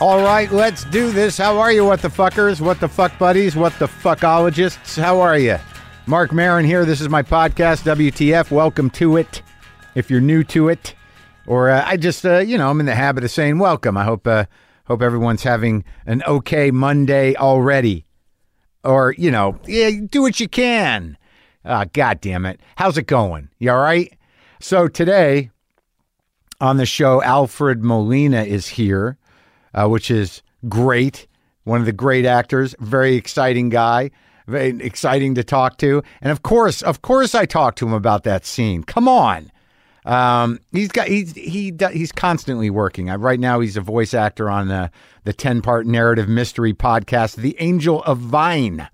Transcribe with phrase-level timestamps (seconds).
[0.00, 1.36] All right, let's do this.
[1.36, 4.96] How are you, what the fuckers, what the fuck buddies, what the fuckologists?
[4.96, 5.58] How are you?
[6.06, 6.84] Marc Maron here.
[6.84, 8.52] This is my podcast, WTF.
[8.52, 9.42] Welcome to it.
[9.96, 10.94] If you're new to it,
[11.48, 13.96] or uh, I just, uh, you know, I'm in the habit of saying welcome.
[13.96, 14.44] I hope, uh,
[14.84, 18.06] hope everyone's having an okay Monday already,
[18.84, 21.18] or you know, yeah, do what you can.
[21.64, 22.60] Ah, God damn it.
[22.76, 23.48] How's it going?
[23.58, 24.16] You all right?
[24.60, 25.50] So today
[26.60, 29.18] on the show, Alfred Molina is here,
[29.74, 31.26] uh, which is great.
[31.64, 34.10] One of the great actors, very exciting guy,
[34.46, 36.02] very exciting to talk to.
[36.20, 38.82] And of course, of course, I talked to him about that scene.
[38.84, 39.52] Come on.
[40.04, 43.08] Um, he's got he's he he's constantly working.
[43.08, 44.88] Right now, he's a voice actor on uh,
[45.24, 48.88] the ten part narrative mystery podcast, The Angel of Vine.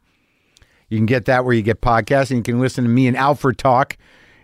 [0.88, 3.16] You can get that where you get podcasts, and you can listen to me and
[3.16, 3.96] Alfred talk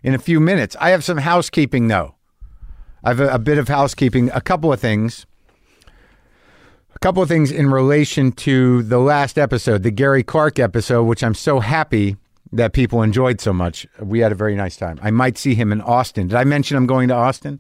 [0.05, 0.77] in a few minutes.
[0.81, 2.15] I have some housekeeping though.
[3.03, 5.27] I have a, a bit of housekeeping, a couple of things.
[7.01, 11.35] Couple of things in relation to the last episode, the Gary Clark episode, which I'm
[11.35, 12.19] so happy
[12.53, 13.87] that people enjoyed so much.
[13.99, 15.01] We had a very nice time.
[15.03, 16.27] I might see him in Austin.
[16.29, 17.59] Did I mention I'm going to Austin?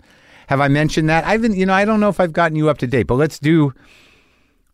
[0.48, 1.24] Have I mentioned that?
[1.24, 3.14] I've been, you know, I don't know if I've gotten you up to date, but
[3.14, 3.72] let's do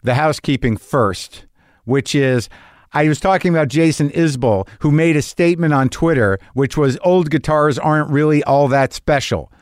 [0.03, 1.47] the housekeeping first,
[1.85, 2.49] which is
[2.93, 7.31] I was talking about Jason Isbell, who made a statement on Twitter, which was old
[7.31, 9.53] guitars aren't really all that special.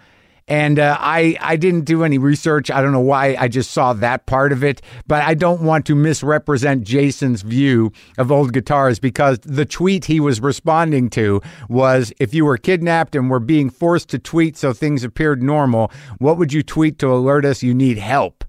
[0.47, 2.71] And uh, I, I didn't do any research.
[2.71, 3.35] I don't know why.
[3.39, 4.83] I just saw that part of it.
[5.07, 10.21] But I don't want to misrepresent Jason's view of old guitars because the tweet he
[10.21, 14.75] was responding to was if you were kidnapped and were being forced to tweet so
[14.75, 18.45] things appeared normal, what would you tweet to alert us you need help?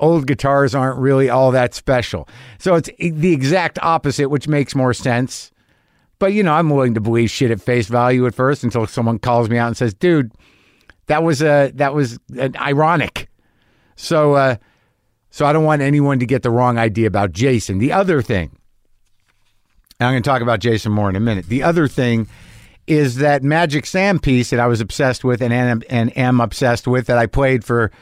[0.00, 2.28] Old guitars aren't really all that special.
[2.58, 5.52] So it's the exact opposite, which makes more sense.
[6.18, 9.20] But, you know, I'm willing to believe shit at face value at first until someone
[9.20, 10.32] calls me out and says, dude,
[11.12, 13.28] that was a that was an ironic.
[13.96, 14.56] So uh,
[15.30, 17.78] so I don't want anyone to get the wrong idea about Jason.
[17.78, 18.56] The other thing,
[20.00, 21.46] and I'm going to talk about Jason more in a minute.
[21.46, 22.28] The other thing
[22.86, 26.86] is that Magic Sam piece that I was obsessed with and am, and am obsessed
[26.86, 27.92] with that I played for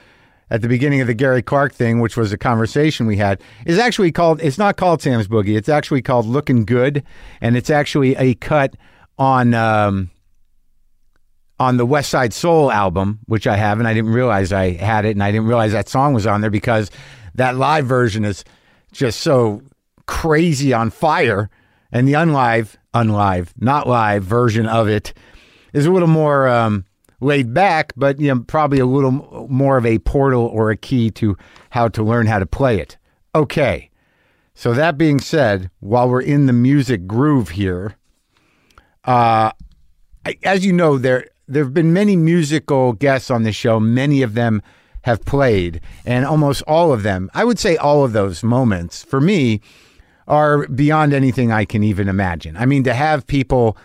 [0.49, 3.77] at the beginning of the Gary Clark thing, which was a conversation we had, is
[3.77, 4.41] actually called.
[4.41, 5.57] It's not called Sam's Boogie.
[5.57, 7.03] It's actually called Looking Good,
[7.41, 8.77] and it's actually a cut
[9.19, 9.53] on.
[9.55, 10.11] Um,
[11.61, 15.05] on the West Side Soul album, which I have, and I didn't realize I had
[15.05, 16.91] it, and I didn't realize that song was on there because
[17.35, 18.45] that live version is
[18.93, 19.63] just so
[20.07, 21.51] crazy on fire,
[21.93, 25.13] and the unlive, unlive, not live version of it
[25.75, 26.87] is a little more um,
[27.21, 31.11] laid back, but you know, probably a little more of a portal or a key
[31.11, 31.37] to
[31.69, 32.97] how to learn how to play it.
[33.35, 33.91] Okay,
[34.55, 37.97] so that being said, while we're in the music groove here,
[39.05, 39.53] uh,
[40.25, 43.81] I- as you know, there there have been many musical guests on the show.
[43.81, 44.63] Many of them
[45.03, 49.21] have played, and almost all of them, I would say, all of those moments for
[49.21, 49.61] me
[50.29, 52.57] are beyond anything I can even imagine.
[52.57, 53.77] I mean, to have people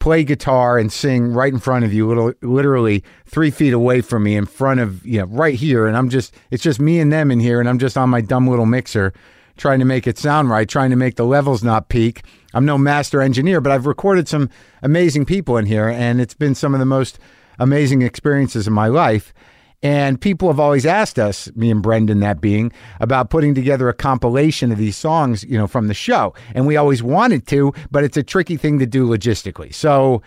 [0.00, 4.36] play guitar and sing right in front of you, literally three feet away from me,
[4.36, 7.30] in front of you know, right here, and I'm just it's just me and them
[7.30, 9.12] in here, and I'm just on my dumb little mixer
[9.56, 12.22] trying to make it sound right, trying to make the levels not peak.
[12.54, 14.50] I'm no master engineer, but I've recorded some
[14.82, 17.18] amazing people in here, and it's been some of the most
[17.58, 19.34] amazing experiences in my life.
[19.82, 23.94] And people have always asked us, me and Brendan, that being, about putting together a
[23.94, 26.34] compilation of these songs, you know, from the show.
[26.54, 29.72] And we always wanted to, but it's a tricky thing to do logistically.
[29.72, 30.22] So,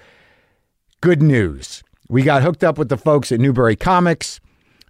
[1.01, 1.83] good news.
[2.07, 4.39] We got hooked up with the folks at Newbury Comics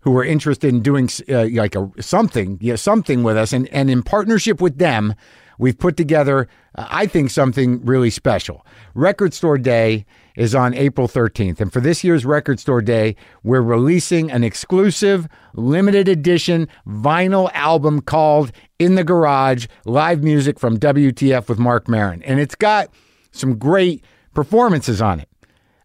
[0.01, 3.89] who were interested in doing uh, like a something, yeah, something with us, and and
[3.89, 5.13] in partnership with them,
[5.61, 8.65] we've put together, uh, I think, something really special.
[8.95, 10.05] Record Store Day
[10.35, 15.27] is on April 13th, and for this year's Record Store Day, we're releasing an exclusive,
[15.53, 22.23] limited edition vinyl album called "In the Garage" live music from WTF with Marc Maron,
[22.23, 22.89] and it's got
[23.31, 25.29] some great performances on it.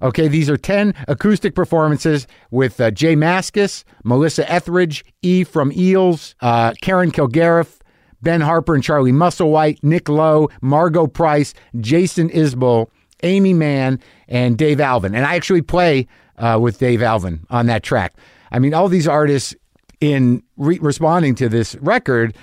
[0.02, 6.34] Okay, these are 10 acoustic performances with uh, J Mascis, Melissa Etheridge, E from Eels,
[6.40, 7.78] uh, Karen Kilgariff,
[8.22, 12.88] Ben Harper and Charlie Musselwhite, Nick Lowe, Margo Price, Jason Isbell,
[13.22, 15.14] Aimee Mann, and Dave Alvin.
[15.14, 16.06] And I actually play
[16.38, 18.14] uh, with Dave Alvin on that track.
[18.50, 19.54] I mean, all these artists
[20.00, 22.36] in re- responding to this record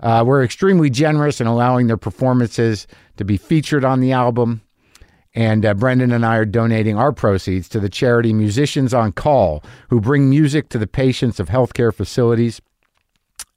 [0.00, 2.86] uh, were extremely generous in allowing their performances
[3.16, 4.62] to be featured on the album.
[5.34, 9.62] And uh, Brendan and I are donating our proceeds to the charity Musicians on Call,
[9.88, 12.60] who bring music to the patients of healthcare facilities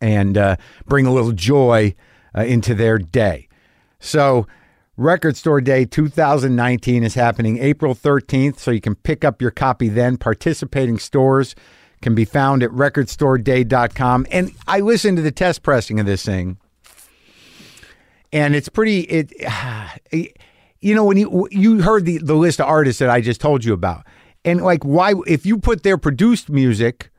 [0.04, 1.96] and uh, bring a little joy
[2.38, 3.48] uh, into their day.
[4.00, 4.46] So,
[4.98, 9.90] Record Store Day 2019 is happening April 13th, so you can pick up your copy
[9.90, 10.18] then.
[10.18, 11.56] Participating stores
[12.02, 14.28] can be found at recordstoreday.com.
[14.30, 16.58] And I listened to the test pressing of this thing,
[18.32, 19.28] and it's pretty.
[20.12, 20.38] It,
[20.80, 23.64] you know, when you you heard the the list of artists that I just told
[23.64, 24.06] you about,
[24.44, 27.10] and like why if you put their produced music.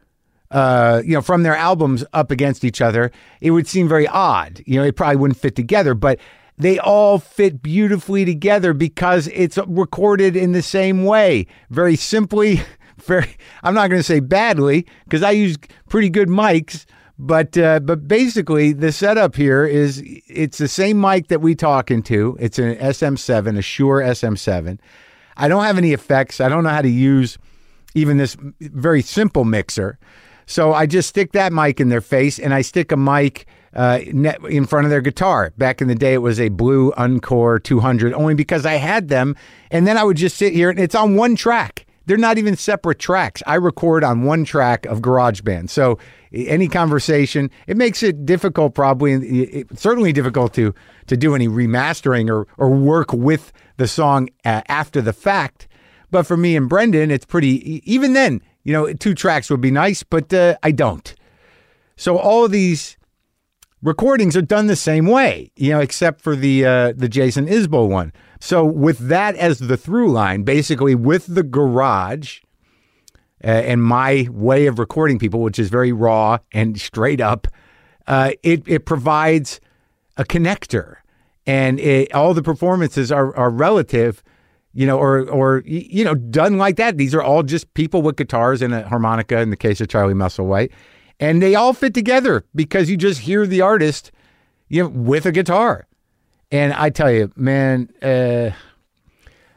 [0.54, 3.10] Uh, you know, from their albums up against each other,
[3.40, 4.62] it would seem very odd.
[4.66, 6.20] You know, it probably wouldn't fit together, but
[6.56, 11.48] they all fit beautifully together because it's recorded in the same way.
[11.70, 12.62] Very simply,
[12.98, 15.56] very, I'm not going to say badly because I use
[15.88, 16.84] pretty good mics,
[17.18, 21.90] but uh, but basically the setup here is it's the same mic that we talk
[21.90, 22.36] into.
[22.38, 24.78] It's an SM7, a Shure SM7.
[25.36, 26.40] I don't have any effects.
[26.40, 27.38] I don't know how to use
[27.96, 29.98] even this very simple mixer.
[30.46, 34.00] So I just stick that mic in their face and I stick a mic uh,
[34.05, 35.52] in front of their guitar.
[35.58, 39.37] Back in the day, it was a blue Encore 200, only because I had them.
[39.70, 41.87] And then I would just sit here and it's on one track.
[42.06, 43.43] They're not even separate tracks.
[43.46, 45.70] I record on one track of GarageBand.
[45.70, 45.99] So
[46.32, 50.75] any conversation, it makes it difficult, probably, it, certainly difficult to
[51.06, 55.67] to do any remastering or or work with the song uh, after the fact.
[56.11, 57.81] But for me and Brendan, it's pretty.
[57.91, 61.14] Even then, you know, two tracks would be nice, but uh, I don't.
[61.96, 62.96] So all these
[63.82, 67.88] recordings are done the same way, you know, except for the uh, the Jason Isbell
[67.88, 68.12] one.
[68.40, 72.40] So with that as the through line, basically with the garage
[73.43, 77.46] uh, and my way of recording people, which is very raw and straight up,
[78.06, 79.60] uh, it it provides
[80.17, 80.96] a connector,
[81.46, 84.22] and it, all the performances are are relative
[84.74, 86.98] you know, or or you know, done like that.
[86.98, 90.14] These are all just people with guitars and a harmonica in the case of Charlie
[90.14, 90.70] Musselwhite,
[91.20, 94.10] and they all fit together because you just hear the artist,
[94.68, 95.86] you know, with a guitar.
[96.50, 98.50] And I tell you, man, uh,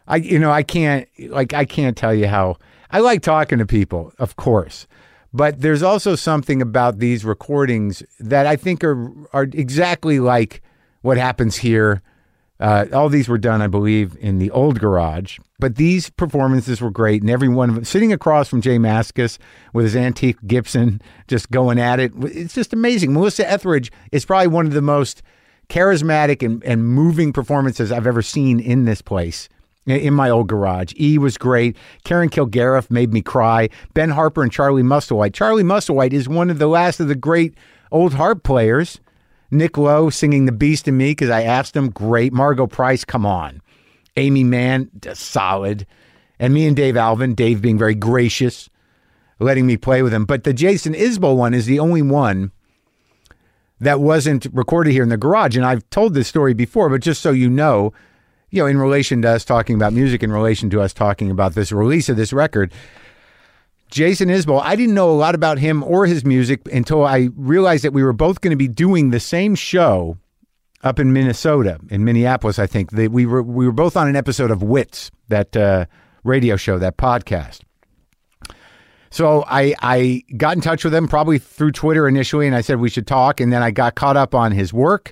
[0.08, 2.58] I you know I can't like I can't tell you how
[2.92, 4.88] I like talking to people, of course,
[5.34, 10.62] but there's also something about these recordings that I think are are exactly like
[11.02, 12.04] what happens here
[12.60, 15.38] uh, all these were done, I believe, in the old garage.
[15.60, 19.38] But these performances were great, and every one of them, sitting across from J Mascis
[19.74, 22.12] with his antique Gibson, just going at it.
[22.24, 23.14] It's just amazing.
[23.14, 25.22] Melissa Etheridge is probably one of the most
[25.70, 29.50] charismatic and, and moving performances I've ever seen in this place.
[29.86, 30.92] In my old garage.
[31.00, 31.78] E was great.
[32.04, 33.70] Karen Kilgariff made me cry.
[33.94, 35.34] Ben Harper and Charlie Musselwhite.
[35.34, 37.56] Charlie Musselwhite is one of the last of the great
[37.90, 39.00] old harp players
[39.50, 41.90] Nick Lowe singing The Beast in Me because I asked him.
[41.90, 42.34] Great.
[42.34, 43.62] Margo Price, come on.
[44.16, 45.86] Aimee Mann, solid.
[46.40, 48.70] And me and Dave Alvin, Dave being very gracious,
[49.40, 50.26] letting me play with him.
[50.26, 52.52] But the Jason Isbell one is the only one
[53.80, 55.56] that wasn't recorded here in the garage.
[55.56, 57.94] And I've told this story before, but just so you know,
[58.50, 61.54] you know, in relation to us talking about music, in relation to us talking about
[61.54, 62.72] this release of this record,
[63.90, 67.84] Jason Isbell, I didn't know a lot about him or his music until I realized
[67.84, 70.18] that we were both going to be doing the same show
[70.84, 72.92] up in Minnesota, in Minneapolis, I think.
[72.92, 75.86] we were we were both on an episode of Wits, that uh,
[76.24, 77.62] radio show, that podcast.
[79.10, 82.80] So I I got in touch with him probably through Twitter initially, and I said
[82.80, 85.12] we should talk, and then I got caught up on his work.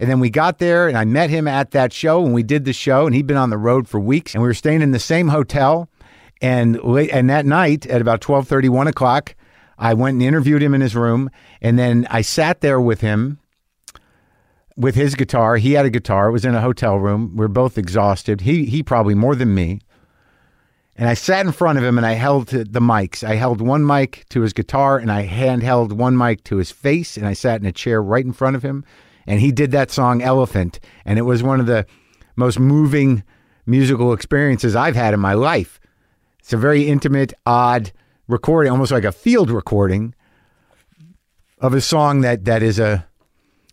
[0.00, 2.64] And then we got there and I met him at that show and we did
[2.64, 4.90] the show and he'd been on the road for weeks and we were staying in
[4.90, 5.88] the same hotel
[6.40, 9.34] and late, and that night at about 12:30, 1 o'clock,
[9.78, 13.38] I went and interviewed him in his room, and then I sat there with him
[14.76, 15.56] with his guitar.
[15.56, 16.28] He had a guitar.
[16.28, 17.36] It was in a hotel room.
[17.36, 18.42] We are both exhausted.
[18.42, 19.80] He he probably more than me.
[20.96, 23.24] And I sat in front of him and I held the mics.
[23.24, 27.16] I held one mic to his guitar and I handheld one mic to his face
[27.16, 28.84] and I sat in a chair right in front of him
[29.26, 31.84] and he did that song Elephant and it was one of the
[32.36, 33.24] most moving
[33.66, 35.80] musical experiences I've had in my life.
[36.44, 37.90] It's a very intimate, odd
[38.28, 40.14] recording, almost like a field recording
[41.58, 43.06] of a song that that is a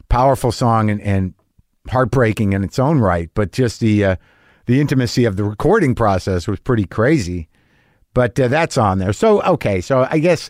[0.08, 1.34] powerful song and, and
[1.90, 3.30] heartbreaking in its own right.
[3.34, 4.16] But just the uh,
[4.68, 7.50] the intimacy of the recording process was pretty crazy.
[8.14, 9.12] But uh, that's on there.
[9.12, 10.50] So okay, so I guess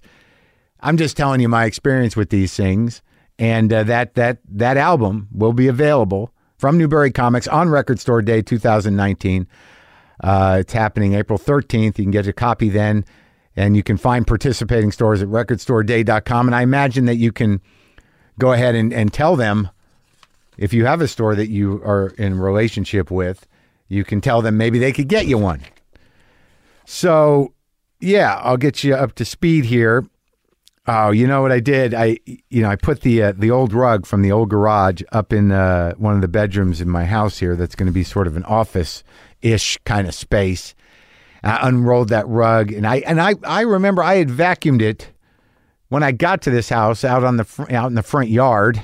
[0.81, 3.01] I'm just telling you my experience with these things,
[3.39, 8.21] and uh, that that that album will be available from Newbury Comics on Record Store
[8.21, 9.47] Day 2019.
[10.21, 11.97] Uh, it's happening April 13th.
[11.97, 13.05] You can get a copy then,
[13.55, 16.47] and you can find participating stores at recordstoreday.com.
[16.47, 17.59] And I imagine that you can
[18.37, 19.69] go ahead and, and tell them
[20.57, 23.47] if you have a store that you are in relationship with,
[23.87, 25.61] you can tell them maybe they could get you one.
[26.85, 27.53] So,
[27.99, 30.05] yeah, I'll get you up to speed here.
[30.87, 31.93] Oh, you know what I did?
[31.93, 35.31] I you know I put the uh, the old rug from the old garage up
[35.31, 37.55] in uh, one of the bedrooms in my house here.
[37.55, 39.03] That's going to be sort of an office
[39.41, 40.75] ish kind of space.
[41.43, 45.11] I unrolled that rug, and I and I I remember I had vacuumed it
[45.89, 48.81] when I got to this house out on the fr- out in the front yard.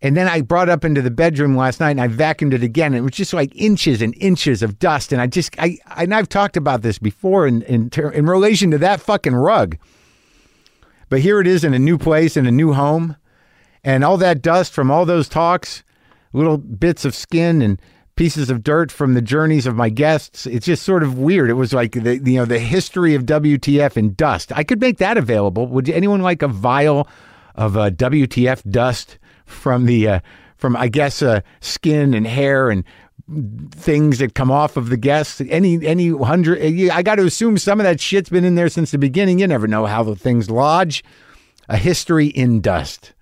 [0.00, 2.92] And then I brought up into the bedroom last night and I vacuumed it again.
[2.92, 5.12] And it was just like inches and inches of dust.
[5.12, 8.70] And I just, I, and I've talked about this before in, in, ter- in relation
[8.70, 9.76] to that fucking rug.
[11.08, 13.16] But here it is in a new place, in a new home.
[13.82, 15.82] And all that dust from all those talks,
[16.32, 17.80] little bits of skin and
[18.18, 20.44] pieces of dirt from the journeys of my guests.
[20.44, 21.48] It's just sort of weird.
[21.48, 24.52] It was like the you know the history of WTF in dust.
[24.54, 25.68] I could make that available.
[25.68, 27.08] Would anyone like a vial
[27.54, 30.20] of uh, WTF dust from the uh,
[30.56, 32.82] from I guess uh, skin and hair and
[33.70, 35.40] things that come off of the guests?
[35.48, 36.60] Any any hundred?
[36.90, 39.38] I got to assume some of that shit's been in there since the beginning.
[39.38, 41.04] You never know how the things lodge.
[41.68, 43.12] A history in dust.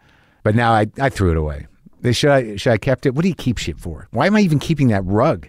[0.42, 1.66] But now I, I threw it away.
[2.06, 3.16] They should I should I kept it?
[3.16, 4.06] What do you keep shit for?
[4.12, 5.48] Why am I even keeping that rug?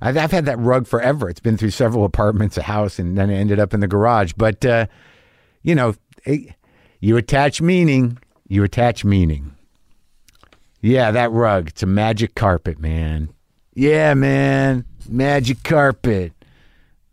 [0.00, 1.28] I've, I've had that rug forever.
[1.28, 4.32] It's been through several apartments, a house, and then it ended up in the garage.
[4.34, 4.86] But uh,
[5.62, 6.54] you know, it,
[7.00, 8.16] you attach meaning.
[8.48, 9.54] You attach meaning.
[10.80, 11.68] Yeah, that rug.
[11.68, 13.28] It's a magic carpet, man.
[13.74, 14.86] Yeah, man.
[15.06, 16.32] Magic carpet.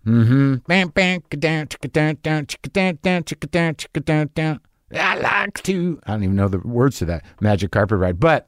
[0.06, 0.56] Mm-hmm.
[0.65, 3.75] Bam, bam, down, down, down, down, down, down,
[4.06, 4.60] down, down.
[4.96, 6.00] I like to.
[6.08, 8.48] I don't even know the words to that magic carpet ride, but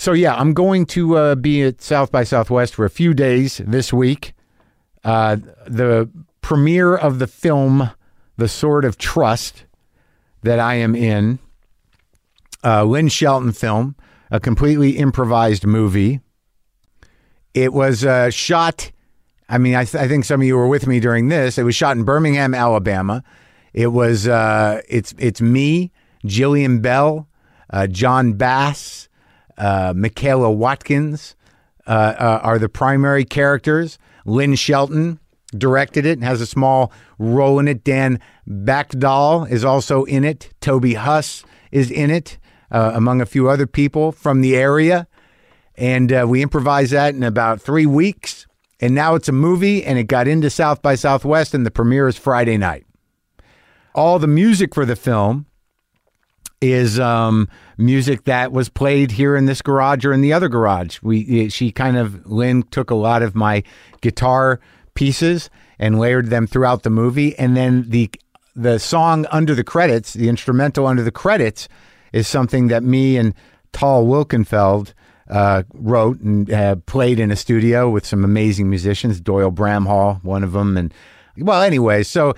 [0.00, 3.60] so yeah, I'm going to uh, be at South by Southwest for a few days
[3.66, 4.32] this week.
[5.04, 6.08] Uh, the
[6.40, 7.90] premiere of the film,
[8.38, 9.66] The Sword of Trust,
[10.42, 11.38] that I am in,
[12.64, 13.94] uh, Lynn Shelton film,
[14.30, 16.20] a completely improvised movie.
[17.52, 18.92] It was uh, shot.
[19.50, 21.58] I mean, I, th- I think some of you were with me during this.
[21.58, 23.22] It was shot in Birmingham, Alabama.
[23.74, 25.92] It was uh, it's it's me,
[26.24, 27.28] Jillian Bell,
[27.68, 29.09] uh, Jon Bass,
[29.60, 31.36] uh, Michaela Watkins
[31.86, 33.98] uh, uh, are the primary characters.
[34.24, 35.20] Lynn Shelton
[35.56, 37.84] directed it and has a small role in it.
[37.84, 40.52] Dan Bakkedahl is also in it.
[40.60, 42.38] Toby Huss is in it,
[42.70, 45.06] uh, among a few other people from the area.
[45.76, 48.46] And we improvised that in about three weeks.
[48.80, 52.08] And now it's a movie, and it got into South by Southwest, and the premiere
[52.08, 52.86] is Friday night
[53.94, 55.46] all the music for the film
[56.60, 57.48] is um,
[57.80, 60.98] music that was played here in this garage or in the other garage.
[61.02, 63.62] We she kind of Lynn took a lot of my
[64.00, 64.60] guitar
[64.94, 68.10] pieces and layered them throughout the movie, and then the
[68.54, 71.68] the song under the credits, the instrumental under the credits,
[72.12, 73.34] is something that me and
[73.72, 74.92] Tal Wilkenfeld
[75.28, 79.20] uh, wrote and uh, played in a studio with some amazing musicians.
[79.20, 80.92] Doyle Bramhall, one of them, and
[81.38, 82.34] well, anyway, so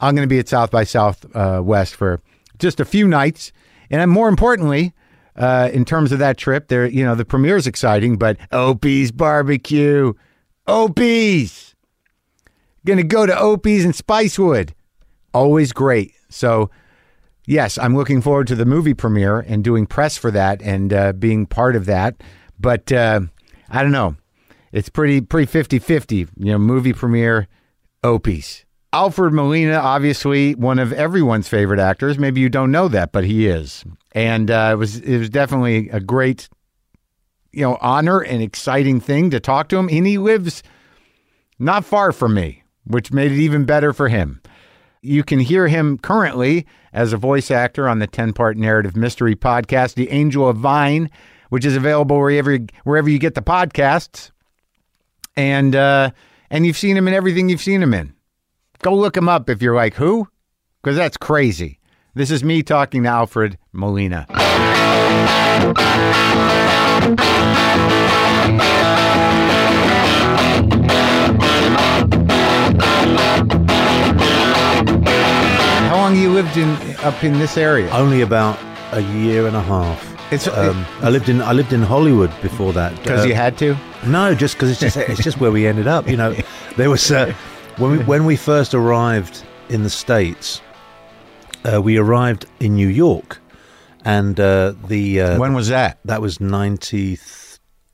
[0.00, 2.20] I'm going to be at South by Southwest for
[2.58, 3.52] just a few nights,
[3.92, 4.94] and more importantly,
[5.36, 9.12] uh, in terms of that trip, there, you know, the premiere is exciting, but Opie's
[9.12, 10.12] barbecue,
[10.66, 11.74] Opie's,
[12.84, 14.70] gonna go to Opie's and Spicewood,
[15.32, 16.12] always great.
[16.28, 16.70] So,
[17.46, 21.12] yes, I'm looking forward to the movie premiere and doing press for that and uh,
[21.12, 22.22] being part of that.
[22.58, 23.20] But uh,
[23.68, 24.16] I don't know,
[24.72, 27.48] it's pretty pretty 50-50, You know, movie premiere,
[28.02, 28.64] Opie's.
[28.94, 32.18] Alfred Molina, obviously one of everyone's favorite actors.
[32.18, 35.88] Maybe you don't know that, but he is, and uh, it was it was definitely
[35.88, 36.50] a great,
[37.52, 39.88] you know, honor and exciting thing to talk to him.
[39.90, 40.62] And he lives
[41.58, 44.42] not far from me, which made it even better for him.
[45.00, 49.34] You can hear him currently as a voice actor on the ten part narrative mystery
[49.34, 51.10] podcast, The Angel of Vine,
[51.48, 54.30] which is available wherever wherever you get the podcasts,
[55.34, 56.10] and uh,
[56.50, 58.12] and you've seen him in everything you've seen him in.
[58.82, 60.26] Go look him up if you're like, who?
[60.82, 61.78] Because that's crazy.
[62.14, 64.26] This is me talking to Alfred Molina.
[75.88, 76.70] How long you lived in
[77.04, 77.88] up in this area?
[77.92, 78.58] Only about
[78.90, 80.32] a year and a half.
[80.32, 82.96] It's, um, I lived in I lived in Hollywood before that.
[82.96, 83.76] Because uh, you had to?
[84.04, 86.08] No, just because it's just it's just where we ended up.
[86.08, 86.34] You know,
[86.76, 87.32] there was uh,
[87.78, 90.60] when we, when we first arrived in the States,
[91.64, 93.40] uh, we arrived in New York,
[94.04, 95.98] and uh, the uh, when was that?
[96.04, 97.18] That was 90,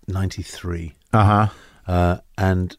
[0.06, 0.94] 93.
[1.12, 1.48] Uh-huh.
[1.86, 2.76] Uh, and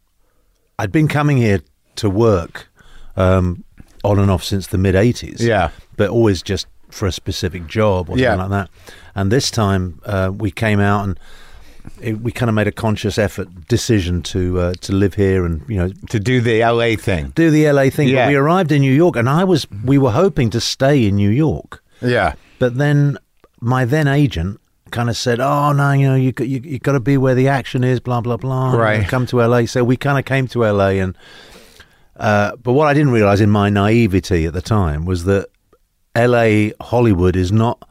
[0.78, 1.62] I'd been coming here
[1.96, 2.70] to work
[3.16, 3.64] um,
[4.04, 5.44] on and off since the mid eighties.
[5.44, 8.36] Yeah, but always just for a specific job or something yeah.
[8.36, 8.70] like that.
[9.16, 11.20] And this time uh, we came out and
[12.02, 15.68] it, we kind of made a conscious effort decision to uh, to live here and
[15.68, 17.30] you know to do the LA thing.
[17.36, 18.08] Do the LA thing.
[18.10, 18.26] Yeah.
[18.26, 21.16] But we arrived in New York, and I was we were hoping to stay in
[21.16, 21.84] New York.
[22.02, 22.34] Yeah.
[22.60, 23.18] But then
[23.60, 24.60] my then agent
[24.92, 27.48] kind of said, "Oh no, you know you you you got to be where the
[27.48, 28.74] action is." Blah blah blah.
[28.74, 29.08] Right.
[29.08, 29.66] Come to LA.
[29.66, 31.18] So we kind of came to LA, and
[32.18, 35.48] uh, but what I didn't realize in my naivety at the time was that
[36.16, 36.74] L.A.
[36.82, 37.88] Hollywood is not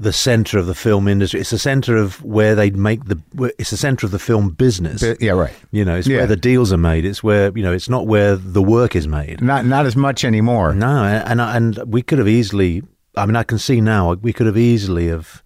[0.00, 1.40] the center of the film industry.
[1.40, 3.20] It's the center of where they make the.
[3.58, 5.02] It's the center of the film business.
[5.20, 5.52] Yeah, right.
[5.72, 6.18] You know, it's Yeah.
[6.18, 7.04] where the deals are made.
[7.04, 9.40] It's where you know, it's not where the work is made.
[9.40, 10.72] Not not as much anymore.
[10.74, 12.82] No, and and we could have easily.
[13.16, 15.42] I mean, I can see now we could have easily have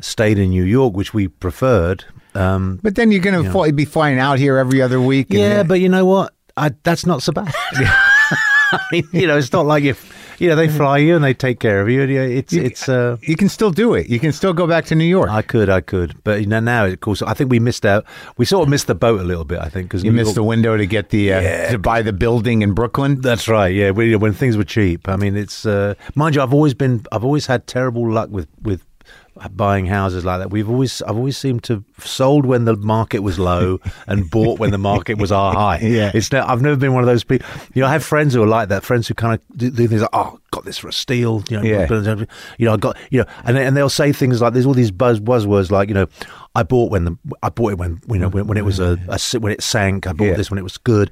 [0.00, 2.04] stayed in New York, which we preferred.
[2.36, 5.30] Um, But then you're going to fly, be flying out here every other week.
[5.30, 6.32] and- yeah, but you know what?
[6.56, 7.52] I, that's not so bad.
[7.72, 9.94] I mean, you know, it's not like you.
[10.38, 12.02] You know, they fly you and they take care of you.
[12.02, 12.88] It's You- it's.
[12.88, 14.08] Uh, you can still do it.
[14.08, 15.28] You can still go back to New York.
[15.30, 18.04] I could, I could, but you know, now of course, I think we missed out.
[18.36, 19.58] We sort of missed the boat a little bit.
[19.58, 21.70] I think because you missed the window to get the uh, Yeah.
[21.72, 23.20] to buy the building in Brooklyn.
[23.20, 23.74] That's right.
[23.74, 25.08] Yeah, when, when things were cheap.
[25.08, 28.48] I mean, it's uh, mind you, I've always been, I've always had terrible luck with
[28.62, 28.84] with
[29.50, 30.50] buying houses like that.
[30.50, 34.58] We've always, I've always seemed to have sold when the market was low and bought
[34.58, 35.78] when the market was our high.
[35.78, 36.10] Yeah.
[36.14, 37.48] it's no, I've never been one of those people.
[37.74, 38.84] You know, I have friends who are like that.
[38.84, 41.42] Friends who kind of do, do things like, oh, got this for a steal.
[41.48, 42.26] You know, Yeah.
[42.58, 44.90] you know, I got, you know, and and they'll say things like, there's all these
[44.90, 46.06] buzz buzzwords like, you know,
[46.54, 48.98] I bought when the, I bought it when, you know, when, when it was mm.
[49.08, 50.06] a, a when it sank.
[50.06, 50.34] I bought Yeah.
[50.34, 51.10] this when it was good.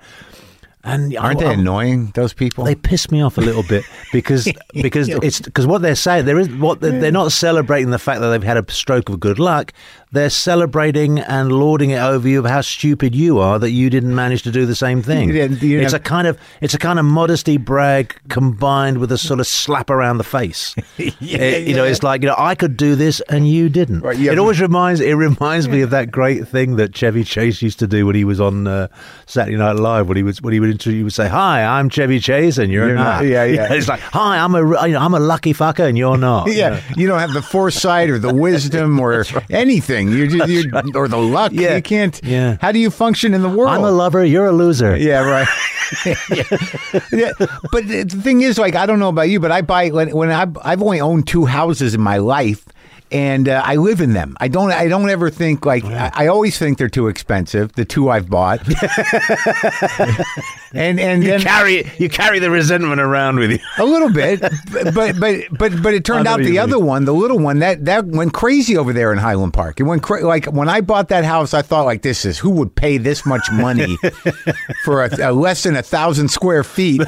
[0.87, 2.13] And Aren't they I- annoying?
[2.15, 2.65] Those people.
[2.65, 6.39] they piss me off a little bit because because it's because what they're saying there
[6.39, 9.39] is what they're, they're not celebrating the fact that they've had a stroke of good
[9.39, 9.73] luck.
[10.13, 14.15] They're celebrating and lauding it over you of how stupid you are that you didn't
[14.15, 15.27] manage to do the same thing.
[15.29, 19.11] You didn't- you it's a kind of it's a kind of modesty brag combined with
[19.13, 20.75] a sort of slap around the face.
[20.99, 24.01] Eh, you know, it's like you know I could do this and you didn't.
[24.01, 24.33] Right, yeah.
[24.33, 27.87] It always reminds it reminds me of that great thing that Chevy Chase used to
[27.87, 28.89] do when he was on uh,
[29.27, 31.89] Saturday Night Live when he was when he would inter- you would say, "Hi, I'm
[31.89, 33.73] Chevy Chase and you're, You're not." not." Yeah, yeah.
[33.73, 36.81] It's like, "Hi, I'm a you know, I'm a lucky fucker and you're not." yeah,
[36.97, 40.11] you don't have the foresight or the wisdom or anything.
[40.11, 41.53] You're, just, you're or the luck.
[41.53, 41.77] Yeah.
[41.77, 42.21] You can't.
[42.23, 42.57] Yeah.
[42.61, 43.71] How do you function in the world?
[43.71, 44.97] I'm a lover, you're a loser.
[44.97, 45.49] Yeah, right.
[47.13, 47.33] yeah,
[47.71, 50.31] but the thing is, like, I don't know about you, but I buy when when
[50.31, 52.65] I I've only owned two houses in my life,
[53.13, 54.37] and uh, I live in them.
[54.41, 57.73] I don't I don't ever think like I, I always think they're too expensive.
[57.75, 58.61] The two I've bought,
[60.77, 63.59] and and You then carry you carry the resentment around with you.
[63.79, 64.41] a little bit,
[64.95, 66.87] but but but but it turned out the you other mean.
[66.87, 69.81] one, the little one, that that went crazy over there in Highland Park.
[69.81, 72.51] It went cra- like when I bought that house, I thought like this is who
[72.51, 73.97] would pay this much money
[74.85, 77.03] for a, a less than a thousand square feet,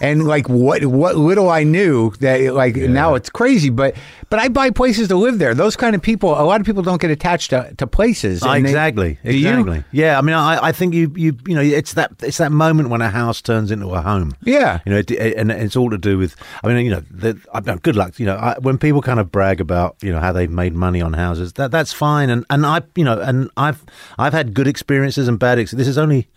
[0.00, 3.94] and like what what little I knew that like now it's crazy, but
[4.30, 5.54] but I buy places to live there.
[5.54, 8.42] Those kind of people, a lot of people don't get attached to, to places.
[8.42, 9.18] Ah, and they- exactly.
[9.24, 9.48] Do you?
[9.48, 9.84] Exactly.
[9.92, 10.18] Yeah.
[10.18, 13.02] I mean, I, I think you, you, you know, it's that, it's that moment when
[13.02, 14.34] a house turns into a home.
[14.42, 14.80] Yeah.
[14.86, 16.34] You know, it, it- and it's all to do with.
[16.62, 18.18] I mean, you know, the, I, good luck.
[18.18, 21.02] You know, I, when people kind of brag about, you know, how they've made money
[21.02, 22.30] on houses, that that's fine.
[22.30, 23.84] And and I, you know, and I've
[24.18, 25.58] I've had good experiences and bad.
[25.58, 26.28] Ex- this is only.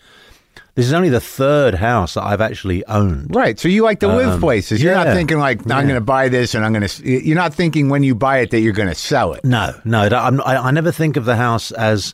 [0.76, 3.36] This is only the third house that I've actually owned.
[3.36, 3.58] Right.
[3.60, 4.80] So you like to live Um, places.
[4.82, 5.82] You're not thinking like I'm Yeah.
[5.82, 7.04] going to buy this and I'm going to.
[7.28, 9.43] You're not thinking when you buy it that you're going to sell it.
[9.43, 12.13] No, no, I'm, I, I never think of the house as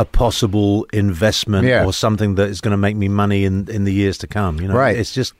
[0.00, 1.84] a possible investment Yeah.
[1.84, 4.60] or something that is going to make me money in, in the years to come.
[4.60, 4.96] You know, Right.
[4.96, 5.34] It's just,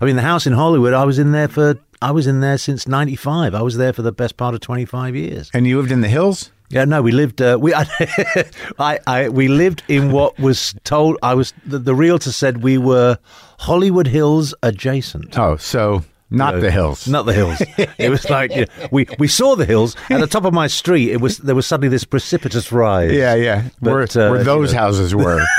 [0.00, 0.92] I mean, the house in Hollywood.
[0.94, 3.54] I was in there for, I was in there since '95.
[3.54, 5.50] I was there for the best part of 25 years.
[5.52, 6.50] And you lived in the hills.
[6.70, 7.40] Yeah, no, we lived.
[7.42, 7.74] Uh, we,
[8.78, 11.16] I, I, we lived in what was told.
[11.22, 13.18] I was the, the realtor said we were
[13.58, 15.38] Hollywood Hills adjacent.
[15.38, 16.02] Oh, so
[16.34, 17.08] not No, the hills.
[17.08, 17.62] Not the hills.
[17.98, 20.66] It was like you know, we we saw the hills at the top of my
[20.66, 21.10] street.
[21.10, 23.12] It was there was suddenly this precipitous rise.
[23.12, 23.68] Yeah, yeah.
[23.80, 24.82] But, where, uh, where those you know.
[24.82, 25.40] houses were.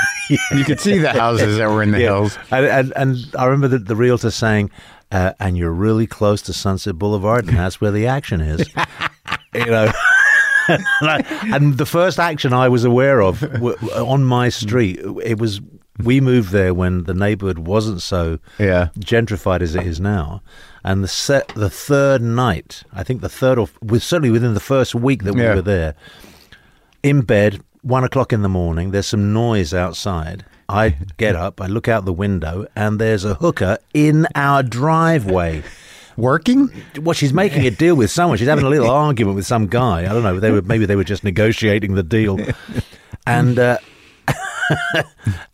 [0.50, 2.06] You could see the houses that were in the Yeah.
[2.06, 2.36] hills.
[2.50, 4.72] And, and and I remember the, the realtor saying,
[5.12, 8.68] uh, "And you're really close to Sunset Boulevard, and that's where the action is."
[9.54, 9.92] you know.
[10.68, 15.60] and, the first action I was aware of w- on my street, it was
[16.02, 18.88] we moved there when the neighborhood wasn't so Yeah.
[18.98, 20.42] gentrified as it is now.
[20.84, 24.60] And the set, the third night, I think the third or was certainly within the
[24.60, 25.54] first week that we Yeah.
[25.56, 25.94] were there,
[27.02, 28.90] in bed, one o'clock in the morning.
[28.90, 30.44] There's some noise outside.
[30.68, 35.62] I get up, I look out the window, and there's a hooker in our driveway.
[36.16, 36.70] Working?
[37.02, 38.38] Well, she's making a deal with someone.
[38.38, 40.00] She's having a little argument with some guy.
[40.00, 40.40] I don't know.
[40.40, 42.38] They were maybe they were just negotiating the deal.
[43.28, 43.95] And, uh, and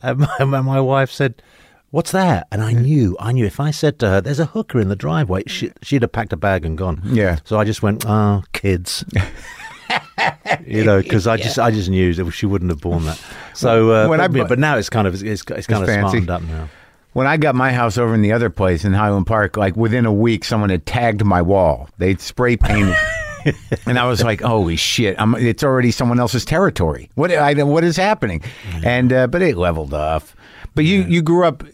[0.02, 1.42] my, my my wife said,
[1.90, 4.80] "What's that?" And I knew, I knew if I said to her, "There's a hooker
[4.80, 7.00] in the driveway," she, she'd have packed a bag and gone.
[7.04, 7.38] Yeah.
[7.44, 9.04] So I just went, "Oh, kids."
[10.66, 13.20] you know, because I just I just knew that she wouldn't have borne that.
[13.54, 15.86] So, uh, When I but, bu- but now it's kind of it's, it's kind of
[15.88, 16.00] fancy.
[16.22, 16.70] smartened up now.
[17.12, 20.06] When I got my house over in the other place in Highland Park, like within
[20.06, 21.90] a week, someone had tagged my wall.
[21.98, 22.96] They'd spray painted.
[23.86, 25.16] and I was like, "Holy shit!
[25.18, 27.10] I'm, it's already someone else's territory.
[27.14, 27.32] What?
[27.32, 28.42] I, what is happening?"
[28.84, 30.34] And uh, but it leveled off.
[30.74, 31.64] But you you grew up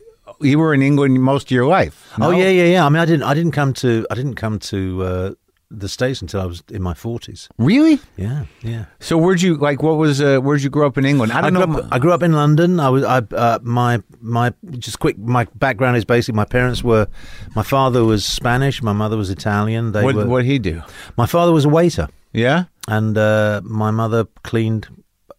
[0.40, 2.12] you were in England most of your life.
[2.20, 2.86] Oh yeah, yeah, yeah.
[2.86, 5.32] I mean, I didn't, I didn't come to, I didn't come to uh,
[5.70, 7.48] the states until I was in my forties.
[7.58, 8.00] Really?
[8.16, 8.86] Yeah, yeah.
[9.00, 9.82] So where'd you like?
[9.82, 10.20] What was?
[10.20, 11.32] Uh, where'd you grow up in England?
[11.32, 11.78] I I don't grew, know.
[11.80, 12.80] up, I grew up in London.
[12.80, 17.06] I was I uh, my my just quick my background is basically my parents were
[17.54, 19.92] my father was Spanish, my mother was Italian.
[19.92, 20.82] They what were what he do?
[21.16, 24.88] my father was a waiter, Yeah, and uh, my mother cleaned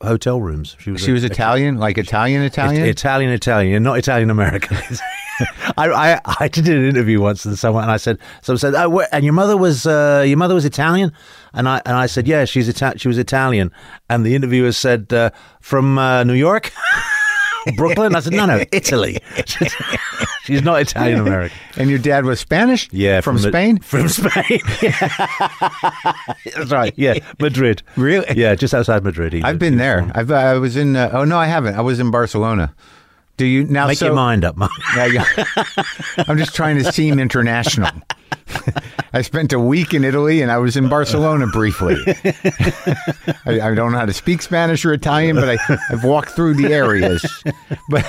[0.01, 0.75] hotel rooms.
[0.79, 2.85] She was she a- was Italian, like Italian Italian.
[2.85, 4.77] Italian, Italian, not Italian American.
[5.77, 8.99] I, I I did an interview once and someone and I said someone said oh,
[9.11, 11.11] and your mother was uh, your mother was Italian
[11.53, 13.71] and I and I said yeah she's Ita- she was Italian
[14.09, 15.29] and the interviewer said uh,
[15.61, 16.71] from uh, New York
[17.77, 19.19] Brooklyn I said no no Italy
[20.43, 22.89] she's not Italian American and your dad was Spanish.
[22.91, 23.79] yeah from, Ma- Spain.
[23.79, 24.59] from Spain
[26.55, 28.25] that's right yeah Madrid Really?
[28.35, 30.09] yeah just outside Madrid I've been there.
[30.15, 30.95] I've uh, I was in.
[30.95, 31.75] Uh, oh no, I haven't.
[31.75, 32.73] I was in Barcelona.
[33.39, 33.87] Do you now?
[33.87, 34.69] make so, your mind up Mark.
[34.97, 35.23] Yeah.
[36.27, 37.89] I'm just trying to seem international.
[39.13, 41.95] I spent a week in Italy and I was in Barcelona briefly.
[43.45, 46.55] I, I don't know how to speak Spanish or Italian, but I, I've walked through
[46.55, 47.25] the areas.
[47.89, 48.05] But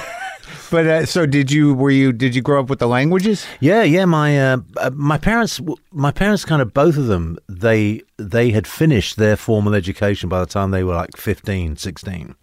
[0.73, 1.75] but uh, so did you?
[1.75, 2.13] Were you?
[2.13, 3.47] Did you grow up with the languages?
[3.61, 4.07] Yeah, yeah.
[4.07, 5.61] My uh, uh, my parents,
[5.93, 7.39] my parents, kind of both of them.
[7.49, 12.35] They they had finished their formal education by the time they were like 15, 16.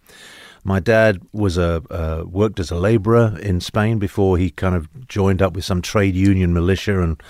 [0.68, 4.86] My dad was a uh, worked as a labourer in Spain before he kind of
[5.08, 7.22] joined up with some trade union militia, and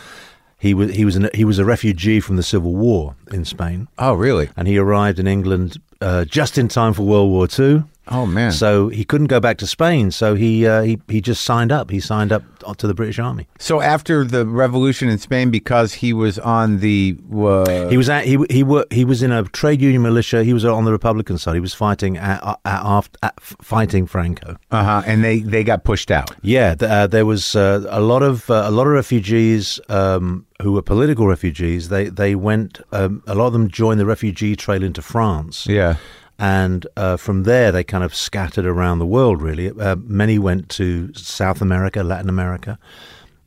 [0.58, 3.86] he was he was an, he was a refugee from the Civil War in Spain,
[3.96, 4.48] Oh, really?
[4.56, 7.84] and he arrived in England uh, just in time for World War Two.
[8.10, 8.52] Oh man.
[8.52, 11.90] So he couldn't go back to Spain, so he uh, he he just signed up.
[11.90, 12.42] He signed up
[12.78, 13.46] to the British Army.
[13.58, 18.24] So after the revolution in Spain, because he was on the uh, He was at,
[18.24, 20.44] he he were, he was in a trade union militia.
[20.44, 21.54] He was on the Republican side.
[21.54, 24.56] He was fighting at, at, after, at fighting Franco.
[24.70, 26.30] uh huh, and they they got pushed out.
[26.42, 30.46] Yeah, th- uh, there was uh, a lot of uh, a lot of refugees um,
[30.62, 31.88] who were political refugees.
[31.88, 32.80] They they went.
[32.92, 35.66] Um, a lot of them joined the refugee trail into France.
[35.66, 35.96] Yeah.
[36.38, 39.42] And uh, from there they kind of scattered around the world.
[39.42, 42.78] Really, uh, many went to South America, Latin America.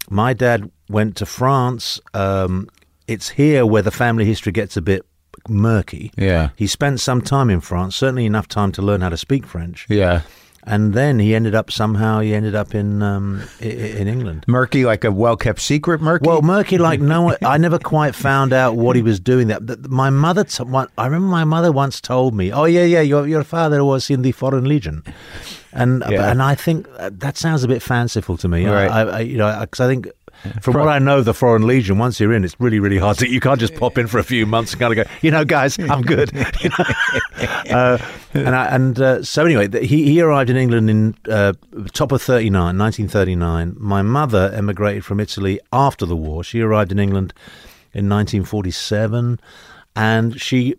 [0.09, 1.99] My dad went to France.
[2.13, 2.67] Um,
[3.07, 5.05] it's here where the family history gets a bit
[5.47, 6.11] murky.
[6.17, 6.49] Yeah.
[6.55, 9.85] He spent some time in France, certainly enough time to learn how to speak French,
[9.89, 10.21] Yeah.
[10.63, 14.45] And then he ended up somehow he ended up in um, in England.
[14.47, 16.27] Murky, like a well kept secret, murky.
[16.27, 19.47] Well, Murky, like no one, I never quite found out what he was doing.
[19.47, 20.63] That my mother, t-
[20.97, 24.21] I remember my mother once told me, "Oh yeah, yeah, your your father was in
[24.21, 25.03] the Foreign Legion,"
[25.73, 26.29] and Yeah.
[26.31, 28.65] and I think uh, that sounds a bit fanciful to me.
[28.65, 28.89] Right.
[28.89, 30.07] I, I, you know, because I think.
[30.61, 33.29] From what I know the Foreign Legion, once you're in, it's really, really hard to.
[33.29, 35.45] You can't just pop in for a few months and kind of go, you know,
[35.45, 36.31] guys, I'm good.
[37.71, 37.97] Uh,
[38.33, 41.53] and I, and uh, so anyway, he he arrived in England in uh,
[41.93, 43.75] top of 39, 1939.
[43.79, 46.43] My mother emigrated from Italy after the war.
[46.43, 47.33] She arrived in England
[47.93, 49.39] in 1947,
[49.95, 50.75] and she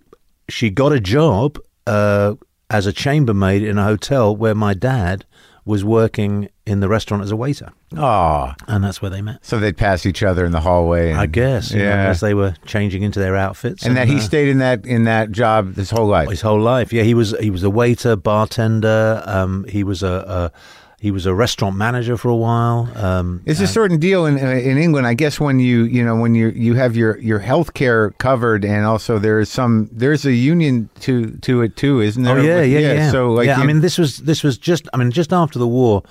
[0.49, 2.35] she got a job uh,
[2.69, 5.25] as a chambermaid in a hotel where my dad
[5.65, 9.39] was working in the restaurant as a waiter, oh, and that's where they met.
[9.45, 11.11] so they'd pass each other in the hallway.
[11.11, 12.09] And, I guess, you know, Yeah.
[12.09, 15.05] as they were changing into their outfits, and that he uh, stayed in that in
[15.05, 16.29] that job his whole life.
[16.31, 16.93] his whole life.
[16.93, 19.23] Yeah, he was he was a waiter, bartender.
[19.27, 20.53] Um, he was a, a
[21.03, 22.89] he was a restaurant manager for a while.
[22.95, 25.41] Um, It's a certain deal in in England, I guess.
[25.41, 29.19] When you you know when you you have your your health care covered, and also
[29.19, 32.39] there is some there's a union to to it too, isn't there?
[32.39, 33.11] Oh yeah, yeah, yeah.
[33.11, 34.89] So like, yeah, I mean, this was this was just.
[34.95, 36.03] I mean, just after the war,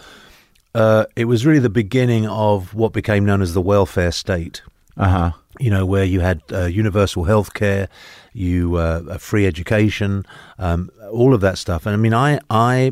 [0.75, 4.61] uh, it was really the beginning of what became known as the welfare state.
[4.97, 5.31] uh-huh.
[5.59, 7.87] You know, where you had uh, universal health care,
[8.33, 10.23] you uh, a free education,
[10.57, 11.85] um, all of that stuff.
[11.85, 12.91] And I mean, I I.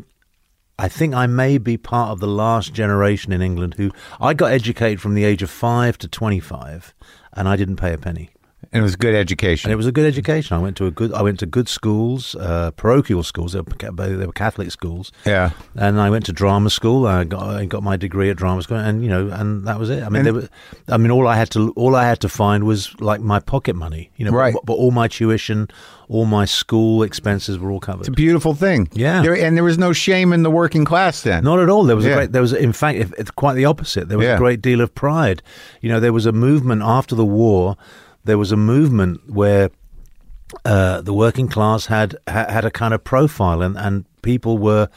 [0.79, 4.53] I think I may be part of the last generation in England who I got
[4.53, 6.93] educated from the age of five to twenty-five,
[7.33, 8.29] and I didn't pay a penny.
[8.71, 9.69] And it was a good education.
[9.69, 10.55] And it was a good education.
[10.55, 11.11] I went to a good.
[11.13, 13.53] I went to good schools, uh, parochial schools.
[13.53, 15.51] They were, they were Catholic schools, yeah.
[15.75, 17.07] and I went to drama school.
[17.07, 19.89] I got I got my degree at drama school, and you know, and that was
[19.89, 20.03] it.
[20.03, 20.49] I mean, And- there were,
[20.87, 23.75] I mean, all I had to all I had to find was like my pocket
[23.75, 24.53] money, you know, Right.
[24.53, 25.67] But, but all my tuition,
[26.07, 28.01] all my school expenses were all covered.
[28.01, 28.87] It's a beautiful thing.
[28.93, 29.23] Yeah.
[29.23, 31.43] There, and there was no shame in the working class then.
[31.43, 31.85] Not at all.
[31.85, 32.11] There was Yeah.
[32.11, 32.31] a great.
[32.33, 34.09] There was, in fact, if, quite the opposite.
[34.09, 34.35] There was Yeah.
[34.35, 35.41] a great deal of pride.
[35.81, 37.75] You know, there was a movement after the war.
[38.23, 39.69] There was a movement where
[40.65, 44.89] uh, the working class had had a kind of profile, and and people were,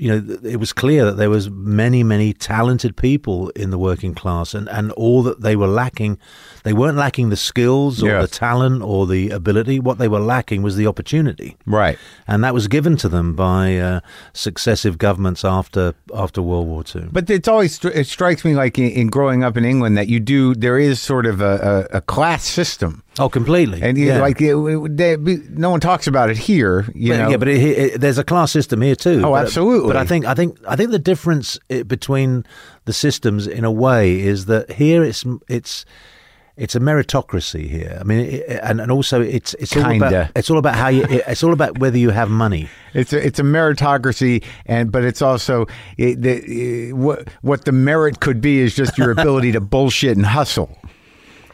[0.00, 4.14] you know, it was clear that there was many, many talented people in the working
[4.14, 6.18] class, and and all that they were lacking,
[6.64, 8.22] they weren't lacking the skills or Yes.
[8.30, 9.78] the talent or the ability.
[9.78, 11.98] What they were lacking was the opportunity, Right.
[12.26, 14.00] and that was given to them by uh,
[14.32, 17.08] successive governments after after World War Two.
[17.12, 20.20] But it's always it strikes me like in, in growing up in England that you
[20.20, 23.82] do there is sort of a, a, a class system, Oh, completely.
[23.82, 24.20] and you, yeah.
[24.20, 25.16] like it, it- they,
[25.50, 26.86] no one talks about it here.
[26.94, 29.22] You But- know, yeah, but it, it, there's a class system here too.
[29.24, 29.89] Oh, But- absolutely.
[29.90, 32.44] But I think I think I think the difference between
[32.84, 35.84] the systems, in a way, is that here it's it's
[36.56, 37.96] it's a meritocracy here.
[37.98, 40.06] I mean, it, and and also it's it's all Kinda.
[40.06, 42.68] about it's all about how you it's all about whether you have money.
[42.92, 47.72] It's a, it's a meritocracy, and but it's also it, the, eh, what what the
[47.72, 50.76] merit could be is just your ability to bullshit and hustle.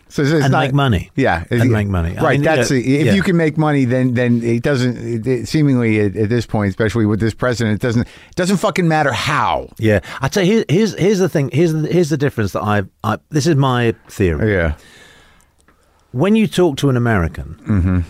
[0.09, 1.11] So it's And not- make money.
[1.17, 2.17] Yeah, And make money.
[2.17, 2.33] I Right.
[2.39, 3.15] mean, that's you know, the- if yeah.
[3.15, 4.97] you can make money, then then it doesn't.
[4.99, 8.59] It, it- seemingly at, at this point, especially with this president, it doesn't it doesn't
[8.59, 9.69] fucking matter how.
[9.79, 11.51] Yeah, I tell you, here, here's here's the thing.
[11.53, 14.53] Here's the, here's the difference that I I this is my theory.
[14.53, 14.75] Yeah.
[16.13, 18.05] When you talk to an American,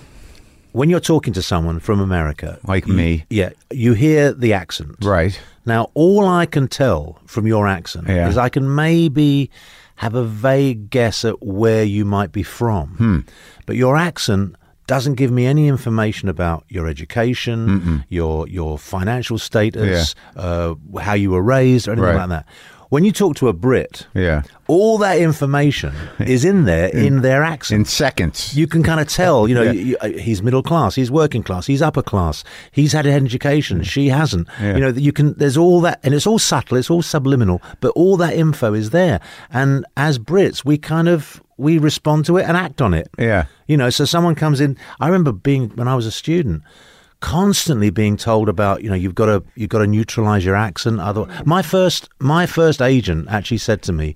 [0.73, 2.69] when you're talking to someone from America, Mm-hmm.
[2.71, 3.25] Like you- me.
[3.31, 5.39] yeah, you hear the accent, Right.
[5.65, 8.29] Now, all I can tell from your accent Yeah.
[8.29, 9.51] is I can maybe
[9.97, 12.89] have a vague guess at where you might be from.
[12.97, 13.21] Hmm.
[13.67, 14.57] But your accent
[14.87, 21.31] doesn't give me any information about your education, your your financial status, uh, how you
[21.33, 22.17] were raised, or anything Right.
[22.17, 22.47] like that.
[22.89, 24.43] When you talk to a Brit, Yeah.
[24.69, 28.57] all that information is in there in their accent In seconds.
[28.57, 29.73] you can kind of tell, you know, Yeah.
[29.73, 33.83] you, you, he's middle class, he's working class, he's upper class, he's had an education,
[33.83, 34.47] she hasn't.
[34.61, 34.75] Yeah.
[34.77, 35.35] You know, you can.
[35.37, 38.91] There's all that, and it's all subtle, it's all subliminal, but all that info is
[38.91, 39.21] there.
[39.51, 43.09] And as Brits, we kind of we respond to it and act on it.
[43.19, 43.47] Yeah.
[43.67, 44.77] You know, so someone comes in.
[45.01, 46.63] I remember being when I was a student.
[47.21, 51.01] Constantly being told about, you know, you've got to you've got to neutralize your accent.
[51.01, 54.15] Other, my first my first agent actually said to me,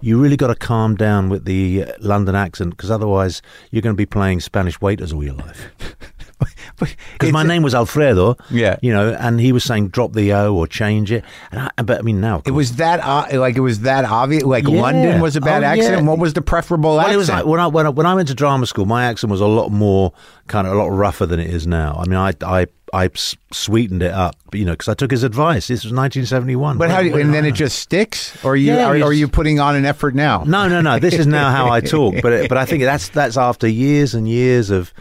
[0.00, 3.94] "You really got to calm down with the uh, London accent because otherwise you're going
[3.94, 5.70] to be playing Spanish waiters all your life."
[7.12, 8.76] Because my name was Alfredo, Yeah.
[8.82, 11.24] you know, and he was saying drop the O or change it.
[11.52, 14.42] And I, but I mean now, It was that uh, like it was that obvious.
[14.42, 14.80] Like Yeah.
[14.80, 16.02] London was a bad Oh, accent.
[16.02, 16.08] yeah.
[16.08, 17.14] What was the preferable Well, accent?
[17.14, 19.30] it was like when I, when I when I went to drama school, my accent
[19.30, 20.12] was a lot more
[20.48, 21.96] kind of a lot rougher than it is now.
[21.98, 23.08] I mean, I I I
[23.52, 25.68] sweetened it up, you know, because I took his advice.
[25.68, 26.76] This was 1971.
[26.78, 29.12] but how do you, and then it just sticks, or you Yeah, are, you are
[29.12, 30.42] you putting on an effort now?
[30.46, 30.98] No, no, no.
[30.98, 32.16] This is now how I talk.
[32.22, 34.92] But but I think that's that's after years and years of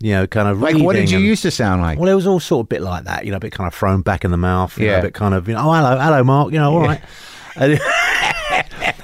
[0.00, 1.98] you know kind of Like what did you and- used to sound like?
[1.98, 3.68] Well, it was all sort of a bit like that, you know, a bit kind
[3.68, 4.98] of thrown back in the mouth, you know, Yeah.
[4.98, 7.00] a bit kind of, you know, oh, hello, hello, Mark, you know, all right.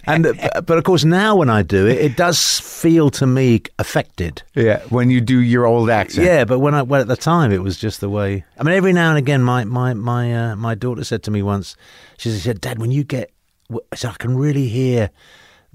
[0.08, 0.22] And,
[0.64, 4.40] but of course now when I do it, it does feel to me affected.
[4.54, 6.24] yeah, when you do your old accent.
[6.28, 8.44] Yeah, but when I well, at the time it was just the way.
[8.56, 11.42] I mean, every now and again, my my my uh, my daughter said to me
[11.42, 11.74] once,
[12.18, 13.32] she said, "Dad, when you get,"
[13.92, 15.10] I said, "I can really hear."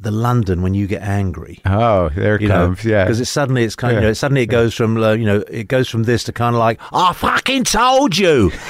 [0.02, 2.84] The London when you get angry, Oh, there it you know, comes.
[2.84, 3.04] yeah.
[3.06, 4.02] because it's suddenly it's kind of Yeah.
[4.02, 6.56] you know, suddenly it goes from uh, you know it goes from this to kind
[6.56, 8.52] of like I fucking told you.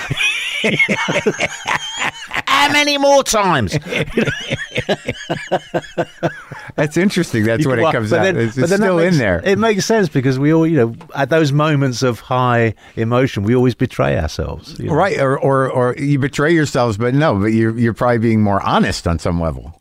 [2.45, 3.77] How many more times?
[6.75, 7.43] That's interesting.
[7.45, 8.23] That's when it comes but out.
[8.23, 9.41] then- it's but it's then still makes- in there.
[9.43, 13.55] It makes sense because we all, you know, at those moments of high emotion, we
[13.55, 14.77] always betray ourselves.
[14.79, 14.93] you know.
[14.93, 18.61] Right, or, or or you betray yourselves, but no, but you're you're probably being more
[18.61, 19.79] honest on some level.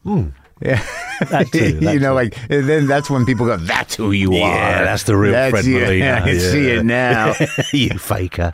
[0.63, 0.83] Yeah,
[1.31, 2.15] That too, that you know, too.
[2.15, 5.51] like then that's when people go, "That's who you Yeah, are." that's the real That's
[5.53, 5.81] Fred you.
[5.81, 6.13] Molina.
[6.17, 6.51] I can Yeah.
[6.53, 7.35] see it now.
[7.73, 8.53] you faker.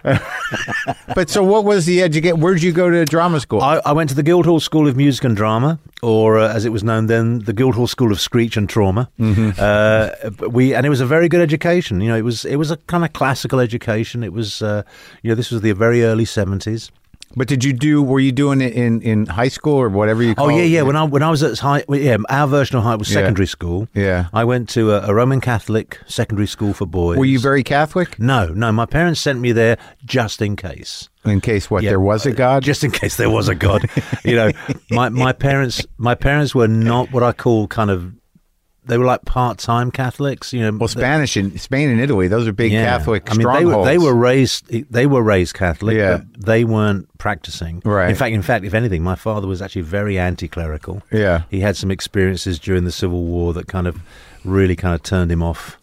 [1.15, 2.35] but so, what was the educate?
[2.35, 3.61] Where'd you go to drama school?
[3.61, 6.71] I, I went to the Guildhall School of Music and Drama, or uh, as it
[6.71, 9.09] was known then, the Guildhall School of Screech and Trauma.
[9.21, 10.11] Uh,
[10.51, 12.01] we and it was a very good education.
[12.01, 14.23] You know, it was it was a kind of classical education.
[14.23, 14.83] It was, uh,
[15.23, 16.91] you know, this was the very early seventies.
[17.35, 18.03] But did you do?
[18.03, 20.33] Were you doing it in in high school or whatever you?
[20.33, 20.67] Oh Call yeah, it?
[20.69, 20.83] yeah.
[20.83, 23.15] When I when I was at high, well, yeah, our version of high was Yeah.
[23.21, 23.89] secondary school.
[23.95, 24.29] Yeah.
[24.33, 27.19] I went to a, a Roman Catholic secondary school for boys.
[27.19, 28.19] Were you very Catholic?
[28.19, 28.73] No, no.
[28.73, 31.09] My parents sent me there just in case.
[31.25, 31.91] In case what Yeah.
[31.91, 32.63] there was a uh, God.
[32.63, 33.85] just in case there was a god.
[34.25, 34.53] you know,
[34.91, 38.13] my my parents my parents were not what I call kind of
[38.87, 40.53] they were like part time Catholics.
[40.53, 42.85] You know, well, Spanish in Spain and Italy, those are big yeah.
[42.85, 43.89] Catholic I mean, they were strongholds.
[43.89, 46.19] they were raised they were raised Catholic, Yeah.
[46.19, 47.83] but they weren't practicing.
[47.85, 48.09] Right.
[48.11, 51.03] In fact, in fact, if anything, my father was actually very anti-clerical.
[51.13, 51.43] Yeah.
[51.51, 54.01] He had some experiences during the Civil War that kind of
[54.45, 55.79] really kind of turned him off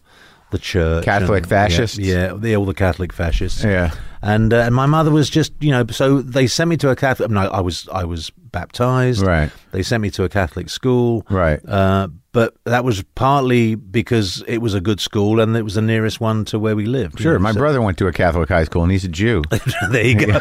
[0.54, 1.04] the church.
[1.04, 1.98] Catholic and- fascists?
[1.98, 3.62] Yeah, yeah the, all the Catholic fascists.
[3.62, 3.90] Yeah.
[4.22, 6.96] and uh, and my mother was just you know so they sent me to a
[6.96, 7.30] Catholic.
[7.30, 9.20] No, I was I was baptized.
[9.22, 9.50] Right.
[9.72, 11.26] They sent me to a Catholic school.
[11.28, 11.60] Right.
[11.68, 15.82] Uh, but that was partly because it was a good school and it was the
[15.82, 17.20] nearest one to where we lived.
[17.20, 17.32] you Sure.
[17.34, 19.42] know, My so- brother went to a Catholic high school and he's a Jew.
[19.90, 20.38] there you go.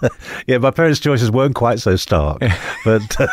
[0.46, 2.40] yeah, my parents' choices weren't quite so stark,
[2.84, 3.26] but uh,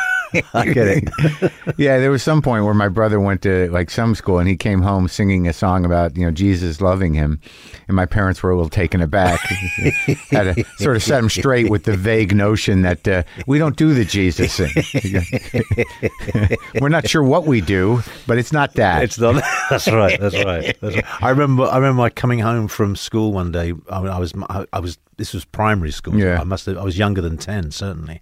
[0.54, 1.52] I get it.
[1.78, 4.56] yeah, there was some point where my brother went to like some school and he
[4.56, 7.39] came home singing a song about you know Jesus loving him,
[7.88, 9.39] and my parents were a little taken aback.
[10.32, 13.76] Had to sort of set him straight with the vague notion that uh, we don't
[13.76, 16.58] do the Jesus thing.
[16.82, 19.04] we're not sure what we do, but it's not that.
[19.04, 19.44] It's not.
[19.70, 20.20] That's right.
[20.20, 20.78] That's right.
[20.80, 21.24] That's right.
[21.24, 21.63] I remember.
[21.63, 23.74] I remember my coming home from school one day.
[23.89, 24.34] I, mean, I was.
[24.50, 24.98] I, I was.
[25.18, 26.18] This was primary school.
[26.18, 26.39] Yeah.
[26.39, 26.78] I must have.
[26.78, 28.22] I was younger than ten, certainly.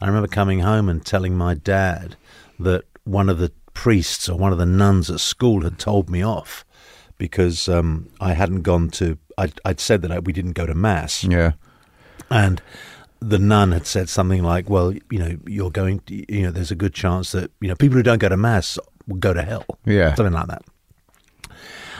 [0.00, 2.16] I remember coming home and telling my dad
[2.58, 6.22] that one of the priests or one of the nuns at school had told me
[6.22, 6.64] off
[7.16, 9.18] because um, I hadn't gone to.
[9.36, 11.24] I'd, I'd said that I, we didn't go to mass.
[11.24, 11.52] yeah.
[12.30, 12.62] and
[13.20, 16.00] the nun had said something like, "Well, you know, you're going.
[16.00, 18.36] To, you know, there's a good chance that you know people who don't go to
[18.36, 19.66] mass will go to hell.
[19.84, 20.14] Yeah.
[20.14, 20.62] something like that."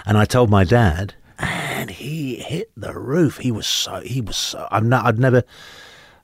[0.06, 3.38] And I told my dad, and he hit the roof.
[3.38, 4.00] He was so.
[4.00, 4.68] He was so.
[4.70, 5.06] I'm not.
[5.06, 5.42] I'd never.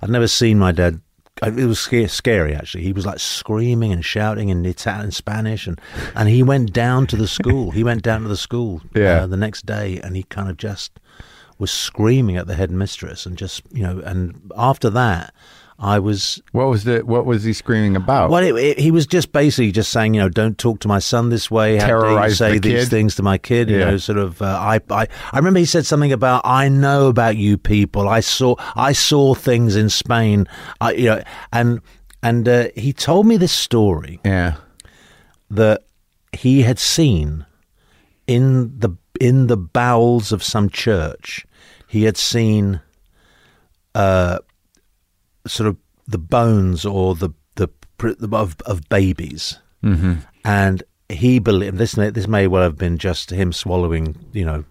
[0.00, 1.00] I'd never seen my dad.
[1.42, 2.84] It was sca- scary, actually.
[2.84, 5.80] He was like screaming and shouting in Italian, Spanish, and
[6.14, 7.72] and he went down to the school.
[7.72, 9.22] He went down to the school Yeah.
[9.22, 11.00] uh, the next day, and he kind of just
[11.58, 13.98] was screaming at the headmistress, and just you know.
[14.04, 15.34] And after that,
[15.78, 18.30] I was What was the What was he screaming about?
[18.30, 18.42] well.
[18.42, 21.30] It, it, he was just basically just saying, you know, don't talk to my son
[21.30, 21.76] this way.
[21.78, 22.90] How dare you Terrorize say the these kid?
[22.90, 23.68] things to my kid.
[23.68, 23.90] You Yeah.
[23.90, 24.40] know, sort of.
[24.40, 28.08] Uh, I, I, I remember he said something about, I know about you people.
[28.08, 30.46] I saw, I saw things in Spain.
[30.80, 31.80] I, you know, and
[32.22, 34.54] and uh, he told me this story Yeah.
[35.50, 35.82] that
[36.32, 37.44] he had seen
[38.26, 41.46] in the in the bowels of some church.
[41.88, 42.80] He had seen
[43.94, 44.38] uh,
[45.46, 45.76] sort of
[46.06, 50.14] the bones or the the pr- of of babies, mm-hmm.
[50.44, 54.64] and he believed this may this may well have been just him swallowing, you know,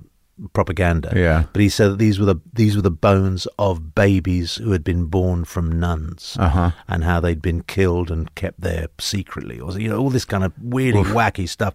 [0.53, 1.13] propaganda.
[1.15, 1.43] Yeah.
[1.53, 4.83] but he said that these were the these were the bones of babies who had
[4.83, 6.71] been born from nuns, Uh-huh.
[6.87, 10.43] and how they'd been killed and kept there secretly, or you know, all this kind
[10.43, 11.73] of really wacky stuff.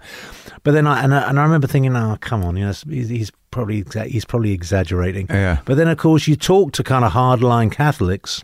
[0.65, 3.09] But then I and, I and I remember thinking, oh, come on, you know, he's,
[3.09, 5.27] he's probably he's probably exaggerating.
[5.31, 5.61] Yeah.
[5.65, 8.43] But then, of course, you talk to kind of hardline Catholics,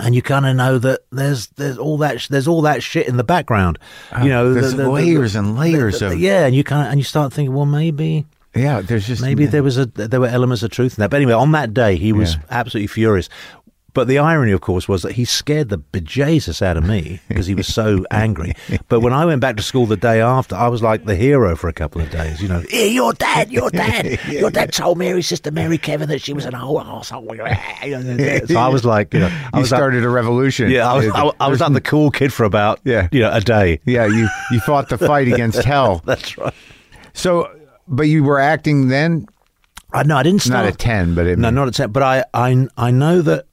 [0.00, 3.06] and you kind of know that there's there's all that sh- there's all that shit
[3.06, 3.78] in the background.
[4.22, 7.04] you know, Ah, there's layers and layers of- yeah, and you kind of and you
[7.04, 8.80] start thinking, well, maybe Yeah.
[8.82, 11.10] There's just maybe there was a there were elements of truth in that.
[11.10, 12.40] But anyway, on that day, he was Yeah.
[12.50, 13.28] absolutely furious.
[13.94, 17.46] But the irony, of course, was that he scared the bejesus out of me because
[17.46, 18.52] he was so angry.
[18.88, 21.54] But when I went back to school the day after, I was like the hero
[21.54, 22.42] for a couple of days.
[22.42, 26.20] You know, hey, your dad, your dad, your dad told Mary's sister Mary Kevin that
[26.20, 27.04] she was an old arsehole.
[28.48, 30.70] So I was like, you know, I you was like- started a revolution.
[30.70, 33.08] yeah, I was, I, I was like the cool kid for about Yeah.
[33.12, 33.80] you know a day.
[33.84, 36.02] Yeah, you you fought the fight against hell.
[36.04, 36.52] That's right.
[37.12, 37.48] So,
[37.86, 39.26] but you were acting then,
[39.92, 41.92] I no, I didn't start not at ten, but it, No, not at ten.
[41.92, 43.46] But I, I, I know that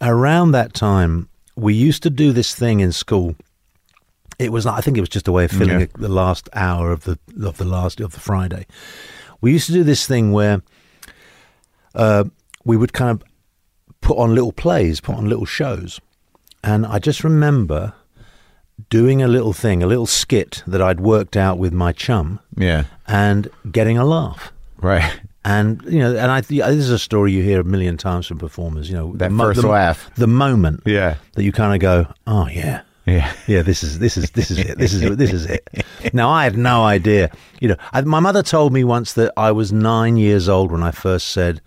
[0.00, 3.34] around that time we used to do this thing in school.
[4.38, 5.86] It was, I think, it was just a way of filling Yeah.
[5.98, 8.66] the last hour of the of the last of the Friday.
[9.40, 10.62] We used to do this thing where
[11.94, 12.24] uh,
[12.64, 13.22] we would kind of
[14.02, 16.00] put on little plays, put on little shows,
[16.62, 17.94] and I just remember
[18.90, 22.84] doing a little thing, a little skit that I'd worked out with my chum, yeah,
[23.06, 24.52] and getting a laugh.
[24.78, 25.20] right.
[25.46, 28.38] And you know, and I this is a story you hear a million times from
[28.38, 28.88] performers.
[28.90, 30.10] You know, That the mo- first the, laugh.
[30.16, 34.16] the moment Yeah, that you kind of go, oh yeah, yeah, yeah, this is this
[34.16, 35.62] is this is it, this is it, this is it.
[36.12, 37.30] Now I had no idea.
[37.60, 40.82] You know, I, my mother told me once that I was nine years old when
[40.82, 41.60] I first said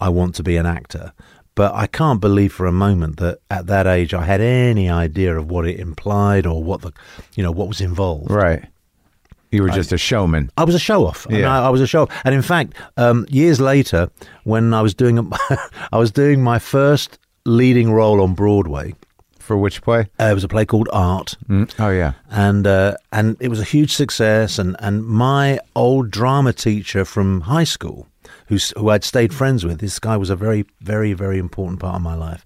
[0.00, 1.12] I want to be an actor.
[1.54, 5.36] But I can't believe for a moment that at that age I had any idea
[5.36, 6.92] of what it implied or what the,
[7.34, 8.30] you know, what was involved.
[8.30, 8.64] right.
[9.50, 10.50] You were just a showman.
[10.56, 11.26] I was a show off.
[11.30, 11.50] Yeah.
[11.50, 12.10] I, I was a show off.
[12.24, 14.10] And in fact, um, years later,
[14.44, 15.24] when I was doing a,
[15.92, 18.94] I was doing my first leading role on Broadway.
[19.38, 20.08] For which play?
[20.20, 21.72] Uh, it was a play called Art, Mm.
[21.78, 24.58] Oh yeah, and uh, and it was a huge success.
[24.58, 28.06] And, and my old drama teacher from high school,
[28.48, 31.94] who's, who I'd stayed friends with, this guy was a very very very important part
[31.94, 32.44] of my life.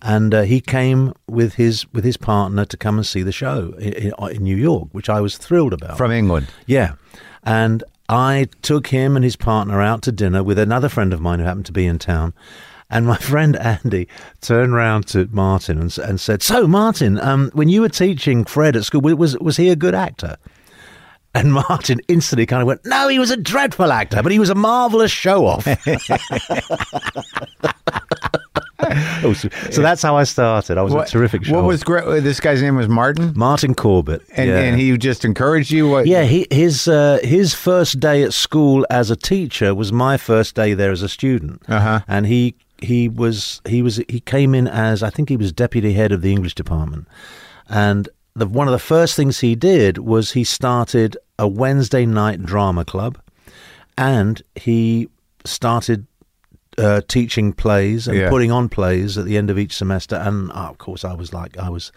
[0.00, 3.74] And uh, he came with his with his partner to come and see the show
[3.78, 5.96] in, in, New York, which I was thrilled about.
[5.96, 6.48] from England.
[6.66, 6.94] Yeah.
[7.42, 11.40] And I took him and his partner out to dinner with another friend of mine
[11.40, 12.32] who happened to be in town.
[12.90, 14.08] And my friend Andy
[14.40, 18.76] turned round to Martin and, and said, "So, Martin, um, when you were teaching Fred
[18.76, 20.36] at school, was was he a good actor?"
[21.34, 24.50] And Martin instantly kind of went, "No, he was a dreadful actor, but he was
[24.50, 25.66] a marvelous show off."
[29.70, 30.78] so that's how I started.
[30.78, 31.54] I was a terrific show.
[31.56, 32.22] What was great?
[32.22, 34.22] This guy's name was Martin, Martin Corbett?
[34.36, 34.58] and, yeah.
[34.60, 35.88] and he just encouraged you.
[35.88, 36.06] What?
[36.06, 40.54] Yeah, he, his uh, his first day at school as a teacher was my first
[40.54, 42.00] day there as a student, Uh-huh.
[42.08, 45.92] and he he was he was he came in as I think he was deputy
[45.94, 47.06] head of the English department,
[47.68, 52.44] and the one of the first things he did was he started a Wednesday night
[52.44, 53.18] drama club,
[53.96, 55.08] and he
[55.44, 56.06] started.
[56.78, 58.30] Uh, teaching plays and Yeah.
[58.30, 61.32] putting on plays at the end of each semester, and uh, of course, I was
[61.34, 61.90] like, I was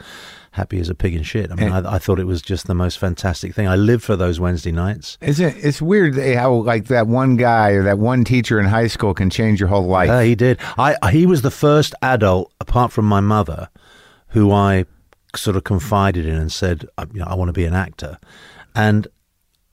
[0.53, 1.49] happy as a pig in shit.
[1.51, 3.67] I mean, I, I thought it was just the most fantastic thing.
[3.67, 5.17] I lived for those Wednesday nights.
[5.21, 8.87] Isn't it, it's weird how like that one guy or that one teacher in high
[8.87, 10.09] school can change your whole life.
[10.09, 10.59] Uh, he did.
[10.77, 13.69] I he was the first adult, apart from my mother,
[14.29, 14.85] who I
[15.35, 18.17] sort of confided in and said, I- you know, I want to be an actor,
[18.75, 19.07] and.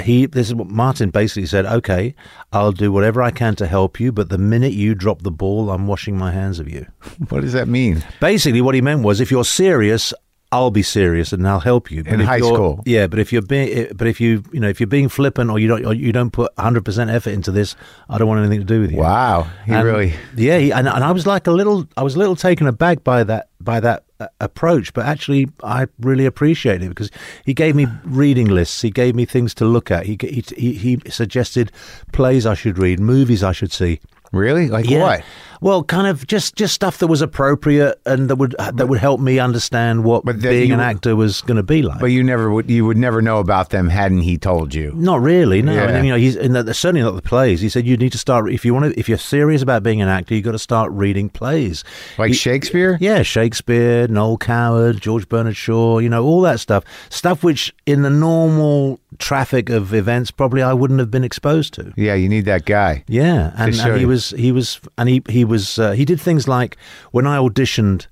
[0.02, 1.66] He, this is what Martin basically said.
[1.66, 2.14] Okay,
[2.52, 5.70] I'll do whatever I can to help you, but the minute you drop the ball,
[5.70, 6.86] I'm washing my hands of you.
[7.30, 8.04] what does that mean?
[8.20, 10.14] Basically, what he meant was, if you're serious,
[10.50, 12.04] I'll be serious and I'll help you.
[12.04, 12.82] But In high school.
[12.86, 13.06] yeah.
[13.06, 15.68] But if you're being, but if you, you know, if you're being flippant or you
[15.68, 17.74] don't, or you don't put 100 percent effort into this,
[18.08, 18.98] I don't want anything to do with you.
[18.98, 20.14] Wow, he And- really.
[20.36, 23.04] yeah, he, and, and I was like a little, I was a little taken aback
[23.04, 24.04] by that, by that
[24.40, 27.10] approach, but actually I really appreciate it because
[27.44, 30.72] he gave me reading lists, he gave me things to look at, he he he,
[30.74, 31.70] he suggested
[32.12, 34.00] plays I should read, movies I should see.
[34.32, 34.68] Really?
[34.68, 35.00] Like Yeah.
[35.00, 35.24] what?
[35.60, 39.20] Well, kind of just just stuff that was appropriate and that would that would help
[39.20, 42.00] me understand what being you- an actor was going to be like.
[42.00, 42.70] But you never would.
[42.70, 44.92] You would never know about them hadn't he told you.
[44.94, 45.72] Not really, no.
[45.72, 45.84] Yeah.
[45.84, 47.60] I mean, you know, he's in the, certainly not the plays.
[47.60, 50.00] He said you need to start if you want to if you're serious about being
[50.00, 51.84] an actor, you've got to start reading plays.
[52.18, 52.96] Like He- Shakespeare.
[53.00, 56.84] Yeah, Shakespeare, Noel Coward, George Bernard Shaw, you know, all that stuff.
[57.10, 61.92] Stuff which in the normal traffic of events probably I wouldn't have been exposed to.
[61.96, 63.04] Yeah, you need that guy.
[63.08, 66.46] Yeah, and, and he was he was and he he was uh, he did things
[66.46, 66.76] like
[67.10, 68.06] when I auditioned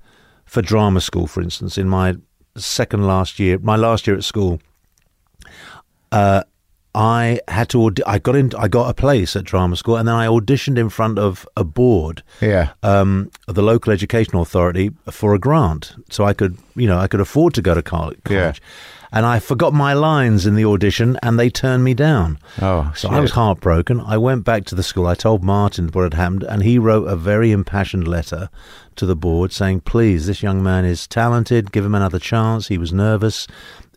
[0.45, 2.17] for drama school, for instance, in my
[2.57, 4.61] second last year, my last year at school.
[6.13, 6.43] Uh,
[6.95, 7.83] I had to.
[7.83, 8.53] Audi- I got in.
[8.59, 11.63] I got a place at drama school, and then I auditioned in front of a
[11.63, 12.71] board, Yeah.
[12.83, 17.21] um, the local educational authority for a grant, so I could, you know, I could
[17.21, 18.19] afford to go to college.
[18.31, 18.55] Yeah.
[19.13, 22.39] And I forgot my lines in the audition, and they turned me down.
[22.61, 23.17] Oh, So shit.
[23.17, 24.01] I was heartbroken.
[24.01, 25.07] I went back to the school.
[25.07, 28.49] I told Martin what had happened, and he wrote a very impassioned letter
[28.97, 31.73] to the board saying, "Please, this young man is talented.
[31.73, 33.47] Give him another chance." He was nervous.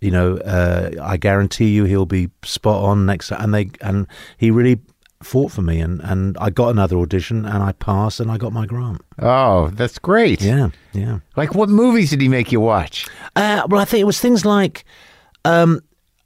[0.02, 3.32] You know, uh, I guarantee you, he'll be spot on next.
[3.32, 4.08] And they and
[4.38, 4.80] he really
[5.22, 8.54] fought for me, and and I got another audition, and I passed, and I got
[8.54, 9.02] my grant.
[9.20, 10.42] Oh, that's great.
[10.42, 11.20] Yeah, yeah.
[11.36, 13.08] Like what movies did he make you watch?
[13.36, 14.86] Uh, well, I think it was things like.
[15.46, 15.82] Um,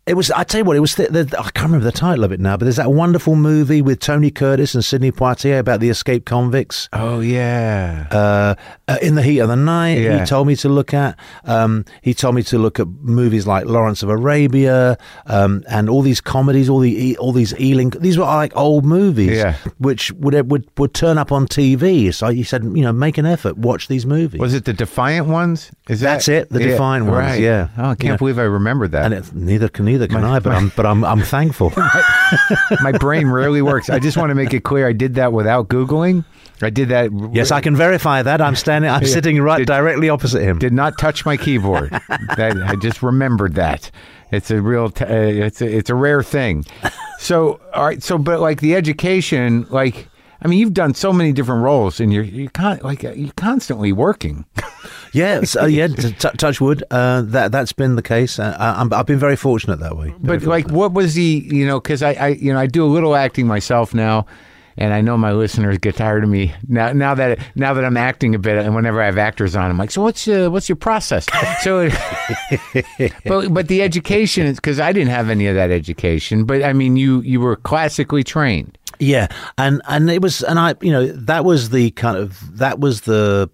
[0.05, 0.29] it was.
[0.31, 0.75] I tell you what.
[0.75, 0.95] It was.
[0.95, 3.81] The, the, I can't remember the title of it now, but there's that wonderful movie
[3.81, 6.89] with Tony Curtis and Sidney Poitier about the escaped convicts.
[6.93, 8.07] Oh yeah.
[8.11, 8.55] Uh,
[8.87, 10.19] uh, in the heat of the night, Yeah.
[10.19, 11.17] he told me to look at.
[11.45, 14.97] Um, he told me to look at movies like Lawrence of Arabia
[15.27, 17.91] um, and all these comedies, all the all these Ealing.
[17.91, 19.55] These were like old movies, Yeah.
[19.77, 22.13] which would would would turn up on TV.
[22.13, 24.39] So he said, you know, make an effort, watch these movies.
[24.41, 25.71] Was it the Defiant ones?
[25.87, 27.39] Is that That's it, the Defiant ones, Right.
[27.41, 27.69] yeah.
[27.77, 28.17] Oh, I can't Yeah.
[28.17, 29.05] believe I remembered that.
[29.05, 31.71] and it, neither can neither can I, but I'm but I'm I'm thankful.
[32.81, 33.89] My brain rarely works.
[33.89, 34.87] I just want to make it clear.
[34.87, 36.25] I did that without googling.
[36.61, 37.11] I did that.
[37.33, 38.41] yes, I can verify that.
[38.41, 38.89] I'm standing.
[38.89, 40.59] I'm sitting right Did- directly opposite him.
[40.59, 41.91] did not touch my keyboard.
[42.37, 43.91] that, I just remembered that.
[44.31, 44.89] It's a real.
[44.89, 46.65] T- uh, it's a, it's a rare thing.
[47.19, 48.01] So all right.
[48.01, 50.07] So but like the education, like
[50.43, 53.31] I mean, you've done so many different roles, and you're you con- like uh, you're
[53.33, 54.45] constantly working.
[55.13, 55.87] yeah, so, yeah.
[55.87, 56.83] T- t- touch wood.
[56.91, 58.39] Uh, that that's been the case.
[58.39, 60.13] Uh, I, I've been very fortunate that way.
[60.19, 61.79] But like, what was the you know?
[61.79, 64.25] Because I, I you know I do a little acting myself now,
[64.77, 66.91] and I know my listeners get tired of me now.
[66.91, 69.77] Now that now that I'm acting a bit, and whenever I have actors on, I'm
[69.77, 71.25] like, so what's uh, what's your process?
[71.61, 71.89] So,
[73.25, 76.45] but but the education is because I didn't have any of that education.
[76.45, 78.77] But I mean, you you were classically trained.
[79.03, 79.27] Yeah,
[79.57, 83.01] and and it was, and I, you know, that was the kind of that was
[83.01, 83.49] the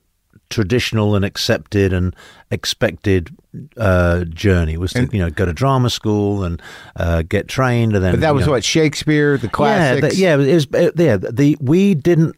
[0.50, 2.16] traditional and accepted and
[2.52, 3.30] expected
[3.78, 6.62] uh, journey was to you know go to drama school and
[6.96, 10.16] uh, get trained and then But that was know- what Shakespeare, the yeah classics.
[10.16, 12.36] the, yeah it was uh, yeah the we didn't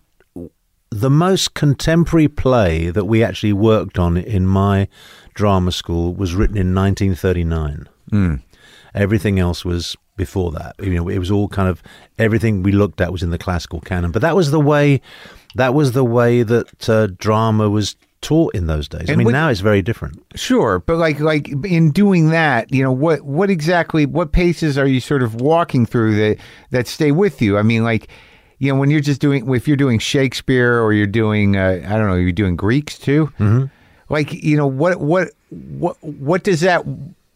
[0.90, 4.90] the most contemporary play that we actually worked on in my
[5.34, 7.88] drama school was written in 1939
[8.94, 9.96] everything else was
[10.26, 11.82] before that you know it was all kind of
[12.26, 15.02] everything we looked at was in the classical canon but that was the way
[15.56, 19.10] that was the way that uh, drama was taught in those days.
[19.10, 20.24] I mean, what- now it's very different.
[20.36, 24.86] Sure, but like like in doing that, you know what what exactly what paces are
[24.88, 26.38] you sort of walking through that
[26.70, 27.58] that stay with you?
[27.58, 28.08] I mean, like
[28.60, 31.98] you know when you're just doing if you're doing Shakespeare or you're doing uh, I
[31.98, 33.26] don't know you're doing Greeks too.
[33.40, 33.66] Mm-hmm.
[34.14, 36.86] Like you know what what what what does that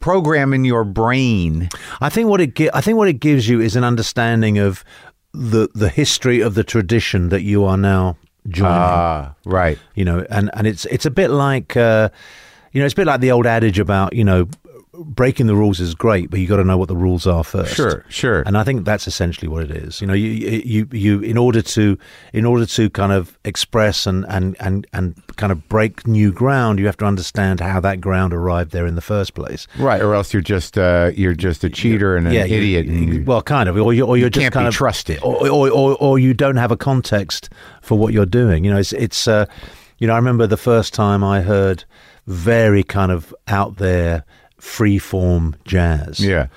[0.06, 1.68] program in your brain?
[2.00, 4.86] I think what it I think what it gives you is an understanding of
[5.34, 8.16] the the history of the tradition that you are now
[8.48, 8.72] joining.
[8.72, 9.80] Ah, right.
[9.96, 12.10] you know, and and it's it's a bit like uh,
[12.72, 14.48] you know, it's a bit like the old adage about you know
[15.00, 17.76] breaking the rules is great, but you got to know what the rules are first.
[17.76, 18.42] Sure, sure.
[18.46, 20.02] And I think that's essentially what it is.
[20.02, 20.30] You know, you
[20.66, 21.98] you you in order to
[22.34, 26.80] in order to kind of express and and and and kind of break new ground,
[26.80, 29.68] you have to understand how that ground arrived there in the first place.
[29.78, 32.86] Right, or else you're just uh, you're just a cheater and an you- idiot.
[32.86, 34.74] you- and you- well, kind of, or you or you're just can't kind be of
[34.76, 35.20] trusted.
[35.24, 37.50] or, or or or you don't have a context
[37.82, 38.64] for what you're doing.
[38.64, 39.46] You know, it's it's uh,
[39.98, 41.84] you know, I remember the first time I heard
[42.28, 44.24] very kind of out there
[44.66, 46.20] free form jazz.
[46.20, 46.48] yeah,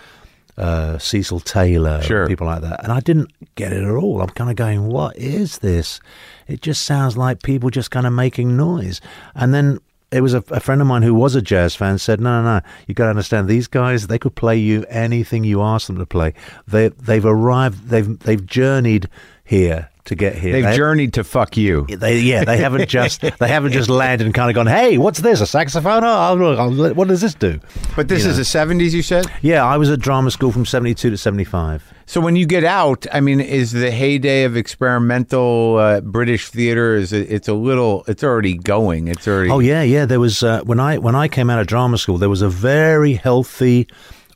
[0.56, 2.26] Uh, Cecil Taylor, Sure.
[2.26, 4.20] people like that, and I didn't get it at all.
[4.22, 6.00] I'm kind of going, "What is this?"
[6.48, 9.00] It just sounds like people just kind of making noise.
[9.36, 9.78] And then
[10.10, 12.56] it was a, a friend of mine who was a jazz fan said, "No, no,
[12.56, 13.46] no, you got to understand.
[13.46, 16.32] These guys, they could play you anything you ask them to play.
[16.66, 17.88] They they've arrived.
[17.90, 19.08] They've they've journeyed
[19.44, 20.52] here to get here.
[20.52, 21.86] they've They- journeyed to fuck you.
[21.88, 25.20] they, yeah, they haven't just they haven't just landed and kind of gone, "Hey, what's
[25.20, 25.40] this?
[25.40, 26.02] A saxophone?
[26.04, 27.60] Oh, what does this do?"
[27.96, 28.40] But this You is know.
[28.40, 29.26] the seventies, you said.
[29.40, 31.82] Yeah, I was at drama school from seventy two to seventy five.
[32.06, 36.94] So when you get out, I mean, is the heyday of experimental uh, British theater?
[36.96, 38.04] Is it, it's a little?
[38.08, 39.08] It's already going.
[39.08, 39.50] It's already.
[39.50, 40.06] Oh yeah, yeah.
[40.06, 42.48] There was uh, when I when I came out of drama school, there was a
[42.48, 43.88] very healthy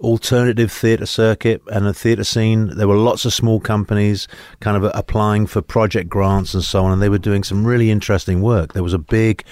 [0.02, 2.76] alternative theatre circuit and a theatre scene.
[2.76, 4.28] There were lots of small companies
[4.60, 7.90] kind of applying for project grants and so on, and they were doing some really
[7.90, 8.72] interesting work.
[8.72, 9.44] There was a big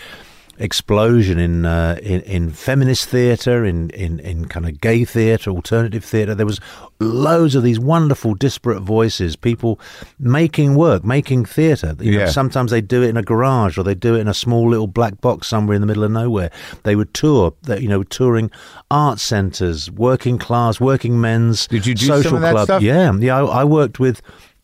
[0.60, 6.04] explosion in uh, in, in feminist theatre, in, in in kind of gay theatre, alternative
[6.04, 6.34] theatre.
[6.34, 6.60] There was
[7.00, 9.80] loads of these wonderful disparate voices, people
[10.18, 11.96] making work, making theatre.
[11.98, 12.26] Yeah.
[12.26, 14.86] Sometimes they do it in a garage or they do it in a small little
[14.86, 16.50] black box somewhere in the middle of nowhere.
[16.82, 18.50] They would tour, you know, touring
[18.90, 22.64] art centres, working class, working men's Did you do some social of that club.
[22.66, 22.82] stuff?
[22.82, 23.38] Yeah, yeah.
[23.38, 24.20] I, I worked with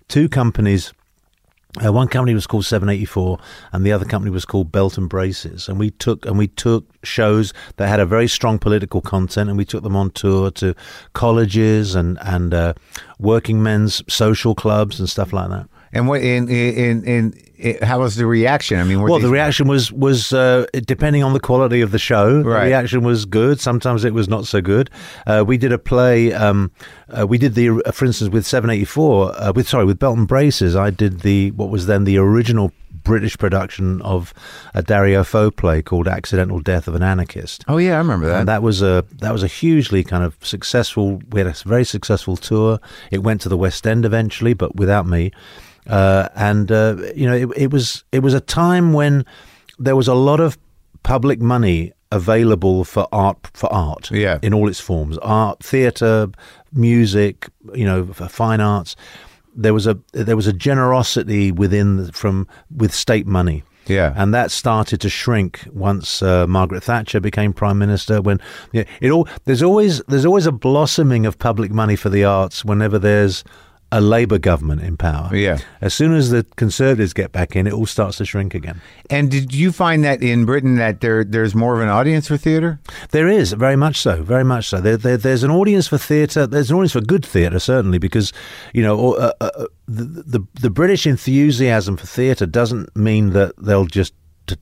[0.09, 0.93] two companies.
[1.85, 3.39] Uh, one company was called 784,
[3.73, 5.69] and the other company was called Belt and Braces.
[5.69, 9.59] And we took and we took shows that had a very strong political content, and
[9.59, 10.75] we took them on tour to
[11.13, 12.75] colleges and and uh,
[13.19, 15.69] working men's social clubs and stuff like that.
[15.97, 16.21] And what?
[16.21, 18.79] In in in, how was the reaction?
[18.79, 22.43] I mean, Well, the reaction was was uh, depending on the quality of the show.
[22.43, 22.61] Right.
[22.61, 23.61] The reaction was good.
[23.61, 24.91] Sometimes it was not so good.
[25.27, 26.35] Uh, we did a play.
[26.35, 26.71] Um,
[27.09, 29.33] uh, we did the, uh, for instance, with Seven Eighty Four.
[29.41, 30.77] Uh, with sorry, with Belt and Braces.
[30.77, 32.73] I did the what was then the original
[33.03, 34.35] British production of
[34.75, 38.41] a Dario Fo play called "Accidental Death of an Anarchist." Oh yeah, I remember that.
[38.41, 41.23] And that was a that was a hugely kind of successful.
[41.31, 42.81] We had a very successful tour.
[43.11, 45.33] It went to the West End eventually, but without me.
[45.89, 49.25] Uh, and uh, you know, it, it was it was a time when
[49.79, 50.59] there was a lot of
[51.03, 54.39] public money available for art for art Yeah.
[54.43, 56.29] in all its forms art theater
[56.73, 58.95] music you know for fine arts
[59.57, 64.13] there was a there was a generosity within the, from with state money Yeah.
[64.17, 68.21] and that started to shrink once uh, Margaret Thatcher became prime minister.
[68.23, 68.39] When
[68.73, 72.25] you know, it all there's always there's always a blossoming of public money for the
[72.25, 73.45] arts whenever there's
[73.93, 75.35] a Labour government in power.
[75.35, 75.59] Yeah.
[75.81, 78.81] As soon as the Conservatives get back in, it all starts to shrink again.
[79.11, 82.37] And did you find that in Britain that there there's more of an audience for
[82.37, 82.81] theater?
[83.11, 84.81] There is very much so, very much so.
[84.81, 86.47] There, there, there's an audience for theatre.
[86.47, 88.33] There's an audience for good theatre, certainly, because
[88.73, 93.87] you know uh, uh, the, the the British enthusiasm for theatre doesn't mean that they'll
[93.87, 94.15] just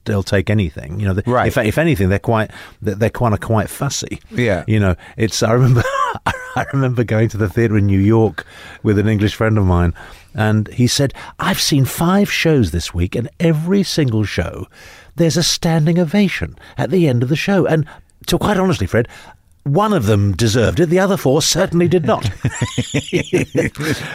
[0.04, 1.00] they'll take anything.
[1.00, 1.48] You know, Right.
[1.48, 2.50] If, if anything, they're quite
[2.82, 4.20] they're, of quite fussy.
[4.30, 4.64] Yeah.
[4.66, 5.42] You know, it's.
[5.42, 5.82] I remember
[6.56, 8.46] I remember going to the theatre in New York
[8.82, 9.94] with an English friend of mine,
[10.34, 14.66] and he said, "I've seen five shows this week, and every single show,
[15.16, 17.86] there's a standing ovation at the end of the show." And
[18.26, 19.08] to quite honestly, Fred.
[19.64, 20.90] One of them deserved it.
[20.90, 22.22] The other four certainly did not.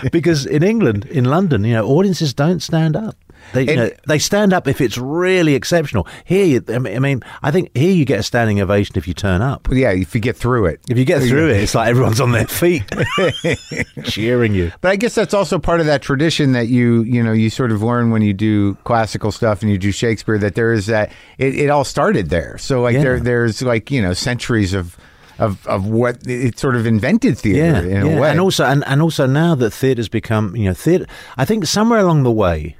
[0.11, 3.15] because in England, in London, you know, audiences don't stand up.
[3.53, 6.07] They, you know, they stand up if it's really exceptional.
[6.25, 9.07] Here, you, I mean- I mean, I think here you get a standing ovation if
[9.07, 9.67] you turn up.
[9.71, 10.81] Yeah, if you get through it.
[10.89, 12.83] If you get through it, it's like everyone's on their feet
[14.03, 14.71] cheering you.
[14.81, 17.71] But I guess that's also part of that tradition that you you know you sort
[17.71, 21.11] of learn when you do classical stuff and you do Shakespeare that there is that
[21.37, 22.57] it, it all started there.
[22.57, 23.01] So like Yeah.
[23.03, 24.97] there there's like you know centuries of
[25.37, 28.17] of of what it sort of invented theater Yeah, in yeah.
[28.17, 28.29] a way.
[28.29, 31.05] and also and, and also now that theatre's become you know theatre.
[31.37, 32.75] I think somewhere along the way,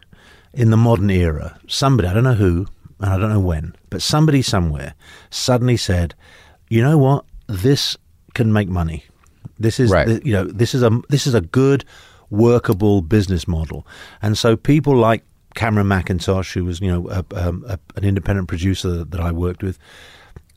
[0.54, 2.68] in the modern era, somebody I don't know who
[3.00, 4.94] and I don't know when, but somebody somewhere
[5.30, 6.16] suddenly said,
[6.70, 7.26] "You know what?
[7.48, 7.98] This
[8.34, 9.06] can make money.
[9.60, 10.08] This is Right.
[10.08, 11.86] th- you know this is a this is a good
[12.30, 13.86] workable business model."
[14.22, 15.24] And so people like
[15.56, 19.64] Cameron Mackintosh, who was you know a, um, a, an independent producer that I worked
[19.64, 19.78] with,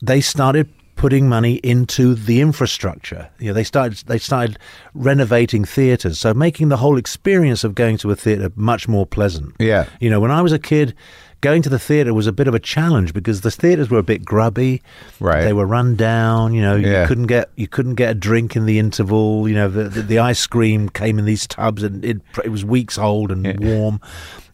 [0.01, 0.69] they started
[1.03, 3.29] putting money into the infrastructure.
[3.37, 4.57] You know, they started they started
[4.93, 9.53] renovating theaters, so making the whole experience of going to a theater much more pleasant.
[9.59, 9.89] Yeah.
[9.99, 10.95] You know, when I was a kid,
[11.43, 14.03] going to the theater was a bit of a challenge because the theaters were a
[14.03, 14.81] bit grubby.
[15.19, 15.43] Right.
[15.43, 16.53] They were run down.
[16.55, 17.01] You know, Yeah.
[17.01, 19.47] you couldn't get you couldn't get a drink in the interval.
[19.47, 22.65] You know, the the, the ice cream came in these tubs and it it was
[22.65, 23.99] weeks old and warm.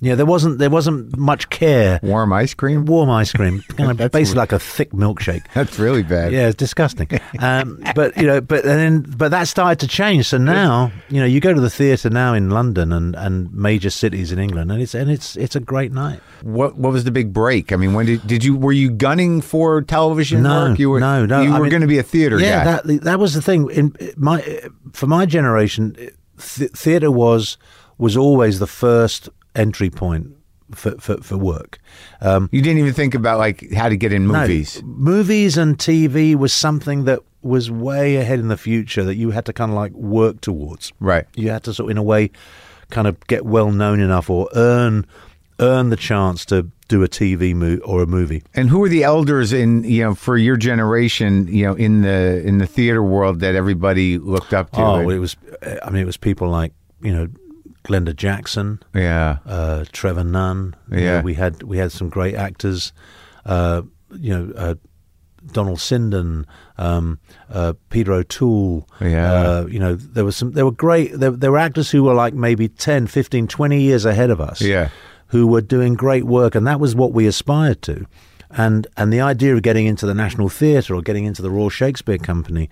[0.01, 1.99] You know, there wasn't there wasn't much care.
[2.01, 2.85] Warm ice cream?
[2.85, 5.43] Warm ice cream, kind of basically like a thick milkshake.
[5.53, 6.31] That's really bad.
[6.31, 7.09] Yeah, it's disgusting.
[7.39, 10.27] Um, but you know, but then, but that started to change.
[10.27, 13.89] So now, you know, you go to the theatre now in London and, and major
[13.89, 16.21] cities in England, and it's and it's it's a great night.
[16.43, 17.73] What What was the big break?
[17.73, 20.79] I mean, when did did you were you gunning for television No, work?
[20.79, 22.81] You were no, no, You I were going to be a theater yeah, guy.
[22.85, 23.69] that that was the thing.
[23.71, 24.39] In my
[24.93, 25.93] for my generation,
[26.39, 27.57] th- theatre was
[27.97, 30.27] was always the first entry point
[30.73, 31.79] for for, for work.
[32.21, 34.81] Um, you didn't even think about like how to get in No, movies.
[34.85, 39.45] movies and TV was something that was way ahead in the future that you had
[39.47, 40.93] to kind of like work towards.
[41.01, 41.25] Right.
[41.35, 42.31] You had to sort of, in a way,
[42.89, 45.05] kind of get well known enough or earn
[45.59, 48.41] earn the chance to do a TV mo- or a movie.
[48.55, 51.47] And who are the elders in you know for your generation?
[51.47, 54.81] You know, in the in the theater world that everybody looked up to.
[54.81, 55.35] Oh, it was.
[55.83, 57.27] I mean, it was people like you know,
[57.83, 59.37] Glenda Jackson, yeah.
[59.45, 60.75] uh, Trevor Nunn.
[60.91, 61.17] You Yeah.
[61.17, 62.91] know, we had we had some great actors.
[63.45, 64.75] Uh, you know, uh,
[65.53, 66.45] Donald Sinden,
[66.77, 68.87] um, uh, Peter O'Toole.
[68.99, 69.31] Yeah.
[69.31, 70.51] Uh, you know, there was some.
[70.51, 71.11] There were great.
[71.17, 74.61] There, there were actors who were like maybe 10, 15, 20 years ahead of us.
[74.61, 74.89] Yeah.
[75.29, 78.05] Who were doing great work, and that was what we aspired to.
[78.51, 81.69] And and the idea of getting into the National Theatre or getting into the Royal
[81.69, 82.69] Shakespeare Company,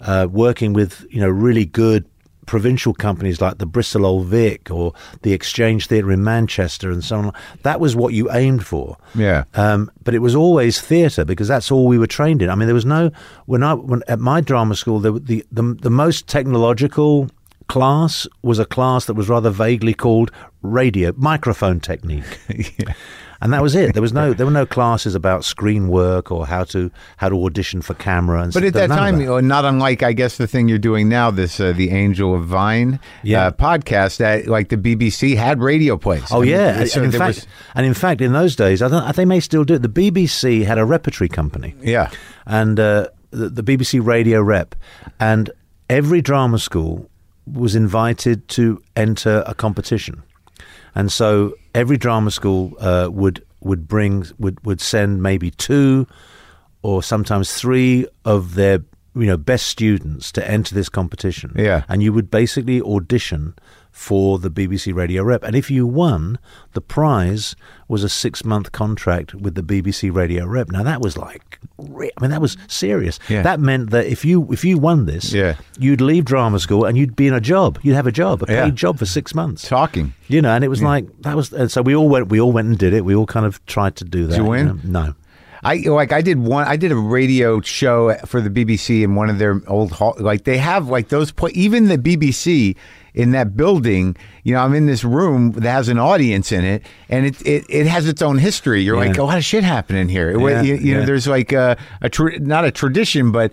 [0.00, 2.04] uh, working with you know really good
[2.46, 4.92] provincial companies like the Bristol Old Vic or
[5.22, 7.32] the Exchange Theatre in Manchester and so on.
[7.62, 8.96] That was what you aimed for.
[9.14, 9.44] Yeah.
[9.54, 12.50] Um, but it was always theatre because that's all we were trained in.
[12.50, 13.12] I mean, there was no
[13.46, 17.30] when I when at my drama school there, were- the the the most technological
[17.70, 20.30] class was a class that was rather vaguely called
[20.62, 22.38] radio microphone technique.
[23.42, 23.94] And that was it.
[23.94, 27.42] There was no, there were no classes about screen work or how to how to
[27.46, 28.42] audition for camera.
[28.42, 28.66] And But stuff.
[28.82, 31.58] at that time, you know, not unlike I guess the thing you're doing now, this
[31.58, 33.46] uh, the Angel of Vine Yeah.
[33.46, 36.24] uh, podcast, that like the BBC had radio plays.
[36.30, 38.82] Oh I mean, yeah, so and in fact, was- and in fact, in those days,
[38.82, 39.80] I don't, they may still do it.
[39.80, 42.10] The BBC had a repertory company, yeah,
[42.44, 44.74] and uh, the, the BBC Radio Rep,
[45.18, 45.48] and
[45.88, 47.08] every drama school
[47.46, 50.22] was invited to enter a competition,
[50.94, 56.06] and so every drama school uh, would would bring would would send maybe two
[56.82, 58.82] or sometimes three of their
[59.14, 61.52] you know best students to enter this competition.
[61.56, 61.84] Yeah.
[61.88, 63.54] and you would basically audition
[63.92, 66.38] for the BBC Radio Rep, and if you won,
[66.72, 67.54] the prize
[67.88, 70.70] was a six month contract with the BBC Radio Rep.
[70.70, 71.82] Now that was like, I
[72.20, 73.18] mean, that was serious.
[73.28, 73.42] Yeah.
[73.42, 75.56] That meant that if you if you won this, Yeah.
[75.78, 77.78] you'd leave drama school and you'd be in a job.
[77.82, 78.70] You'd have a job, a paid Yeah.
[78.70, 79.66] job for six months.
[79.68, 80.14] talking.
[80.28, 82.28] You know, and it was like that was, and so we all went.
[82.28, 83.04] We all went and did it.
[83.04, 84.36] We all kind of tried to do that.
[84.36, 84.66] you win?
[84.84, 85.02] know?
[85.06, 85.14] No.
[85.62, 86.66] I like I did one.
[86.66, 90.14] I did a radio show for the BBC in one of their old hall.
[90.18, 91.32] Like they have like those.
[91.32, 92.76] Pla- even the BBC
[93.14, 94.16] in that building.
[94.44, 97.64] You know, I'm in this room that has an audience in it, and it it,
[97.68, 98.82] it has its own history.
[98.82, 99.22] You're like, Yeah.
[99.22, 100.38] a lot of shit happening here.
[100.38, 103.52] Yeah, you, you know, there's like a, a tra- not a tradition, but.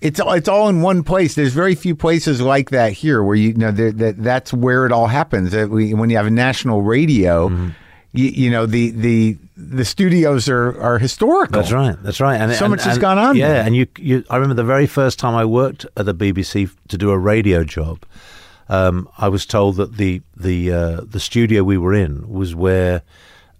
[0.00, 1.34] It's all, it's all in one place.
[1.34, 4.92] There's very few places like that here where you, know there- that that's where it
[4.92, 5.52] all happens.
[5.52, 7.68] That we, when you have a national radio, Mm-hmm.
[8.12, 11.58] you, you know the the the studios are are historical.
[11.58, 11.96] That's right.
[12.02, 12.38] That's right.
[12.38, 13.62] And So and- much has and- gone on Yeah, there.
[13.62, 14.24] and you, you.
[14.28, 17.64] I remember the very first time I worked at the BBC to do a radio
[17.64, 18.04] job.
[18.68, 23.02] Um, I was told that the the uh, the studio we were in was where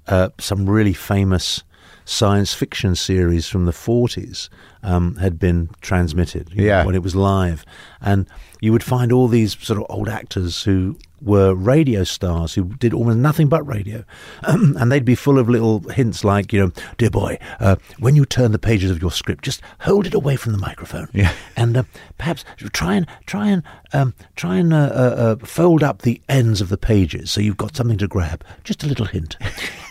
[0.06, 1.62] uh, some really famous
[2.04, 4.50] science fiction series from the 40s
[4.82, 7.64] um, had been transmitted you know, when it was live.
[8.00, 8.26] And
[8.60, 12.92] you would find all these sort of old actors who were radio stars who did
[12.92, 14.04] almost nothing but radio
[14.42, 18.24] and they'd be full of little hints like you know dear boy uh, when you
[18.26, 21.32] turn the pages of your script just hold it away from the microphone Yeah.
[21.56, 21.82] and uh,
[22.18, 23.62] perhaps try and try and
[23.92, 27.56] um, try and uh, uh, uh, fold up the ends of the pages so you've
[27.56, 28.44] got something to grab.
[28.64, 29.36] Just a little hint,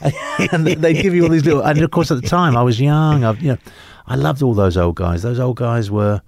[0.51, 1.61] and they give you all these little.
[1.61, 3.23] And of course, at the time, I was young.
[3.23, 3.57] I, you know,
[4.07, 5.21] I loved all those old guys.
[5.21, 6.21] Those old guys were.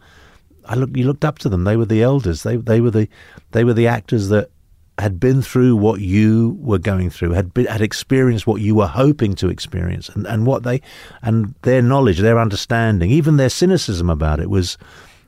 [0.66, 0.96] I look.
[0.96, 1.64] You looked up to them.
[1.66, 2.44] They were the elders.
[2.44, 3.10] They they were the
[3.52, 4.50] they were the actors that
[4.98, 8.88] had been through what you were going through, had been, had experienced what you were
[8.88, 10.82] hoping to experience, and, and what they
[11.22, 14.78] and their knowledge, their understanding, even their cynicism about it was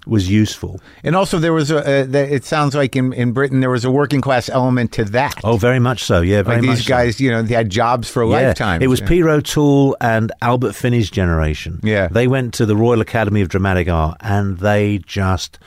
[0.05, 0.79] was useful.
[1.03, 1.79] And also, there was a.
[1.79, 5.03] Uh, the- it sounds like in, in Britain there was a working class element to
[5.03, 5.35] that.
[5.43, 6.21] Oh, very much so.
[6.21, 6.89] Yeah, very like much these so.
[6.89, 8.81] guys, you know, they had jobs for Yeah, lifetime.
[8.81, 9.07] It was Yeah.
[9.09, 11.81] Peter O'Toole and Albert Finney's generation.
[11.83, 12.07] Yeah.
[12.07, 15.59] They went to the Royal Academy of Dramatic Art and they just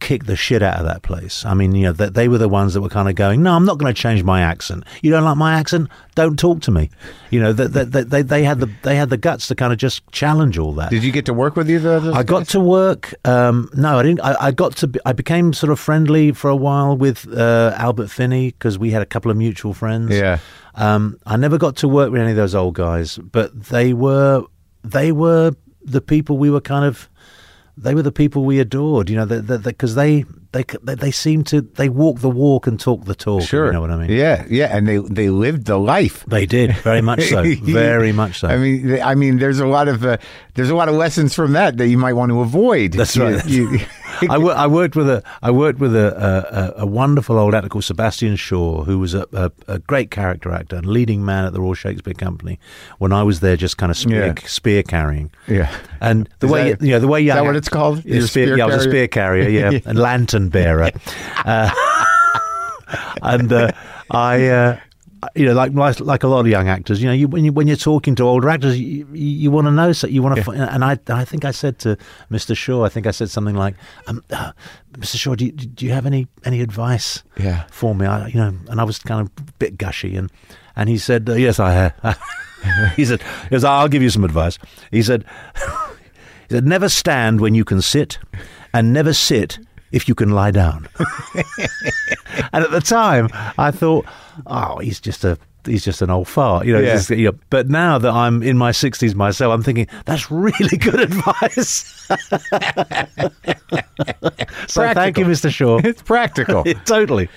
[0.00, 1.44] kicked the shit out of that place.
[1.44, 3.54] I mean, you know, they, they were the ones that were kind of going, no,
[3.54, 4.84] I'm not going to change my accent.
[5.02, 5.88] You don't like my accent?
[6.14, 6.90] Don't talk to me.
[7.30, 9.72] You know, that that that they, they had the they had the guts to kind
[9.72, 10.90] of just challenge all that.
[10.90, 12.14] Did you get to work with either of those?
[12.14, 12.48] I got guys?
[12.48, 13.14] to work.
[13.24, 14.20] Um, no, I didn't.
[14.20, 14.88] I, I got to.
[14.88, 18.90] Be, I became sort of friendly for a while with uh, Albert Finney because we
[18.90, 20.14] had a couple of mutual friends.
[20.14, 20.38] Yeah.
[20.74, 24.44] Um, I never got to work with any of those old guys, but they were
[24.84, 27.08] they were the people we were kind of.
[27.80, 31.60] They were the people we adored, you know, because they they they they seemed to
[31.60, 33.42] they walk the walk and talk the talk.
[33.42, 33.66] Sure.
[33.66, 34.10] you know what I mean.
[34.10, 36.24] Yeah, yeah, and they they lived the life.
[36.26, 38.48] They did very much so, very much so.
[38.48, 40.16] I mean, I mean, there's a lot of uh,
[40.54, 42.92] there's a lot of lessons from that that you might want to avoid.
[42.92, 43.46] That's You- right.
[43.46, 43.78] you-
[44.30, 47.68] I, wor- I worked with a I worked with a, a, a wonderful old actor
[47.68, 51.52] called Sebastian Shaw, who was a, a, a great character actor and leading man at
[51.52, 52.58] the Royal Shakespeare Company.
[52.98, 54.34] When I was there, just kind of spear, Yeah.
[54.48, 55.30] spear carrying.
[55.46, 55.70] yeah.
[56.00, 58.00] And the Is way that- you know the way is young that what it's called?
[58.00, 60.90] Spear, spear yeah, I was a spear carrier, yeah, and lantern bearer,
[61.44, 61.70] uh,
[63.22, 63.72] and uh,
[64.10, 64.46] I.
[64.46, 64.80] Uh,
[65.34, 67.66] you know, like like a lot of young actors, you know, you when you when
[67.66, 70.84] you're talking to older actors, you you, want to know, so you want to, and
[70.84, 71.98] I I think I said to
[72.30, 72.56] Mr.
[72.56, 73.74] Shaw, I think I said something like,
[74.06, 74.52] um, uh,
[74.92, 75.16] Mr.
[75.16, 77.64] Shaw, do you, do you have any any advice Yeah.
[77.68, 78.06] for me?
[78.06, 80.30] I, you know, and I was kind of a bit gushy, and
[80.76, 82.18] and he said, uh, yes, I have.
[82.96, 84.56] he said, he goes, I'll give you some advice.
[84.92, 85.24] He said,
[86.48, 88.18] he said, never stand when you can sit,
[88.72, 89.58] and never sit
[89.92, 90.88] if you can lie down.
[92.52, 93.28] and at the time,
[93.58, 94.06] I thought,
[94.46, 95.38] oh, he's just a.
[95.66, 96.94] He's just an old fart, you know, Yeah.
[96.94, 97.38] just- you know.
[97.50, 102.06] But now that I'm in my sixties myself, I'm thinking that's really good advice.
[104.68, 105.50] so thank you, Mr.
[105.50, 105.78] Shaw.
[105.84, 106.64] It's practical.
[106.86, 107.28] totally.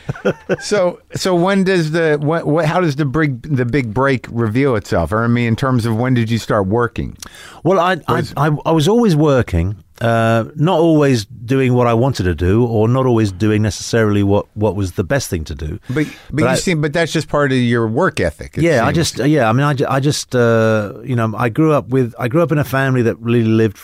[0.62, 4.76] so so when does the what, what how does the big the big break reveal
[4.76, 5.12] itself?
[5.12, 7.18] Or I mean, in terms of when did you start working?
[7.66, 12.24] Well, I I, I, I was always working, uh, not always doing what I wanted
[12.24, 15.80] to do, or not always doing necessarily what, what was the best thing to do.
[15.90, 18.58] But but, you I- seem but that's just part of your work ethic.
[18.58, 21.90] yeah, I just yeah, I mean, I, I just uh, you know, I grew up
[21.90, 23.78] with I grew up in a family that really lived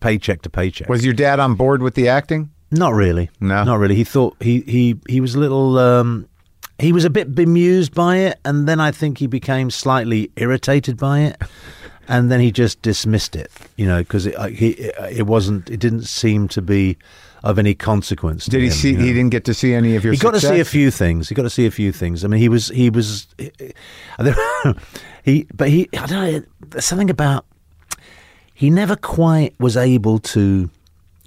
[0.00, 0.88] paycheck to paycheck.
[0.88, 2.50] was your dad on board with the acting?
[2.72, 3.30] Not really.
[3.38, 3.64] No?
[3.64, 3.94] not really.
[3.94, 5.78] He thought he he he was a little.
[5.78, 6.26] Um,
[6.78, 10.96] he was a bit bemused by it, and then I think he became slightly irritated
[10.96, 11.40] by it,
[12.08, 13.50] and then he just dismissed it.
[13.76, 15.70] You know, because it, uh, it wasn't.
[15.70, 16.96] It didn't seem to be
[17.42, 18.44] of any consequence.
[18.44, 18.90] to Did he see?
[18.92, 19.04] you know.
[19.04, 20.12] He didn't get to see any of your.
[20.12, 21.28] He got to see a few things.
[21.28, 22.24] He got to see a few things.
[22.24, 23.26] I mean, he was he was
[25.24, 26.42] he, but he I don't know.
[26.68, 27.44] There's something about
[28.54, 30.70] he never quite was able to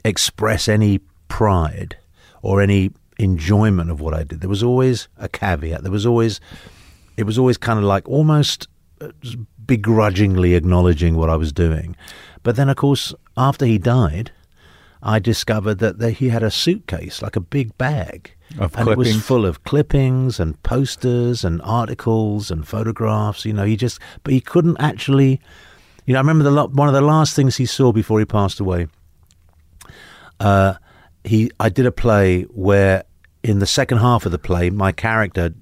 [0.04, 1.98] express any pride
[2.42, 4.42] or any enjoyment of what I did.
[4.42, 5.84] There was always a caveat.
[5.84, 6.40] There was always
[7.18, 8.68] it was always kind of like almost
[9.02, 9.10] uh,
[9.68, 11.96] begrudgingly acknowledging what I was doing.
[12.44, 14.32] But then, of course, after he died,
[15.02, 18.34] I discovered that, he had a suitcase, like a big bag.
[18.60, 23.46] Of and it was full of clippings and posters and articles and photographs.
[23.46, 25.42] You know, he just, but he couldn't actually.
[26.06, 28.60] You know, I remember the one of the last things he saw before he passed
[28.60, 28.88] away.
[30.40, 30.76] Uh,
[31.24, 33.04] he, I did a play where,
[33.44, 35.54] in the second half of the play, my character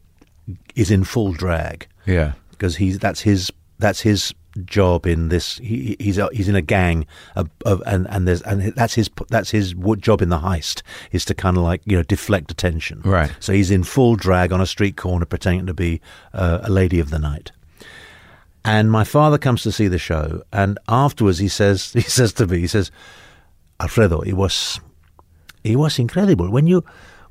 [0.75, 2.33] is in full drag Yeah.
[2.51, 3.51] because he's that's his
[3.83, 4.33] that's his
[4.65, 5.57] job in this.
[5.57, 7.05] He, he's a, he's in a gang
[7.35, 10.81] of, of and and there's and that's his that's his job in the heist
[11.11, 13.01] is to kind of like you know deflect attention.
[13.03, 13.31] Right.
[13.39, 16.01] So he's in full drag on a street corner pretending to be
[16.33, 17.51] uh, a lady of the night.
[18.65, 22.47] And my father comes to see the show, and afterwards he says he says to
[22.47, 22.89] me he says,
[23.81, 24.79] Alfredo, it was
[25.63, 26.83] it was incredible when you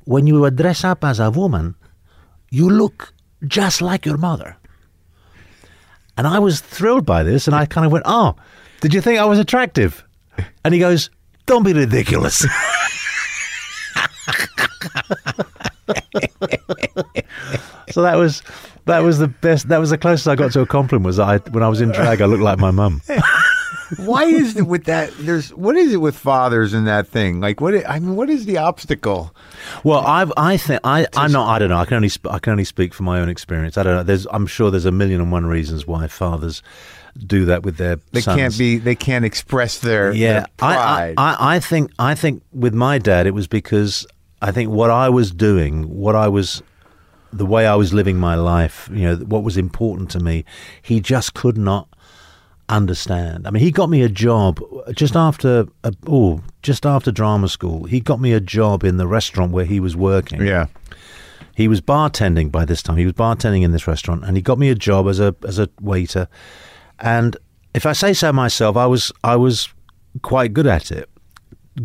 [0.05, 1.75] when you were dress up as a woman,
[2.51, 3.13] you look
[3.47, 4.57] just like your mother.
[6.17, 8.35] And I was thrilled by this, and I kind of went, "Oh,
[8.81, 10.03] did you think I was attractive?"
[10.63, 11.09] And he goes,
[11.45, 12.39] "Don't be ridiculous."
[17.89, 18.43] so that was
[18.85, 19.69] that was the best.
[19.69, 21.05] That was the closest I got to a compliment.
[21.05, 23.01] Was I, when I was in drag, I looked like my mum.
[23.97, 25.11] Why is it with that?
[25.19, 27.39] There's what is it with fathers and that thing?
[27.41, 27.73] Like what?
[27.75, 29.35] I I mean, what is the obstacle?
[29.83, 31.47] Well, I've, I think I, I'm not.
[31.49, 31.77] I don't know.
[31.77, 33.77] I can only sp- I can only speak from my own experience.
[33.77, 34.03] I don't know.
[34.03, 36.61] There's, I'm sure there's a million and one reasons why fathers
[37.27, 38.37] do that with their They sons.
[38.37, 38.77] can't be.
[38.77, 41.13] They can't express their, Yeah, their pride.
[41.17, 44.05] I, I, I think I think with my dad, it was because
[44.41, 46.61] I think what I was doing, what I was,
[47.31, 50.43] the way I was living my life, you know, what was important to me,
[50.81, 51.87] he just could not
[52.75, 53.47] understand.
[53.47, 54.59] I mean, he got me a job
[54.93, 55.67] just after
[56.07, 57.85] oh, just after drama school.
[57.85, 60.41] He got me a job in the restaurant where he was working.
[60.41, 60.67] Yeah.
[61.55, 62.97] He was bartending by this time.
[62.97, 65.59] He was bartending in this restaurant, and he got me a job as a as
[65.59, 66.27] a waiter.
[66.99, 67.37] And
[67.73, 69.69] if I say so myself, I was I was
[70.21, 71.09] quite good at it.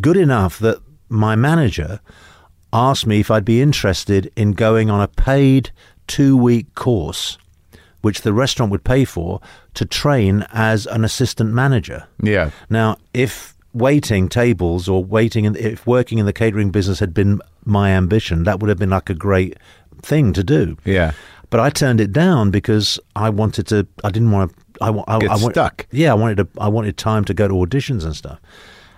[0.00, 0.78] Good enough that
[1.08, 2.00] my manager
[2.72, 5.70] asked me if I'd be interested in going on a paid
[6.06, 7.38] two week course,
[8.00, 9.40] which the restaurant would pay for,
[9.74, 12.06] to train as an assistant manager.
[12.22, 12.50] Yeah.
[12.70, 17.40] Now, if waiting tables or waiting in, if working in the catering business had been
[17.64, 19.56] my ambition, that would have been like a great
[20.02, 20.76] thing to do.
[20.84, 21.12] Yeah.
[21.50, 23.86] But I turned it down because I wanted to.
[24.04, 24.84] I didn't want to.
[24.84, 25.86] I, I, Get I want- stuck.
[25.90, 26.48] Yeah, I wanted to.
[26.60, 28.38] I wanted time to go to auditions and stuff.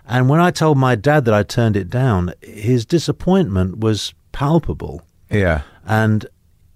[0.06, 5.02] And when I told my dad that I turned it down, his disappointment was palpable.
[5.30, 5.62] Yeah.
[5.86, 6.26] And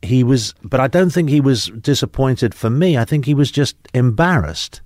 [0.05, 2.97] he was, but I don't think he was disappointed for me.
[2.97, 4.81] I think he was just embarrassed.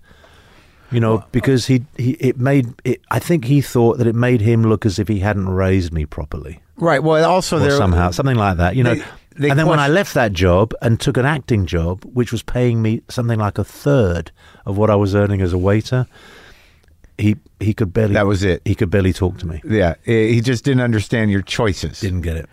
[0.90, 3.02] You know, because he, he it made it.
[3.10, 6.06] I think he thought that it made him look as if he hadn't raised me
[6.06, 7.02] properly Right.
[7.02, 8.74] Well, also there somehow something like that.
[8.74, 9.04] You know, They-
[9.36, 12.42] they and then when I left that job and took an acting job, which was
[12.42, 14.32] paying me something like a third
[14.66, 16.06] of what I was earning as a waiter,
[17.18, 18.62] he he could barely That was it.
[18.64, 19.60] He could barely talk to me.
[19.64, 19.94] Yeah.
[20.04, 22.00] He just didn't understand your choices.
[22.00, 22.48] Didn't get it.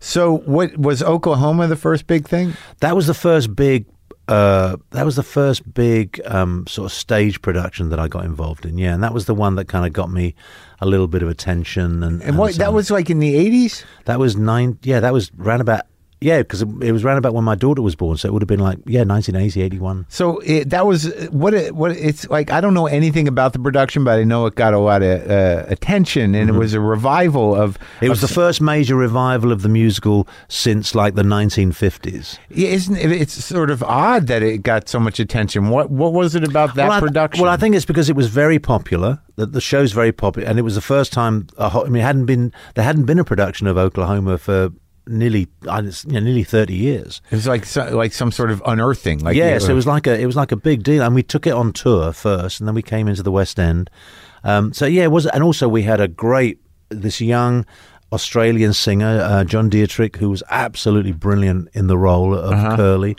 [0.00, 2.54] So, what was Oklahoma the first big thing?
[2.80, 3.86] That was the first big.
[4.28, 8.66] Uh, that was the first big um, sort of stage production that I got involved
[8.66, 8.76] in.
[8.76, 10.34] Yeah, and that was the one that kind of got me
[10.80, 12.02] a little bit of attention.
[12.02, 13.84] And, And what that was like in the eighties.
[14.04, 14.78] that was nine.
[14.82, 15.82] Yeah, that was round about.
[16.20, 18.48] Yeah, because it, was around about when my daughter was born, so it would have
[18.48, 20.06] been like yeah, 1980, 81.
[20.08, 22.50] So it, that was what it, what it's like.
[22.50, 25.30] I don't know anything about the production, but I know it got a lot of
[25.30, 27.78] uh, attention, and it was a revival of.
[27.78, 28.04] Mm-hmm.
[28.06, 32.38] It was of the first major revival of the musical since like the 1950s.
[32.48, 35.68] Yeah, isn't it, it's sort of odd that it got so much attention.
[35.68, 37.42] What what was it about that well, I, production?
[37.42, 39.20] Well, I think it's because it was very popular.
[39.36, 41.48] That the show's very popular, and it was the first time.
[41.58, 44.72] A, I mean, it hadn't been there hadn't been a production of Oklahoma for
[45.06, 47.20] nearly I you know, nearly 30 years.
[47.30, 49.20] it was like so, like some sort of unearthing.
[49.20, 51.46] Like yes, it was like a it was like a big deal, and we took
[51.46, 53.90] it on tour first, and then we came into the West End.
[54.44, 57.66] Um, so yeah, it was, and also we had a great this young
[58.12, 62.76] Australian singer, uh, John Diedrich, who was absolutely brilliant in the role of Uh-huh.
[62.76, 63.16] Curly.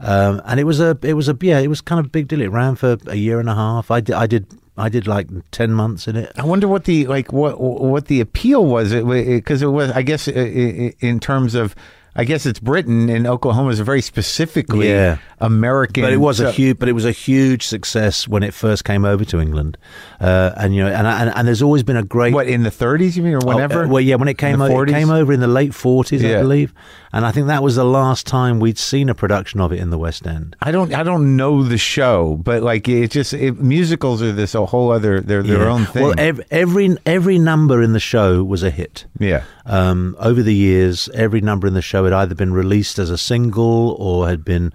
[0.00, 2.26] Um, and it was a it was a yeah it was kind of a big
[2.28, 2.40] deal.
[2.40, 3.90] It ran for a year and a half.
[3.90, 4.46] I did I did
[4.76, 6.32] I did like ten months in it.
[6.36, 8.92] I wonder what the like what what the appeal was.
[8.92, 11.74] It because it, was I guess i- i- in terms of
[12.16, 15.18] I guess it's Britain and Oklahoma is a very specifically Yeah.
[15.40, 16.04] American.
[16.04, 19.04] But it was a huge, but it was a huge success when it first came
[19.04, 19.76] over to England,
[20.20, 22.70] uh, and you know, and, and and there's always been a great what in the
[22.70, 23.82] 30s you mean or whenever?
[23.82, 26.22] Oh, uh, well, yeah, when it came over, it came over in the late forties,
[26.22, 26.38] Yeah.
[26.38, 26.72] I believe,
[27.14, 29.90] and I think that was the last time we'd seen a production of it in
[29.90, 30.56] the West End.
[30.60, 34.54] I don't I don't know the show, but like it just it, musicals are this
[34.54, 35.72] a whole other they're their Yeah.
[35.72, 36.02] own thing.
[36.02, 39.06] Well, ev- every every number in the show was a hit.
[39.18, 39.44] yeah.
[39.64, 43.16] Um, over the years, every number in the show had either been released as a
[43.16, 44.72] single or had been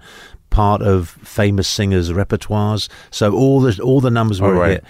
[0.48, 2.88] part of famous singers' repertoires.
[3.10, 4.70] So all the all the numbers were a right.
[4.70, 4.84] hit.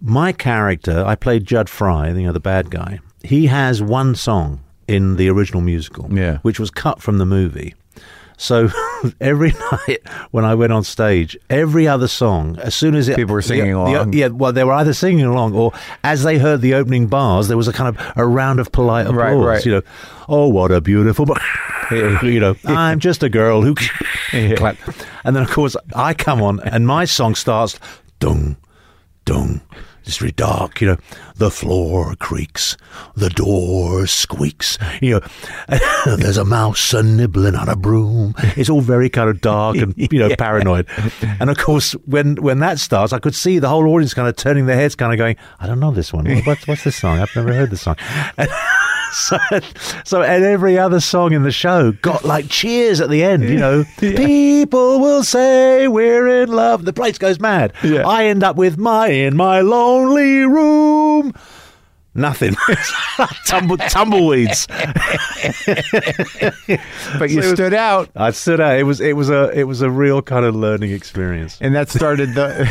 [0.00, 3.00] My character, I played Jud Fry, you know, the bad guy.
[3.22, 6.38] He has one song in the original musical, Yeah.
[6.42, 7.74] which was cut from the movie.
[8.36, 8.68] So
[9.20, 10.00] every night
[10.32, 13.66] when I went on stage, every other song, as soon as it, People were singing
[13.72, 14.10] the- along.
[14.10, 15.72] the- yeah, well, they were either singing along or
[16.02, 19.06] as they heard the opening bars, there was a kind of a round of polite
[19.06, 19.16] applause.
[19.36, 19.64] Right, right.
[19.66, 19.82] You know,
[20.28, 21.26] oh, what a beautiful,
[21.92, 23.76] you know, I'm just a girl who,
[24.32, 24.56] and
[25.36, 27.78] then of course I come on and my song starts,
[28.18, 28.56] dung,
[29.24, 29.60] dung.
[30.06, 30.96] It's very dark, you know.
[31.36, 32.76] The floor creaks,
[33.16, 34.78] the door squeaks.
[35.00, 35.20] You know,
[36.16, 38.34] there's a mouse a nibbling on a broom.
[38.56, 40.86] It's all very kind of dark and you know paranoid.
[41.40, 44.36] And of course, when when that starts, I could see the whole audience kind of
[44.36, 46.26] turning their heads, kind of going, "I don't know this one.
[46.42, 47.18] What's what's this song?
[47.20, 47.96] I've never heard this song."
[48.36, 48.48] And
[49.14, 49.38] so,
[50.04, 53.44] so and every other song in the show got like cheers at the end.
[53.44, 56.84] You know, people will say we're in love.
[56.84, 57.72] The place goes mad.
[57.82, 58.06] Yeah.
[58.06, 61.32] I end up with my in my lonely room.
[62.16, 62.54] Nothing.
[63.46, 64.66] Tumble, tumbleweeds.
[67.18, 68.78] But you So was- stood out I stood out.
[68.78, 71.58] It was it was a it was a real kind of learning experience.
[71.60, 72.68] and that started the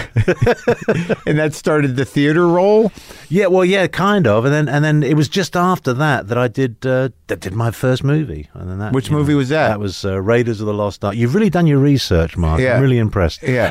[1.28, 2.92] and that started the theater role.
[3.30, 4.46] Yeah, well, yeah, kind of.
[4.46, 7.54] And then and then it was just after that that I did uh, that did
[7.54, 8.50] my first movie.
[8.54, 9.70] And then that Which you know, movie was that?
[9.70, 11.16] That was uh, Raiders of the Lost Ark.
[11.16, 12.60] You've really done your research, Marc.
[12.60, 12.76] Yeah.
[12.76, 13.44] I'm really impressed.
[13.44, 13.70] Yeah.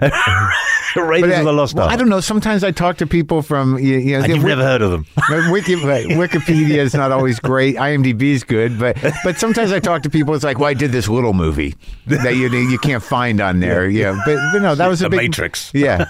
[0.96, 1.92] Raiders But of the Lost well, Ark.
[1.92, 2.20] I don't know.
[2.20, 4.90] Sometimes I talk to people from you, you know, And you've we- never heard of
[4.90, 5.06] them.
[5.50, 7.76] we, Wikipedia is not always great.
[7.76, 10.34] IMDb is good, but but sometimes I talk to people.
[10.34, 11.74] It's like, well, I did this little movie
[12.06, 13.88] that you you can't find on there.
[13.88, 15.70] Yeah, but, but no, that was a The big Matrix.
[15.74, 16.04] Yeah,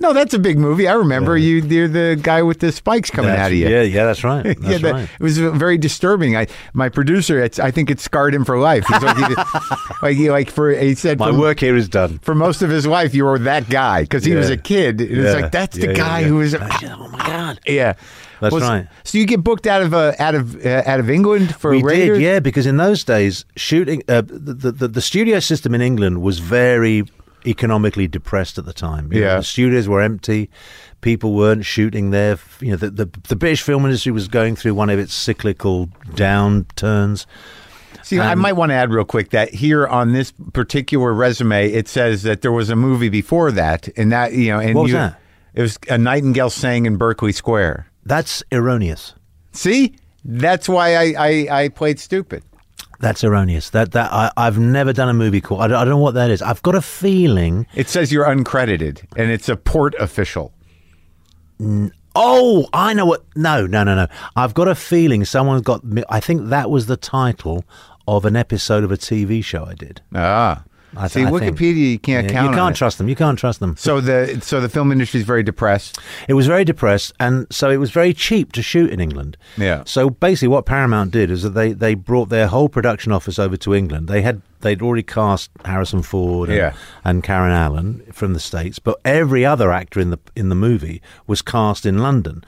[0.00, 0.88] no, that's a big movie.
[0.88, 1.56] I remember you.
[1.62, 3.68] You're the guy with the spikes coming That's- out of you.
[3.68, 4.42] Yeah, yeah, that's right.
[4.44, 5.08] That's yeah, that- right.
[5.08, 6.36] it was very disturbing.
[6.36, 8.84] I my producer, it's, I think it scarred him for life.
[8.86, 9.34] He's like, he,
[10.02, 12.18] like, he, like for he said, My for, work here is done.
[12.20, 15.00] for most of his life, you were that guy because he was a kid.
[15.00, 15.32] It was Yeah.
[15.40, 16.26] like that's the Yeah, yeah, guy yeah.
[16.28, 16.54] who was.
[16.54, 17.60] Oh my god.
[17.66, 17.94] Yeah,
[18.42, 18.88] That's Well, s- right.
[19.04, 21.76] So you get booked out of uh, out of uh, out of England for a
[21.76, 22.18] we Raiders?
[22.18, 26.20] did, yeah, because in those days, shooting uh, the, the the studio system in England
[26.22, 27.04] was very
[27.46, 29.12] economically depressed at the time.
[29.12, 29.36] You know, Yeah.
[29.38, 30.50] the studios were empty.
[31.00, 32.38] People weren't shooting there.
[32.60, 35.88] You know, the, the the British film industry was going through one of its cyclical
[36.10, 37.26] downturns.
[38.02, 41.70] See, I Um, might want to add real quick that here on this particular resume,
[41.70, 44.82] it says that there was a movie before that, and that you know, and What
[44.82, 45.18] was you- that?
[45.54, 47.86] It was a Nightingale sang in Berkeley Square.
[48.04, 49.14] That's erroneous.
[49.52, 49.94] See,
[50.24, 52.42] that's why I I, I played stupid.
[53.00, 53.70] That's erroneous.
[53.70, 55.60] That that I, I've never done a movie called.
[55.62, 56.40] I don't, I don't know what that is.
[56.40, 57.66] I've got a feeling.
[57.74, 60.52] It says you're uncredited, and it's a port official.
[62.14, 63.24] Oh, I know what.
[63.36, 64.06] No, no, no, no.
[64.36, 65.84] I've got a feeling someone's got.
[65.84, 67.64] me- I think that was the title
[68.06, 70.00] of an episode of a TV show I did.
[70.14, 70.64] Ah,
[70.96, 71.56] I see, th- I think.
[71.58, 72.50] Wikipedia you can't Yeah, count.
[72.50, 72.78] You can't it.
[72.78, 73.08] trust them.
[73.08, 73.76] You can't trust them.
[73.76, 75.98] So the so the film industry is very depressed.
[76.28, 79.36] It was very depressed, and so it was very cheap to shoot in England.
[79.56, 79.82] Yeah.
[79.86, 83.56] So basically, what Paramount did is that they, they brought their whole production office over
[83.56, 84.08] to England.
[84.08, 86.72] They had they'd already cast Harrison Ford and, Yeah.
[87.04, 91.00] and Karen Allen from the states, but every other actor in the in the movie
[91.26, 92.44] was cast in London.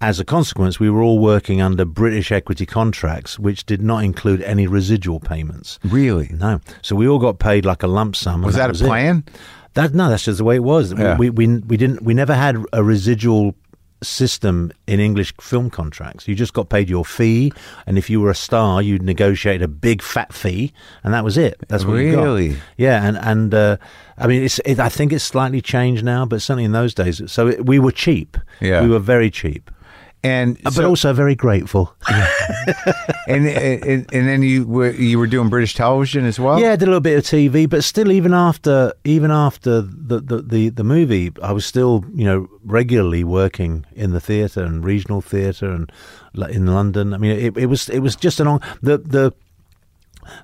[0.00, 4.42] As a consequence, we were all working under British equity contracts, which did not include
[4.42, 5.78] any residual payments.
[5.84, 6.28] Really?
[6.32, 8.42] No, so we all got paid like a lump sum.
[8.42, 8.88] Was that, was a it.
[8.88, 9.24] plan?
[9.74, 10.92] That no, that's just the way it was.
[10.92, 11.16] Yeah.
[11.16, 13.54] We, we we didn't we never had a residual
[14.02, 16.28] system in English film contracts.
[16.28, 17.52] You just got paid your fee,
[17.86, 20.72] and if you were a star, you'd negotiate a big fat fee,
[21.02, 21.56] and that was it.
[21.68, 22.22] That's what you got.
[22.22, 22.56] Really?
[22.76, 23.76] Yeah, and and uh,
[24.18, 27.20] I mean, it's it, I think it's slightly changed now, but certainly in those days,
[27.30, 28.36] so it, we were cheap.
[28.60, 28.82] Yeah.
[28.82, 29.70] we were very cheap,
[30.24, 31.94] And uh, but so- also very grateful.
[33.28, 36.58] and, and and then you were you were doing British television as well.
[36.58, 40.20] Yeah, I did a little bit of TV, but still, even after even after the,
[40.20, 44.82] the, the, the movie, I was still you know regularly working in the theatre and
[44.82, 45.92] regional theatre and
[46.50, 47.12] in London.
[47.12, 49.34] I mean, it, it was it was just an on the the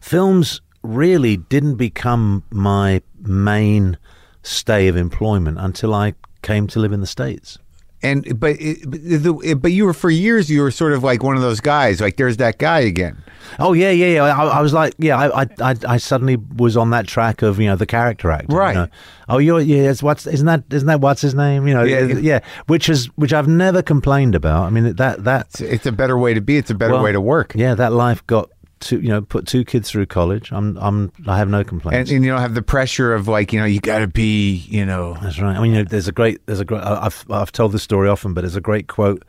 [0.02, 3.96] films really didn't become my main
[4.42, 7.58] stay of employment until I came to live in the states.
[8.02, 11.42] And but it, but you were for years you were sort of like one of
[11.42, 13.22] those guys like there's that guy again.
[13.58, 14.24] Oh yeah, yeah, yeah.
[14.24, 17.66] I, I was like, yeah, I, I, I, suddenly was on that track of you
[17.66, 18.52] know the character actor.
[18.52, 18.74] you Right.
[18.74, 18.88] know.
[19.28, 19.90] Oh, you're yeah.
[19.90, 21.66] It's what's isn't that isn't that what's his name?
[21.68, 21.82] You know.
[21.82, 22.40] Yeah, Yeah, yeah.
[22.68, 24.64] Which is which I've never complained about.
[24.66, 26.56] I mean that that It's, it's a better way to be.
[26.56, 27.52] It's a better well, way to work.
[27.54, 28.50] Yeah, that life got
[28.80, 29.00] two.
[29.00, 30.50] You know, put two kids through college.
[30.52, 32.10] I'm I'm I have no complaints.
[32.10, 34.84] and you don't have the pressure of like you know you got to be you
[34.84, 35.56] know That's right.
[35.56, 36.82] I mean, you know, there's a great, there's a great.
[36.82, 39.24] I've I've told this story often, but there's a great quote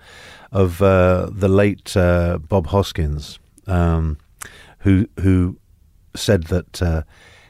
[0.52, 4.18] of uh, the late uh, Bob Hoskins, um,
[4.80, 5.58] who who
[6.16, 7.04] said that uh,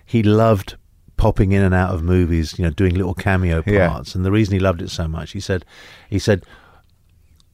[0.05, 0.75] he loved
[1.17, 3.89] popping in and out of movies, you know, doing little cameo Yeah.
[3.89, 5.65] parts, and the reason he loved it so much, he said,
[6.09, 6.43] he said,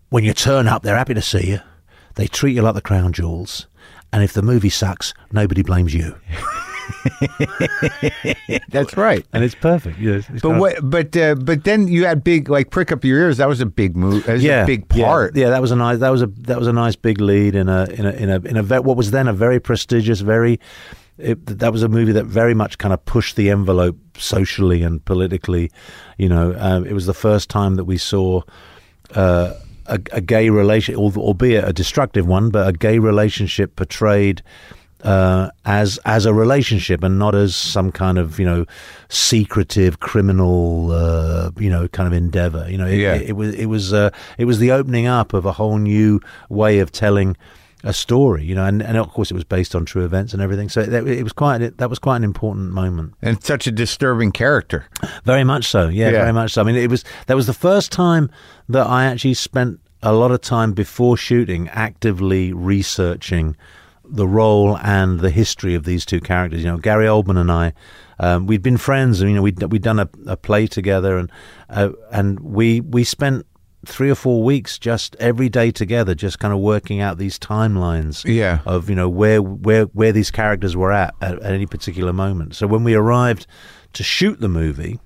[0.10, 1.60] when you turn up, they're happy to see you.
[2.16, 3.68] They treat you like the crown jewels,
[4.14, 6.16] and if the movie sucks, nobody blames you.
[8.70, 9.26] that's right.
[9.34, 10.00] And it's perfect.
[10.00, 10.28] Yes.
[10.30, 10.78] it's But what?
[10.82, 13.38] But uh, but then you had big like prick up your ears.
[13.38, 14.26] That was a big move.
[14.26, 15.36] That was a big yeah, part.
[15.36, 16.00] Yeah, that was a nice.
[16.00, 18.40] That was a that was a nice big lead in a in a in a
[18.40, 20.60] in a ve- what was then a very prestigious, very.
[21.18, 25.04] It, that was a movie that very much kind of pushed the envelope socially and
[25.04, 25.72] politically.
[26.20, 28.44] You know, um, it was the first time that we saw
[29.16, 29.54] uh,
[29.88, 34.42] a, a gay relation, al- albeit a destructive one, but a gay relationship portrayed
[35.04, 38.66] uh, as as a relationship and not as some kind of you know
[39.10, 42.66] secretive criminal uh, you know kind of endeavor.
[42.70, 43.16] You know, it, Yeah.
[43.16, 46.20] it, it was it was uh, it was the opening up of a whole new
[46.50, 47.36] way of telling
[47.84, 48.44] a story.
[48.44, 50.70] You know, and, and of course it was based on true events and everything.
[50.70, 53.14] So that, it was quite that was quite an important moment.
[53.22, 54.86] And such a disturbing character.
[55.24, 55.88] Very much so.
[55.88, 56.20] Yeah, Yeah.
[56.22, 56.62] very much so.
[56.62, 58.30] I mean, it was that was the first time
[58.70, 63.56] that I actually spent a lot of time before shooting actively researching
[64.10, 66.62] the role and the history of these two characters.
[66.64, 67.74] You know, Gary Oldman and I,
[68.20, 69.20] um, we'd been friends.
[69.22, 71.32] and You know, we'd we'd done a, a play together, and
[71.70, 73.46] uh, and we we spent
[73.88, 78.24] three or four weeks just every day together, just kind of working out these timelines
[78.26, 78.60] Yeah.
[78.66, 82.56] of you know where where where these characters were at, at at any particular moment.
[82.56, 83.48] So when we arrived
[83.94, 85.00] to shoot the movie,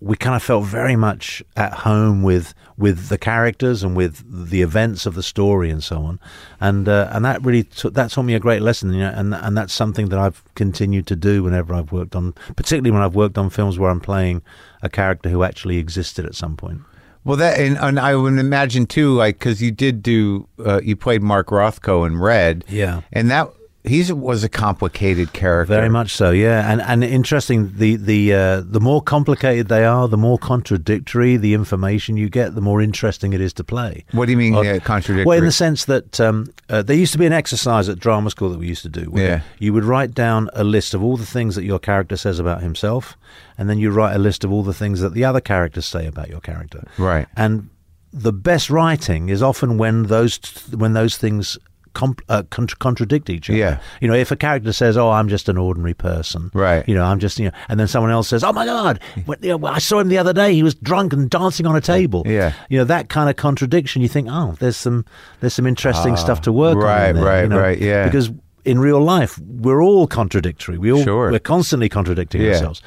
[0.00, 4.62] we kind of felt very much at home with with the characters and with the
[4.62, 6.20] events of the story and so on,
[6.60, 9.34] and uh, and that really took, that taught me a great lesson, you know, and
[9.34, 13.16] and that's something that I've continued to do whenever I've worked on, particularly when I've
[13.16, 14.42] worked on films where I'm playing
[14.82, 16.82] a character who actually existed at some point.
[17.24, 20.96] Well, that and, and I would imagine too, like because you did do, uh, you
[20.96, 23.02] played Mark Rothko in Red, Yeah.
[23.12, 23.48] and that
[23.88, 25.74] he was a complicated character.
[25.74, 27.72] Very much so, yeah, and and interesting.
[27.74, 32.54] The the uh, the more complicated they are, the more contradictory the information you get,
[32.54, 34.04] the more interesting it is to play.
[34.12, 35.24] What do you mean Uh, contradictory?
[35.24, 38.30] Well, in the sense that um, uh, there used to be an exercise at drama
[38.30, 39.10] school that we used to do.
[39.10, 39.40] Where Yeah.
[39.58, 42.62] You would write down a list of all the things that your character says about
[42.62, 43.16] himself,
[43.56, 46.06] and then you write a list of all the things that the other characters say
[46.06, 46.84] about your character.
[46.98, 47.26] Right.
[47.36, 47.70] And
[48.12, 50.38] the best writing is often when those
[50.76, 51.58] when those things.
[51.98, 53.58] Comp- uh, con- contradict each other.
[53.58, 53.80] Yeah.
[54.00, 56.88] You know, if a character says, "Oh, I'm just an ordinary person," Right.
[56.88, 59.42] You know, I'm just, you know, and then someone else says, "Oh my God, what,
[59.42, 60.54] you know, I saw him the other day.
[60.54, 62.52] He was drunk and dancing on a table." Yeah.
[62.68, 64.00] You know, that kind of contradiction.
[64.00, 65.04] You think, "Oh, there's some
[65.40, 67.58] there's some interesting stuff to work on." Ah, right, in there," right, you know?
[67.60, 68.04] right, yeah.
[68.04, 68.30] Because
[68.64, 70.78] in real life, we're all contradictory.
[70.78, 71.32] We all Sure.
[71.32, 72.52] we're constantly contradicting Yeah.
[72.52, 72.80] ourselves.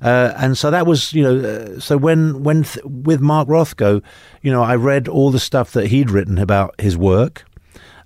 [0.00, 4.00] Uh, and so that was, you know, uh, so when when th- with Mark Rothko,
[4.42, 7.44] you know, I read all the stuff that he'd written about his work.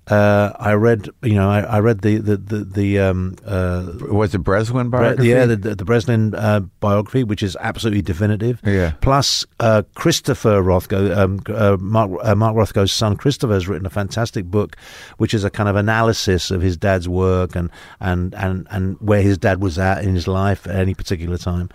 [0.09, 4.33] Uh, I read, you know, I, I read the the the, the um, uh, was
[4.33, 5.29] it Breslin Bre- biography?
[5.29, 8.59] yeah, the, the, the Breslin uh, biography, which is absolutely definitive.
[8.65, 8.93] Yeah.
[9.01, 13.91] Plus, uh, Christopher Rothko, um, uh, Mark, uh, Mark Rothko's son, Christopher, has written a
[13.91, 14.75] fantastic book,
[15.17, 19.21] which is a kind of analysis of his dad's work and and and and where
[19.21, 21.69] his dad was at in his life at any particular time.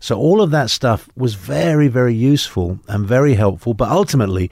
[0.00, 3.74] So all of that stuff was very, very useful and very helpful.
[3.74, 4.50] But ultimately,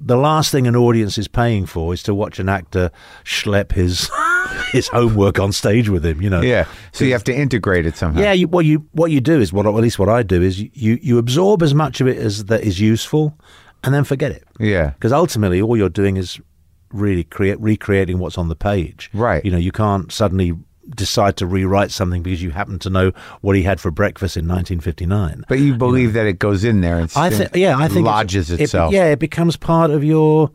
[0.00, 2.90] the last thing an audience is paying for is to watch an actor
[3.24, 4.10] schlep his
[4.72, 6.20] his homework on stage with him.
[6.20, 6.40] You know.
[6.40, 6.66] yeah.
[6.92, 8.20] So you have to integrate it somehow.
[8.20, 10.60] Yeah, you, what you what you do is what at least what I do is
[10.60, 13.38] you you absorb as much of it as that is useful,
[13.84, 14.44] and then forget it.
[14.58, 14.90] Yeah.
[14.90, 16.40] Because ultimately, all you're doing is
[16.92, 19.10] really create recreating what's on the page.
[19.12, 19.44] Right.
[19.44, 20.52] You know, you can't suddenly
[20.90, 24.44] decide to rewrite something because you happen to know what he had for breakfast in
[24.46, 25.44] 1959.
[25.48, 28.14] But you believe that it goes in there and I think, yeah, I think it's-
[28.14, 28.92] lodges it- itself.
[28.92, 30.50] yeah, it becomes part of your.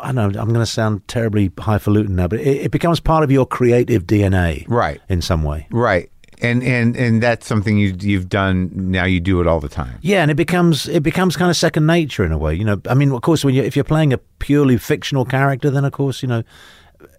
[0.00, 3.30] I know I'm going to sound terribly highfalutin now, but it, it becomes part of
[3.30, 5.00] your creative DNA, Right.
[5.08, 6.10] In some way, Right.
[6.42, 9.98] And and and that's something you you've done now you do it all the time.
[10.02, 12.54] Yeah, and it becomes it becomes kind of second nature in a way.
[12.54, 15.70] You know, I mean, of course, when you if you're playing a purely fictional character,
[15.70, 16.42] then of course, you know,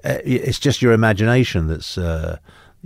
[0.04, 1.98] it's just your imagination that's.
[1.98, 2.38] Uh,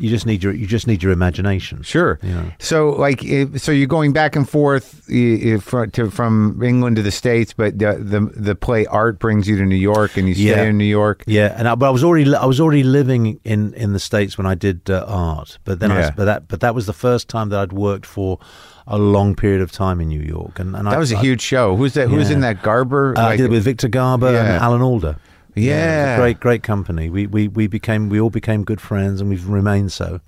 [0.01, 1.81] you just need your you just need your imagination.
[1.83, 2.19] Sure.
[2.23, 2.51] Yeah.
[2.57, 7.11] So like if, so you're going back and forth if, to from England to the
[7.11, 10.43] states, but the, the the play art brings you to New York and you stay
[10.43, 10.63] Yeah.
[10.63, 11.25] in New York.
[11.27, 14.37] Yeah, and I, but I was already I was already living in, in the states
[14.37, 15.97] when I did uh, art, but then Yeah.
[15.97, 18.39] s- but that but that was the first time that I'd worked for
[18.87, 21.21] a long period of time in New York, and, and I, That was a I-
[21.21, 21.75] huge show.
[21.75, 22.07] Who's that?
[22.07, 22.35] Who's Yeah.
[22.35, 22.63] in that?
[22.63, 23.15] Garber.
[23.17, 24.45] Uh, I did it with Victor Garber Yeah.
[24.45, 25.19] and Alan Alda.
[25.55, 26.17] Yeah.
[26.17, 27.09] great great company.
[27.09, 30.21] We we we became we all became good friends, and we've remained so.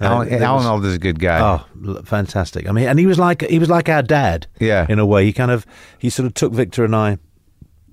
[0.00, 1.40] Uh, Alan, it Alan Alda's a good guy.
[1.84, 2.68] Oh, fantastic!
[2.68, 4.46] I mean, and he was like he was like our dad.
[4.58, 4.86] Yeah.
[4.88, 5.66] in a way, he kind of
[5.98, 7.18] he sort of took Victor and I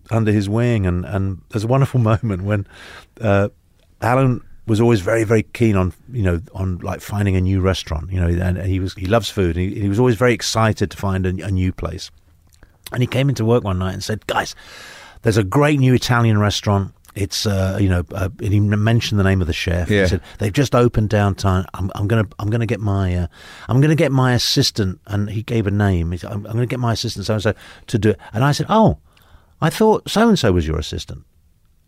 [0.09, 2.65] under his wing, and and there's a wonderful moment when
[3.19, 3.49] uh,
[4.01, 8.11] Alan was always very very keen on you know on like finding a new restaurant.
[8.11, 9.57] You know, and he was he loves food.
[9.57, 12.09] And he, he was always very excited to find a, a new place.
[12.93, 14.55] And he came into work one night and said, "Guys,
[15.28, 16.93] there's a great new Italian restaurant.
[17.13, 19.89] It's uh, you know, uh, and he mentioned the name of the chef.
[19.89, 20.03] Yeah.
[20.03, 21.65] He said they've just opened downtown.
[21.73, 23.28] I'm, I'm gonna I'm gonna get my uh,
[23.67, 26.13] I'm gonna get my assistant, and he gave a name.
[26.13, 27.53] He said, I'm, I'm gonna get my assistant so and so
[27.88, 28.19] to do it.
[28.32, 28.99] And I said, oh,
[29.59, 31.25] I thought so and so was your assistant.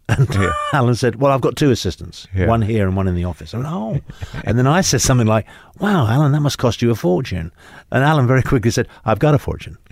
[0.09, 2.47] And uh, Alan said, "Well, I've got two assistants, Yeah.
[2.47, 3.99] one here and one in the office." I went, "Oh,"
[4.43, 5.45] and then I said something like,
[5.79, 7.51] "Wow, Alan, that must cost you a fortune."
[7.91, 9.77] And Alan very quickly said, "I've got a fortune."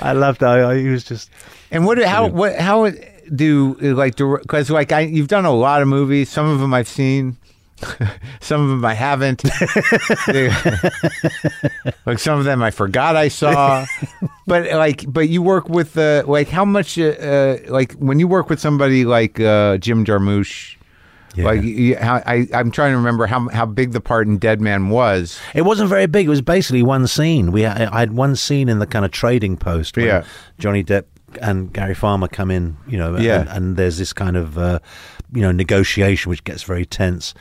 [0.00, 1.30] I loved how he was just.
[1.70, 1.98] And what?
[2.02, 2.28] How?
[2.28, 2.56] What?
[2.56, 2.90] How
[3.34, 4.16] do like?
[4.16, 6.28] Because like I, you've done a lot of movies.
[6.30, 7.36] Some of them I've seen.
[8.40, 9.42] some of them I haven't.
[12.06, 13.84] Like some of them I forgot I saw.
[14.46, 16.98] But like, but you work with uh, like how much?
[16.98, 20.76] Uh, uh, like when you work with somebody like uh, Jim Jarmusch.
[21.34, 21.44] Yeah.
[21.44, 24.62] Like you, how, I, I'm trying to remember how how big the part in Dead
[24.62, 25.38] Man was.
[25.54, 26.26] It wasn't very big.
[26.26, 27.52] It was basically one scene.
[27.52, 29.98] We I I had one scene in the kind of trading post.
[29.98, 30.24] Yeah.
[30.58, 31.04] Johnny Depp
[31.42, 32.78] and Gary Farmer come in.
[32.88, 33.18] You know.
[33.18, 33.40] Yeah.
[33.40, 34.78] And, and there's this kind of uh,
[35.32, 37.34] you know negotiation which gets very tense.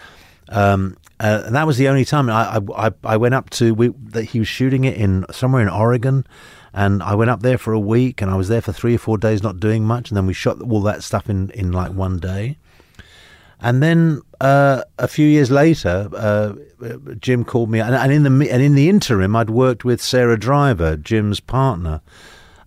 [0.49, 3.73] Um, uh, and that was the only time I I, I, went up to.
[3.73, 6.25] We, that he was shooting it in somewhere in Oregon.
[6.73, 8.99] And I went up there for a week, and I was there for three or
[8.99, 10.11] four days, not doing much.
[10.11, 12.57] And then we shot all that stuff in, in like one day.
[13.59, 16.53] And then uh, a few years later, uh,
[17.19, 20.37] Jim called me, and, and in the and in the interim, I'd worked with Sara
[20.37, 22.01] Driver, Jim's partner,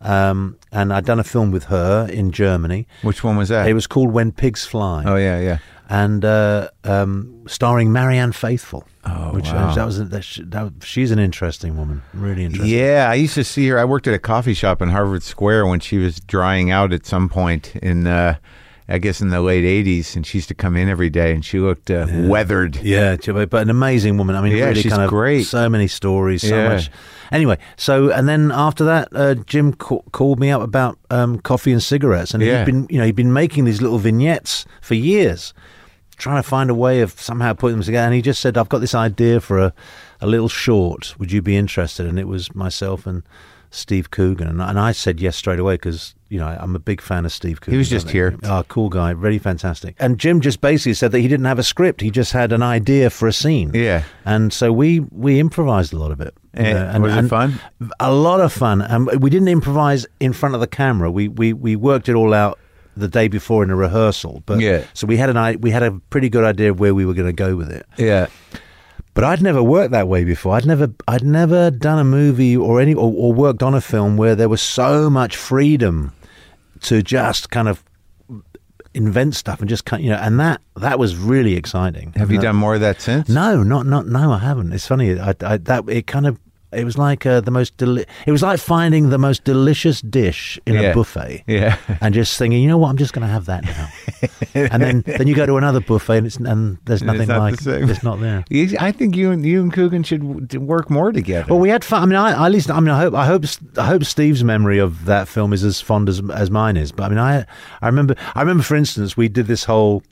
[0.00, 2.88] um, and I'd done a film with her in Germany.
[3.02, 3.68] Which one was that?
[3.68, 5.58] It was called When Pigs Fly, oh yeah, yeah.
[5.92, 8.86] And uh, um, starring Marianne Faithfull.
[9.04, 9.74] Oh, which wow.
[9.74, 12.70] that was a, that, sh- that, she's an interesting woman, really interesting.
[12.78, 13.78] Yeah, I used to see her.
[13.78, 17.06] I worked at a coffee shop in Harvard Square when she was drying out at
[17.06, 18.36] some point in, uh,
[18.88, 21.42] I guess, in the late '80s, and she used to come in every day, and
[21.44, 22.76] she looked uh, weathered.
[22.76, 24.36] Yeah, but but an amazing woman.
[24.36, 25.44] I mean, Yeah, really she's kind of great.
[25.46, 26.68] So many stories, so Yeah.
[26.68, 26.90] much.
[27.32, 31.72] Anyway, so and then after that, uh, Jim ca- called me up about um, coffee
[31.72, 32.58] and cigarettes, and Yeah.
[32.58, 35.54] he'd been, you know, he'd been making these little vignettes for years,
[36.20, 38.06] trying to find a way of somehow putting them together.
[38.06, 39.74] And he just said, "I've got this idea for a,
[40.20, 41.18] a little short.
[41.18, 43.22] Would you be interested?" And it was myself and
[43.70, 47.00] Steve Coogan, and, and I said yes straight away because you know I'm a big
[47.00, 47.74] fan of Steve Coogan.
[47.74, 48.36] He was just here.
[48.42, 49.94] Oh, cool guy, really fantastic.
[50.00, 52.62] And Jim just basically said that he didn't have a script; he just had an
[52.62, 53.70] idea for a scene.
[53.72, 54.02] Yeah.
[54.24, 56.34] And so we we improvised a lot of it.
[56.56, 57.60] you And was it fun?
[58.00, 58.82] A lot of fun.
[58.82, 61.10] And we didn't improvise in front of the camera.
[61.10, 62.58] We we we worked it all out
[62.96, 64.42] the day before in a rehearsal.
[64.46, 64.82] But Yeah.
[64.94, 67.14] so we had an i- we had a pretty good idea of where we were
[67.14, 67.86] going to go with it.
[67.96, 68.26] Yeah,
[69.14, 70.54] But I'd never worked that way before.
[70.56, 74.16] I'd never I'd never done a movie or any or, or worked on a film
[74.16, 76.12] where there was so much freedom
[76.82, 77.82] to just kind of
[78.92, 82.12] invent stuff and just kind you know and that that was really exciting.
[82.16, 83.28] have you done more of that since?
[83.28, 84.72] no, not not no, I haven't.
[84.72, 85.18] It's funny.
[85.18, 86.38] I, I that it kind of
[86.72, 90.58] it was like uh, the most deli- it was like finding the most delicious dish
[90.66, 90.80] in Yeah.
[90.82, 91.44] a buffet.
[91.46, 91.76] Yeah.
[92.00, 93.88] And just thinking, you know what, I'm just going to have that now.
[94.54, 97.28] and then then you go to another buffet and it's and there's And it's nothing
[97.28, 98.44] not like the it's not there.
[98.80, 101.46] I think you and you and Coogan should work more together.
[101.50, 102.02] Well, we had fun.
[102.02, 103.44] I mean, I, I at least I mean, I hope I hope
[103.76, 106.92] I hope Steve's memory of that film is as fond as as mine is.
[106.92, 107.44] But I mean, I
[107.82, 110.02] I remember I remember for instance we did this whole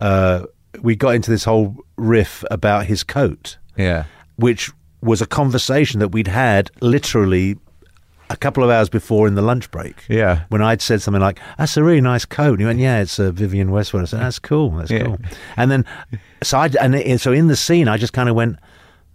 [0.00, 0.44] uh,
[0.80, 3.58] we got into this whole riff about his coat.
[3.76, 4.04] yeah.
[4.36, 4.70] which
[5.02, 7.56] was a conversation that we'd had literally
[8.30, 10.04] a couple of hours before in the lunch break.
[10.08, 10.44] Yeah.
[10.48, 13.18] When I'd said something like, "That's a really nice coat," and he went, "Yeah, it's
[13.18, 14.70] a Vivienne Westwood." I said, "That's cool.
[14.70, 15.04] That's Yeah.
[15.04, 15.18] cool."
[15.56, 15.84] And then,
[16.42, 18.56] so I and, it- so in the scene, I just kind of went.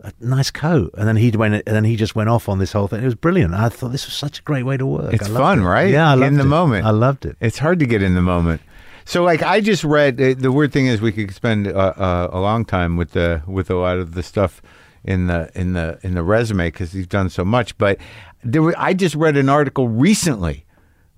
[0.02, 2.72] "A Nice coat, and then he went, and then he just went off on this
[2.72, 3.02] whole thing.
[3.02, 3.56] It was brilliant.
[3.56, 5.12] I thought this was such a great way to work.
[5.12, 5.64] It's I loved fun, it.
[5.66, 5.90] right?
[5.90, 6.48] Yeah, I loved In the it.
[6.48, 6.86] moment.
[6.86, 7.36] I loved it.
[7.42, 8.62] It's hard to get in the moment.
[9.06, 10.22] So, like, I just read.
[10.22, 13.42] Uh, the weird thing is, we could spend uh, uh, a long time with the
[13.48, 14.62] with a lot of the stuff
[15.08, 17.78] in the in the in the resume because he's done so much.
[17.78, 17.98] But
[18.44, 20.66] there, were, I just read an article recently,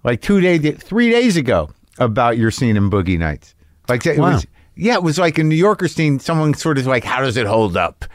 [0.03, 3.56] like two days, three days ago, about your scene in Boogie Nights.
[3.90, 4.34] Like, it Wow.
[4.34, 6.20] was, yeah, it was like a New Yorker scene.
[6.20, 8.06] Someone sort of like, how does it hold up?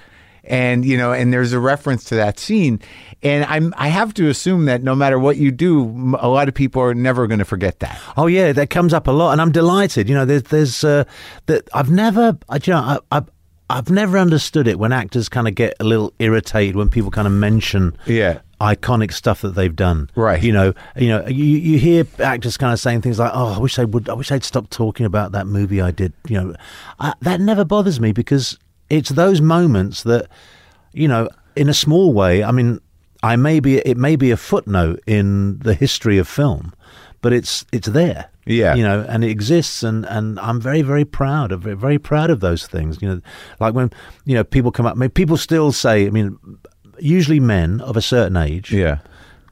[0.47, 2.79] And you know, and there's a reference to that scene,
[3.23, 5.85] and I'm I have to assume that no matter what you do,
[6.21, 7.99] a lot of people are never going to forget that.
[8.19, 10.07] Oh yeah, that comes up a lot, and I'm delighted.
[10.07, 11.05] You know, there's there's uh,
[11.47, 13.31] that I've never, I, you know, I, I've
[13.71, 17.27] I've never understood it when actors kind of get a little irritated when people kind
[17.27, 18.41] of mention Yeah.
[18.61, 20.11] iconic stuff that they've done.
[20.15, 20.43] Right.
[20.43, 23.59] You know, you know, you, you hear actors kind of saying things like, "Oh, I
[23.59, 24.09] wish they would.
[24.09, 26.55] I wish they'd stop talking about that movie I did." You know,
[27.01, 28.59] I, that never bothers me because
[28.91, 30.29] it's those moments that,
[30.93, 32.45] you know, in a small way.
[32.45, 32.81] I mean,
[33.23, 36.75] I may be it may be a footnote in the history of film,
[37.23, 38.27] but it's it's there.
[38.47, 38.75] Yeah.
[38.75, 42.31] You know, and it exists, and, and I'm very, very proud of it, very proud
[42.31, 43.01] of those things.
[43.01, 43.21] You know,
[43.61, 43.91] like when,
[44.25, 46.39] you know, people come up, I mean, people still say, I mean,
[46.99, 48.99] usually men of a certain age Yeah.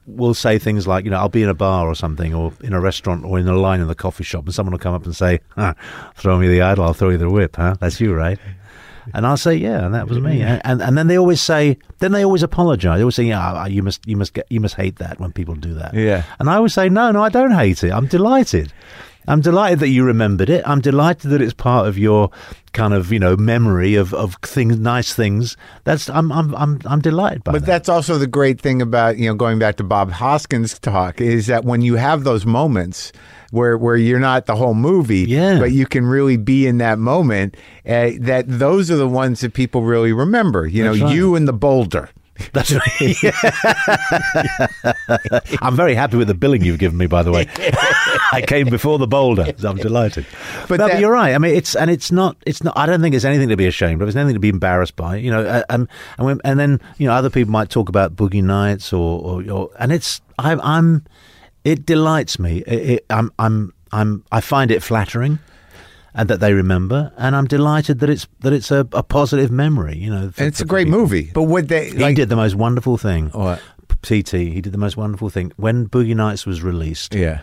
[0.06, 2.72] will say things like, you know, I'll be in a bar or something, or in
[2.72, 5.04] a restaurant, or in a line in the coffee shop, and someone will come up
[5.04, 5.74] and say, huh,
[6.14, 7.76] "Throw me the idol, I'll throw you the whip." Huh?
[7.80, 8.38] That's you, right?
[9.14, 11.78] And I'll say, "Yeah, and that was me." And and, and then they always say,
[11.98, 12.98] then they always apologize.
[12.98, 15.32] They always say, "Yeah, ah, you must, you must get, you must hate that when
[15.32, 16.24] people do that." Yeah.
[16.38, 17.92] And I always say, "No, no, I don't hate it.
[17.92, 18.72] I'm delighted."
[19.28, 20.62] I'm delighted that you remembered it.
[20.66, 22.30] I'm delighted that it's part of your
[22.72, 25.56] kind of, you know, memory of, of things, nice things.
[25.84, 27.66] That's I'm I'm I'm I'm delighted by But that.
[27.66, 31.46] that's also the great thing about you know going back to Bob Hoskins' talk is
[31.46, 33.12] that when you have those moments
[33.50, 35.58] where where you're not the whole movie, Yeah.
[35.58, 39.52] but you can really be in that moment, uh, that those are the ones that
[39.54, 40.66] people really remember.
[40.66, 41.14] You That's know, right.
[41.14, 42.08] you and the boulder.
[42.52, 43.16] That's right.
[45.62, 47.46] I'm very happy with the billing you've given me, by the way.
[48.32, 49.52] I came before the boulder.
[49.58, 50.26] so I'm delighted.
[50.68, 51.34] But no, that- but you're right.
[51.34, 52.36] I mean, it's and it's not.
[52.46, 52.76] It's not.
[52.76, 54.08] I don't think it's anything to be ashamed of.
[54.08, 55.16] It's anything to be embarrassed by.
[55.16, 58.16] You know, uh, um, and when, and then you know other people might talk about
[58.16, 61.04] boogie nights or or, or and it's I'm I'm
[61.64, 62.58] it delights me.
[62.66, 65.38] It, it, I'm I'm I'm I find it flattering.
[66.14, 69.96] And that they remember, and I'm delighted that it's that it's a, a positive memory.
[69.96, 71.00] You know, for- And it's a great people.
[71.00, 71.30] movie.
[71.32, 73.30] But what they He like, did the most wonderful thing.
[73.30, 73.60] What?
[74.02, 75.52] TT, he did the most wonderful thing.
[75.56, 77.40] When Boogie Nights was released, Yeah.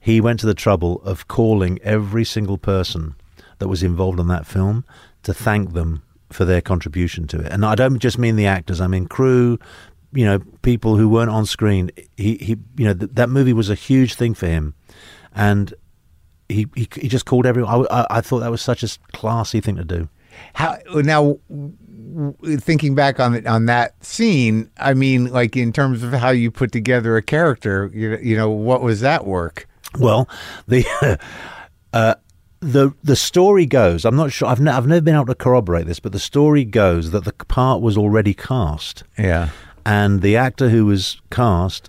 [0.00, 3.14] he went to the trouble of calling every single person
[3.60, 4.84] that was involved in that film
[5.22, 7.52] to thank them for their contribution to it.
[7.52, 9.58] And I don't just mean the actors; I mean crew,
[10.12, 11.90] you know, people who weren't on screen.
[12.16, 14.74] He, he you know, th- that movie was a huge thing for him,
[15.34, 15.72] and
[16.52, 17.86] he he, he just called everyone.
[17.90, 20.08] I, I, I thought that was such a classy thing to do.
[20.54, 21.38] How now?
[22.58, 26.50] Thinking back on it, on that scene, I mean, like in terms of how you
[26.50, 29.66] put together a character, you, you know, what was that work?
[29.98, 30.28] Well,
[30.68, 30.84] the
[31.94, 32.16] uh,
[32.60, 34.04] the the story goes.
[34.04, 34.48] I'm not sure.
[34.48, 37.80] I've I've never been able to corroborate this, but the story goes that the part
[37.80, 39.48] was already cast, Yeah,
[39.86, 41.88] and the actor who was cast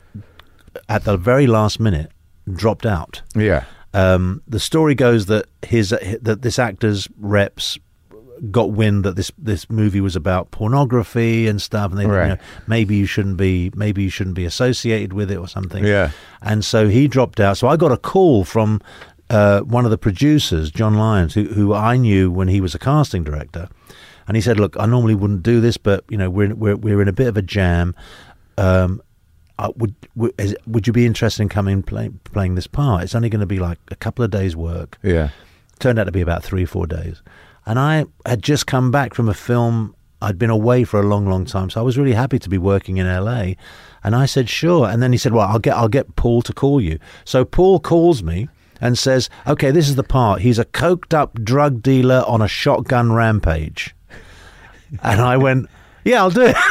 [0.87, 2.11] at the very last minute
[2.51, 3.21] dropped out.
[3.35, 5.89] yeah, Um, the story goes that his
[6.21, 7.77] that this actor's reps
[8.49, 12.23] got wind that this this movie was about pornography and stuff, and they Right.
[12.23, 12.37] you know,
[12.67, 15.83] maybe you shouldn't be maybe you shouldn't be associated with it or something.
[15.85, 16.09] Yeah.
[16.41, 17.57] and so he dropped out.
[17.57, 18.81] So I got a call from
[19.29, 22.79] uh, one of the producers, John Lyons, who who I knew when he was a
[22.79, 23.69] casting director,
[24.27, 26.75] and he said, "Look, I normally wouldn't do this, but you know we're in, we're
[26.75, 27.95] we're in a bit of a jam."
[28.57, 29.01] Um,
[29.59, 33.03] uh, would would, is, would you be interested in coming and play, playing this part?
[33.03, 34.97] It's only going to be like a couple of days' work.
[35.03, 35.29] yeah.
[35.79, 37.21] Turned out to be about three, or four days.
[37.65, 39.95] And I had just come back from a film.
[40.21, 42.57] I'd been away for a long, long time, so I was really happy to be
[42.57, 43.53] working in LA.
[44.03, 46.53] And I said, "Sure." And then he said, "Well, I'll get I'll get Paul to
[46.53, 48.47] call you." So Paul calls me
[48.79, 50.41] and says, "Okay, this is the part.
[50.41, 53.93] He's a coked up drug dealer on a shotgun rampage."
[55.01, 55.67] And I went,
[56.05, 56.55] "Yeah, I'll do it."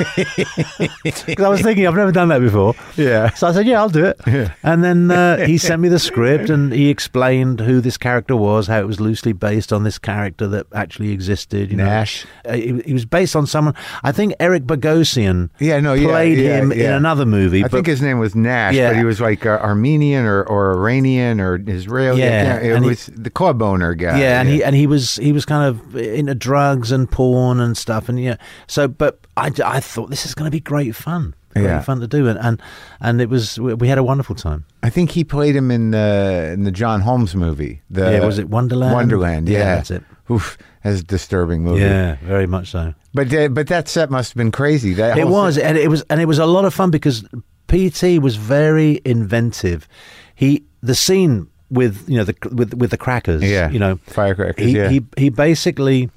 [1.02, 2.74] Because I was thinking I've never done that before.
[2.96, 3.30] Yeah.
[3.34, 6.50] So I said, "Yeah, I'll do it." And then uh, he sent me the script,
[6.50, 10.46] and he explained who this character was, how it was loosely based on this character
[10.48, 11.70] that actually existed.
[11.70, 11.84] You know.
[11.84, 12.26] Nash.
[12.44, 13.74] Uh, he, he was based on someone.
[14.02, 15.50] I think Eric Bogosian.
[15.58, 17.60] Yeah, no, yeah, played yeah, him in another movie.
[17.60, 18.90] I but think his name was Nash, Yeah.
[18.90, 22.20] but he was like uh, Armenian or, or Iranian or Israeli.
[22.20, 24.18] Yeah, it and he- was the club owner guy.
[24.20, 27.76] yeah, and he and he was he was kind of into drugs and porn and
[27.76, 28.36] stuff, and yeah.
[28.66, 31.82] So, but I, I thought this is going to be great fun, great Yeah.
[31.82, 32.62] fun to do, and and
[33.00, 34.64] and it was we had a wonderful time.
[34.82, 37.80] I think he played him in the in the John Holmes movie.
[37.90, 38.94] The, yeah, was it Wonderland?
[38.94, 40.02] Wonderland, yeah, that's it.
[40.30, 41.80] Oof, that's a disturbing movie.
[41.82, 42.94] Yeah, very much so.
[43.12, 44.94] but uh, but that set must have been crazy.
[44.94, 47.24] That It was, and it was, and it was a lot of fun because
[47.66, 49.88] PT was very inventive.
[50.34, 54.64] He the scene with you know the with with the crackers, Yeah, you know, firecrackers,
[54.66, 54.88] He yeah.
[54.88, 56.10] he he basically,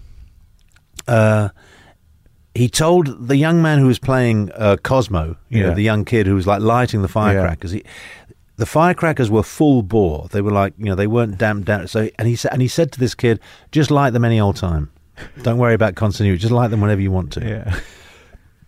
[1.08, 1.50] uh,
[2.56, 5.70] he told the young man who was playing uh, Cosmo, you Yeah.
[5.70, 7.72] know, the young kid who was like lighting the firecrackers.
[7.72, 7.84] He,
[8.58, 10.28] the firecrackers were full bore.
[10.32, 11.88] They were like, you know, they weren't damped down.
[11.88, 13.40] So, and he said, and he said to this kid,
[13.72, 14.92] just light them any old time.
[15.42, 16.38] Don't worry about continuity.
[16.40, 17.80] Just light them whenever you want to yeah.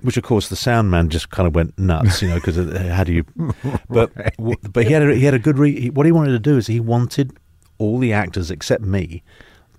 [0.02, 2.58] which of course the sound man just kind of went nuts, you know, because
[2.90, 3.24] how do you?
[3.90, 6.32] But w- but he had a, he had a good re- he, what he wanted
[6.32, 7.32] to do is he wanted
[7.78, 9.24] all the actors except me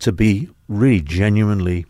[0.00, 1.86] to be really genuinely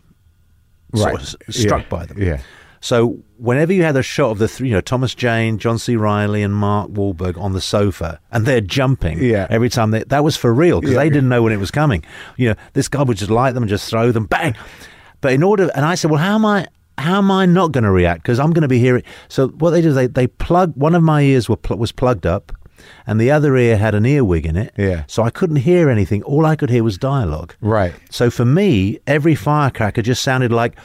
[0.95, 1.35] sort of Right.
[1.55, 1.89] struck Yeah.
[1.89, 2.21] by them.
[2.21, 2.37] Yeah.
[2.79, 5.95] So whenever you had a shot of the three, you know, Thomas Jane, John C.
[5.95, 9.47] Reilly, and Mark Wahlberg on the sofa, and they're jumping Yeah.
[9.49, 10.99] every time they, that was for real because Yeah.
[11.03, 12.03] they didn't know when it was coming.
[12.37, 14.55] You know, this guy would just light them and just throw them, bang.
[15.21, 16.67] But in order, and I said, well, how am I?
[16.99, 18.23] How am I not going to react?
[18.23, 19.03] Because I'm going to be hearing.
[19.27, 21.91] So what they did is they they plug one of my ears were pl- was
[21.91, 22.51] plugged up,
[23.05, 24.73] and the other ear had an earwig in it.
[24.77, 25.03] Yeah.
[25.07, 26.23] So I couldn't hear anything.
[26.23, 27.55] All I could hear was dialogue.
[27.61, 27.93] Right.
[28.09, 30.75] So for me, every firecracker just sounded like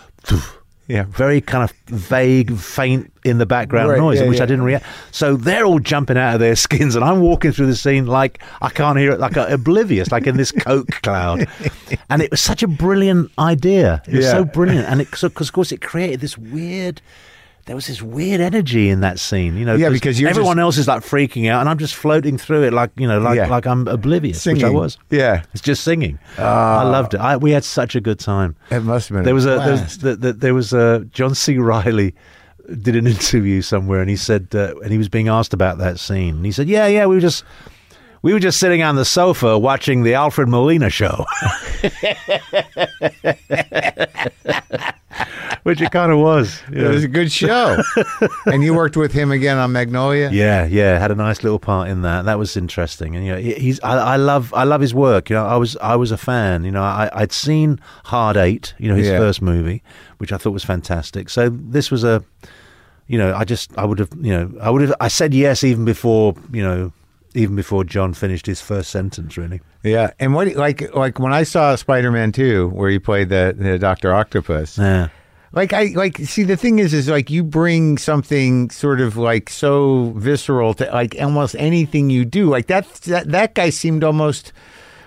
[0.88, 1.04] Yeah.
[1.08, 4.42] very kind of vague, faint in the background Right, noise, yeah, which yeah.
[4.42, 4.84] I didn't react.
[5.12, 8.42] So they're all jumping out of their skins, and I'm walking through the scene like
[8.60, 11.46] I can't hear it, like oblivious, like in this coke cloud.
[12.10, 14.02] And it was such a brilliant idea.
[14.06, 14.32] It was Yeah.
[14.32, 17.00] so brilliant, and it because of course it created this weird.
[17.66, 19.76] There was this weird energy in that scene, you know.
[19.76, 22.72] Yeah, because everyone just- else is like freaking out, and I'm just floating through it
[22.72, 23.46] like you know, like Yeah.
[23.46, 24.98] like I'm oblivious, which I was.
[25.10, 25.42] Yeah.
[25.52, 26.18] It's just singing.
[26.38, 27.20] I loved it.
[27.20, 28.56] I, we had such a good time.
[28.70, 29.24] It must have been.
[29.24, 31.56] There was a there was, the, the, there was a John C.
[31.58, 32.14] Reilly
[32.82, 36.00] did an interview somewhere, and he said, uh, and he was being asked about that
[36.00, 37.44] scene, and he said, "Yeah, yeah, we were just."
[38.24, 41.26] We were just sitting on the sofa watching the Alfred Molina show,
[45.64, 46.60] which it kind of was.
[46.72, 47.80] It was a good show.
[48.46, 50.30] and you worked with him again on Magnolia.
[50.32, 52.24] Yeah, yeah, had a nice little part in that.
[52.24, 55.30] That was interesting, and you know, he's I, I love I love his work.
[55.30, 56.64] You know, I was I was a fan.
[56.64, 59.18] You know, I I'd seen Hard Eight, you know, his Yeah.
[59.18, 59.82] first movie,
[60.18, 61.28] which I thought was fantastic.
[61.30, 62.24] So this was a,
[63.06, 65.62] you know, I just I would have you know I would have I said yes
[65.64, 66.92] even before you know
[67.34, 69.36] even before John finished his first sentence.
[69.36, 73.28] Really, Yeah, and what like like when I saw Spider Man Two, where he played
[73.28, 75.08] the, the Doctor Octopus, yeah.
[75.52, 79.50] Like I like see the thing is is like you bring something sort of like
[79.50, 82.48] so visceral to like almost anything you do.
[82.48, 84.52] Like that that that guy seemed almost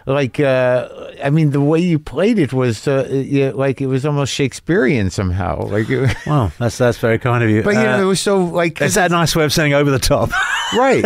[0.05, 0.87] like uh,
[1.23, 5.09] I mean, the way you played it was uh, yeah, like it was almost Shakespearean
[5.09, 5.65] somehow.
[5.65, 7.63] Like, it, Well, that's that's very kind of you.
[7.63, 9.73] but you know, Uh, it was so like is that a nice way of saying
[9.73, 10.29] over the top?
[10.77, 11.03] right.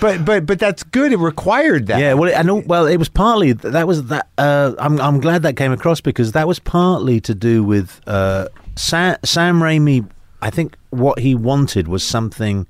[0.00, 1.12] but but but that's good.
[1.12, 2.00] It required that.
[2.00, 4.28] Yeah, well, and well, it was partly that was that.
[4.38, 8.48] Uh, I'm I'm glad that came across because that was partly to do with uh,
[8.76, 10.08] Sam, Sam Raimi.
[10.42, 12.66] I think what he wanted was something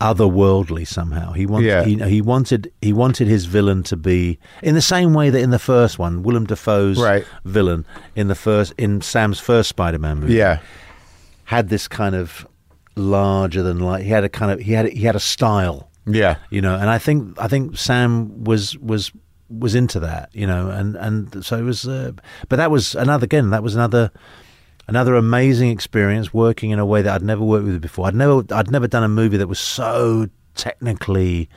[0.00, 1.32] otherworldly somehow.
[1.32, 1.84] He wanted Yeah.
[1.84, 5.50] he, he wanted he wanted his villain to be in the same way that in
[5.50, 7.24] the first one, Willem Dafoe's Right.
[7.44, 7.84] villain
[8.16, 10.58] in the first in Sam's first Spider-Man movie Yeah.
[11.44, 12.46] had this kind of
[12.96, 14.02] larger than life.
[14.04, 16.36] He had a kind of he had he had a style Yeah.
[16.50, 19.12] you know and i think i think sam was was
[19.48, 22.12] was into that you know and and so it was uh,
[22.48, 24.10] but that was another again that was another
[24.90, 28.42] another amazing experience working in a way that i'd never worked with before i'd never
[28.52, 31.48] i'd never done a movie that was so technically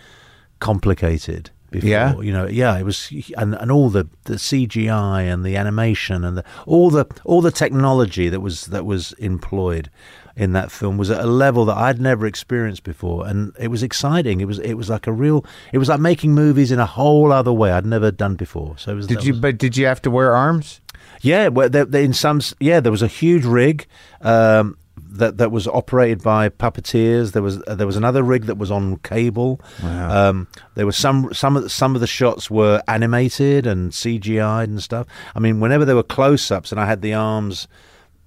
[0.60, 2.20] complicated before Yeah?
[2.22, 6.38] you know yeah it was and, and all the, the cgi and the animation and
[6.38, 9.90] the, all the all the technology that was that was employed
[10.36, 13.84] in that film was at a level that I'd never experienced before, and it was
[13.84, 14.42] exciting.
[14.42, 15.46] It was it was like a real.
[15.72, 18.76] It was like making movies in a whole other way I'd never done before.
[18.80, 19.06] So it was.
[19.06, 19.34] Did you?
[19.34, 20.82] was- But did you have to wear arms?
[21.24, 23.88] Yeah, well, there, there, in some, yeah, there was a huge rig
[24.22, 27.32] um, that that was operated by puppeteers.
[27.32, 29.62] There was uh, there was another rig that was on cable.
[29.82, 30.30] Wow.
[30.30, 34.70] Um, there was some some of the, some of the shots were animated and CGI'd
[34.70, 35.08] and stuff.
[35.34, 37.70] I mean, whenever there were close ups, and I had the arms,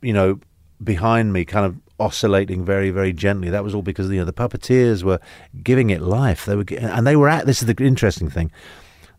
[0.01, 0.40] you know,
[0.82, 3.51] behind me, kind of oscillating very very gently.
[3.51, 5.20] That was all because you know the puppeteers were
[5.62, 6.47] giving it life.
[6.47, 7.44] They were, and they were at.
[7.44, 8.51] This is the interesting thing.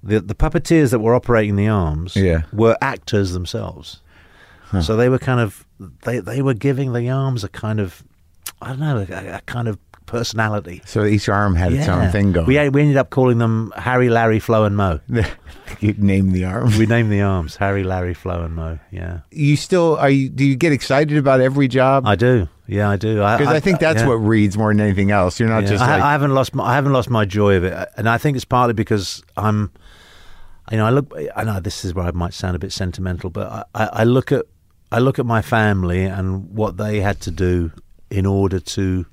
[0.03, 2.43] The the puppeteers that were operating the arms Yeah.
[2.53, 4.01] were actors themselves.
[4.81, 5.65] So they were kind of
[6.03, 8.03] they they were giving the arms a kind of
[8.61, 10.81] I don't know a, a kind of personality.
[10.85, 12.47] So each arm had its own thing going.
[12.47, 14.99] We we ended up calling them Harry, Larry, Flo, and Mo.
[15.79, 16.77] you named the arm.
[16.77, 18.79] We named the arms Harry, Larry, Flo, and Mo.
[18.91, 20.29] Yeah, You still are you?
[20.29, 22.05] Do you get excited about every job?
[22.05, 22.47] I do.
[22.67, 23.15] Yeah, I do.
[23.15, 24.07] Because I, think that's yeah.
[24.07, 25.39] what reads more than anything else.
[25.39, 25.69] You're not Yeah.
[25.69, 28.09] just I, like I haven't lost my, I haven't lost my joy of it, and
[28.09, 29.71] I think it's partly because I'm,
[30.71, 31.13] you know, I look.
[31.35, 34.03] I know this is where I might sound a bit sentimental, but I, I, I
[34.03, 34.45] look at
[34.91, 37.71] I look at my family and what they had to do
[38.09, 39.05] in order to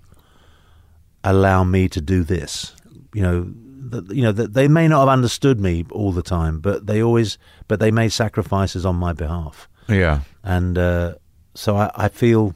[1.23, 2.75] allow me to do this.
[3.13, 3.53] You know,
[3.91, 7.03] that you know that they may not have understood me all the time, but they
[7.03, 10.21] always, but they made sacrifices on my behalf yeah.
[10.43, 11.15] and uh,
[11.55, 12.55] so I, I feel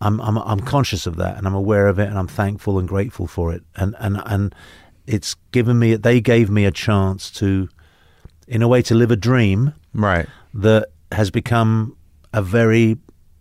[0.00, 2.86] I'm, I'm I'm conscious of that, and I'm aware of it, and I'm thankful and
[2.86, 4.54] grateful for it, and and and
[5.06, 7.68] it's given me they gave me a chance to,
[8.48, 10.26] in a way, to live a dream Right.
[10.54, 11.96] that has become
[12.32, 12.98] a very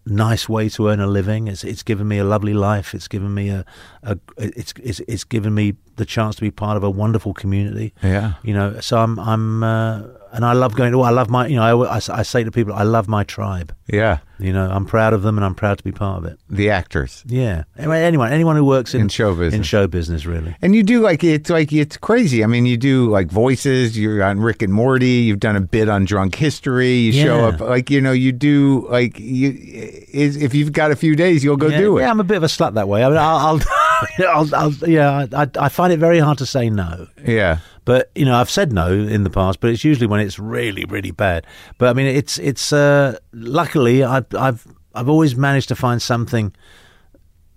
[0.07, 1.47] nice way to earn a living.
[1.47, 2.93] It's it's given me a lovely life.
[2.93, 3.65] It's given me a,
[4.03, 7.93] a it's it's it's given me the chance to be part of a wonderful community
[8.03, 8.33] Yeah.
[8.43, 10.01] you know so i'm i'm uh,
[10.33, 12.51] and i love going to i love my you know I, I, I say to
[12.51, 14.19] people i love my tribe Yeah.
[14.39, 16.71] you know i'm proud of them and i'm proud to be part of it The
[16.71, 19.53] actors yeah anyone anyone who works in, in show business.
[19.53, 22.43] in show business really And you do like it's like it's crazy.
[22.43, 23.97] I mean, you do like voices.
[23.97, 25.25] You're on Rick and Morty.
[25.27, 26.93] You've done a bit on Drunk History.
[26.93, 29.49] You show up like you know you do like you.
[30.11, 32.01] Is, if you've got a few days, you'll go yeah, do it.
[32.01, 33.61] yeah i'm a bit of a slut that way i mean i'll, I'll,
[34.27, 37.59] I'll, I'll yeah I, I find it very hard to say no Yeah.
[37.85, 40.85] But you know, I've said no in the past, but it's usually when it's really,
[40.85, 41.45] really bad.
[41.77, 42.73] But I mean, it's it's.
[42.73, 43.19] Uh,
[43.75, 46.53] luckily, I've I've I've always managed to find something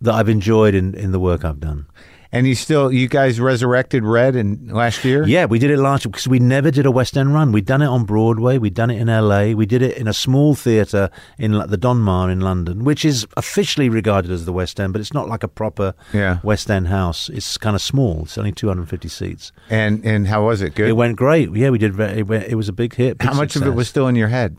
[0.01, 1.87] that I've enjoyed in, in the work I've done.
[2.31, 5.27] And you still, you guys resurrected Red in last year.
[5.27, 7.53] Yeah, we did it last year because we never did a West End run.
[7.53, 10.13] We'd done it on Broadway, we'd done it in LA, we did it in a
[10.13, 11.09] small theatre
[11.39, 15.15] in the Donmar in London, which is officially regarded as the West End, but it's
[15.15, 16.41] not like a proper Yeah.
[16.43, 17.31] West End house.
[17.31, 18.25] It's kind of small.
[18.25, 19.51] It's only 250 seats.
[19.71, 20.75] And and how was it?
[20.75, 20.91] Good.
[20.91, 21.51] It went great.
[21.57, 21.99] Yeah, we did.
[21.99, 23.17] It, went, it was a big hit.
[23.17, 24.59] big how much of it was still in your head?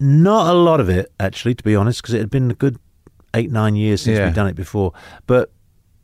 [0.00, 2.78] Not a lot of it, actually, to be honest, because it had been a good
[3.34, 4.26] eight, nine years since Yeah.
[4.26, 4.92] we'd done it before.
[5.26, 5.50] But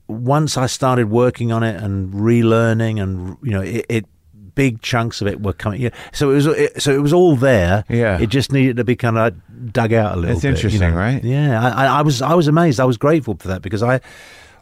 [0.09, 4.07] once I started working on it and relearning, and you know, it, it
[4.55, 5.81] big chunks of it were coming.
[5.81, 6.47] Yeah, so it was.
[6.47, 7.85] It, so it was all there.
[7.89, 8.19] Yeah.
[8.21, 10.35] it just needed to be kind of dug out a little.
[10.35, 10.97] That's bit, you interesting, know.
[10.97, 11.23] right?
[11.25, 12.21] Yeah, I, I, was.
[12.23, 12.81] I was amazed.
[12.81, 14.01] I was grateful for that because I,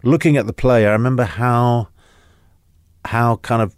[0.02, 1.88] looking at the play, I remember how,
[3.04, 3.74] how kind of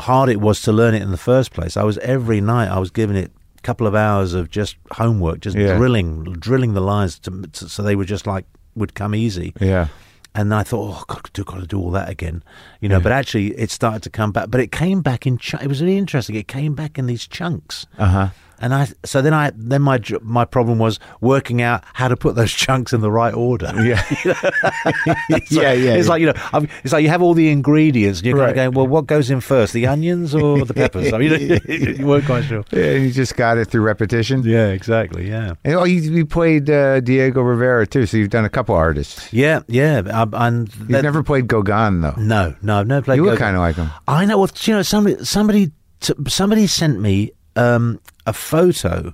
[0.00, 1.76] hard it was to learn it in the first place.
[1.76, 3.30] I was every night I was giving it
[3.62, 5.76] couple of hours of just homework, just Yeah.
[5.76, 8.44] drilling, drilling the lines to, to, so they were just like
[8.74, 9.52] would come easy.
[9.60, 9.88] Yeah.
[10.34, 12.42] And then I thought, oh, God, I've got to do all that again,
[12.82, 12.96] you know.
[12.96, 13.02] Yeah.
[13.02, 14.50] But actually, it started to come back.
[14.50, 15.38] But it came back in.
[15.38, 16.36] Ch- it was really interesting.
[16.36, 18.28] It came back in these chunks, Uh huh.
[18.64, 22.36] And I so then I then my my problem was working out how to put
[22.36, 23.72] those chunks in the right order.
[23.82, 24.00] Yeah.
[25.28, 25.94] It's yeah, like- yeah.
[25.94, 28.54] It's like you know, I'm, it's like you have all the ingredients, and you're Right.
[28.54, 31.12] kind of going, well, what goes in first, the onions or the peppers?
[31.12, 31.60] I mean,
[31.98, 32.64] you weren't quite sure.
[32.70, 34.42] yeah, you just got it through repetition.
[34.44, 35.28] Yeah, exactly.
[35.28, 38.74] Yeah, And, oh, you, you played uh, Diego Rivera too, so you've done a couple
[38.76, 39.32] artists.
[39.32, 39.98] yeah, yeah.
[40.12, 42.14] Um, and You've never played Gauguin though.
[42.16, 43.16] no, no, I've never played.
[43.16, 43.36] You Go-Go.
[43.36, 43.90] kind of like him.
[44.08, 44.38] I know.
[44.38, 45.70] Well, you know, somebody, somebody,
[46.00, 49.12] t- somebody sent me um, a photo,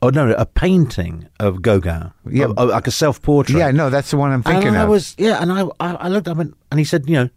[0.00, 2.46] or no, a painting of Gauguin, Yeah.
[2.46, 3.58] of- of- like a self-portrait.
[3.58, 4.88] Yeah, no, that's the one I'm thinking and I of.
[4.90, 7.28] was, yeah, and I, I, I looked up and, and he said, you know,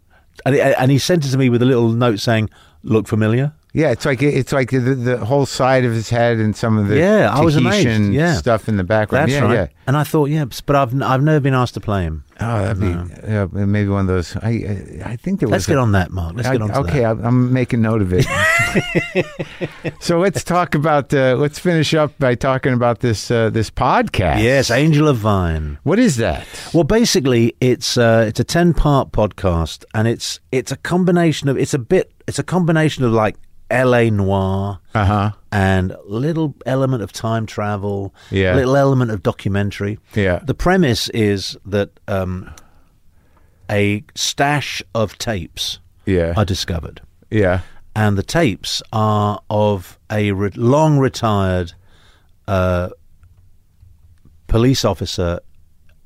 [0.44, 2.50] and and he sent it to me with a little note saying,
[2.82, 6.56] "Look familiar." Yeah, it's like it's like the, the whole side of his head and
[6.56, 8.10] some of the Yeah, I was amazed.
[8.10, 8.36] Yeah.
[8.36, 9.30] stuff in the background.
[9.30, 9.54] That's yeah, right.
[9.54, 9.66] yeah.
[9.86, 12.24] And I thought, yeah, but I've, I've never been asked to play him.
[12.40, 14.34] Oh, that'd be yeah, maybe one of those.
[14.36, 15.52] I I, I think there was.
[15.52, 16.36] Let's a- get on that, Marc.
[16.36, 16.68] Let's I- get on.
[16.70, 17.10] To okay, that.
[17.10, 18.26] I'm, I'm making note of it.
[20.00, 21.12] so let's talk about.
[21.12, 24.42] Uh, let's finish up by talking about this uh, this podcast.
[24.42, 25.78] Yes, Angel of Vine.
[25.82, 26.46] What is that?
[26.72, 31.58] Well, basically, it's uh, it's a ten part podcast, and it's it's a combination of
[31.58, 33.36] it's a bit it's a combination of like
[33.70, 34.10] L.A.
[34.10, 35.30] noir Uh huh.
[35.50, 38.54] and a little element of time travel, Yeah.
[38.54, 39.98] a little element of documentary.
[40.14, 40.38] Yeah.
[40.44, 42.50] The premise is that um,
[43.70, 46.34] a stash of tapes Yeah.
[46.36, 47.60] are discovered, Yeah.
[47.96, 51.72] and the tapes are of a re- long retired
[52.46, 52.90] uh,
[54.46, 55.40] police officer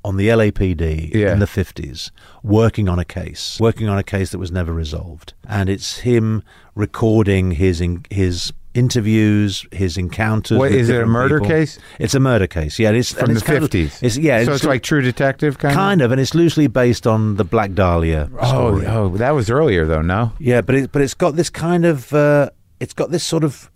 [0.05, 1.33] on the LAPD Yeah.
[1.33, 2.11] in the 50s
[2.43, 5.35] working on a case, working on a case that was never resolved.
[5.49, 6.43] And it's him
[6.75, 10.57] recording his in, his interviews, his encounters.
[10.59, 11.03] What is it?
[11.03, 11.49] A murder people.
[11.55, 12.79] case It's a murder case.
[12.79, 13.99] Yeah, it's from the it's of- fifties?
[14.03, 17.37] It's yeah, So it's like True Detective, kind, kind of, and it's loosely based on
[17.37, 18.87] the Black Dahlia Oh, story.
[18.87, 20.03] oh, that was earlier though.
[20.03, 20.33] No.
[20.39, 23.71] Yeah, but it but it's got this kind of uh, it's got this sort of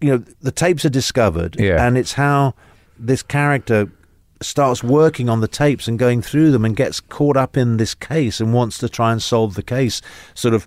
[0.00, 1.86] you know the tapes are discovered, Yeah.
[1.86, 2.54] and it's how
[2.98, 3.88] this character
[4.40, 7.94] starts working on the tapes and going through them and gets caught up in this
[7.94, 10.00] case and wants to try and solve the case,
[10.34, 10.66] sort of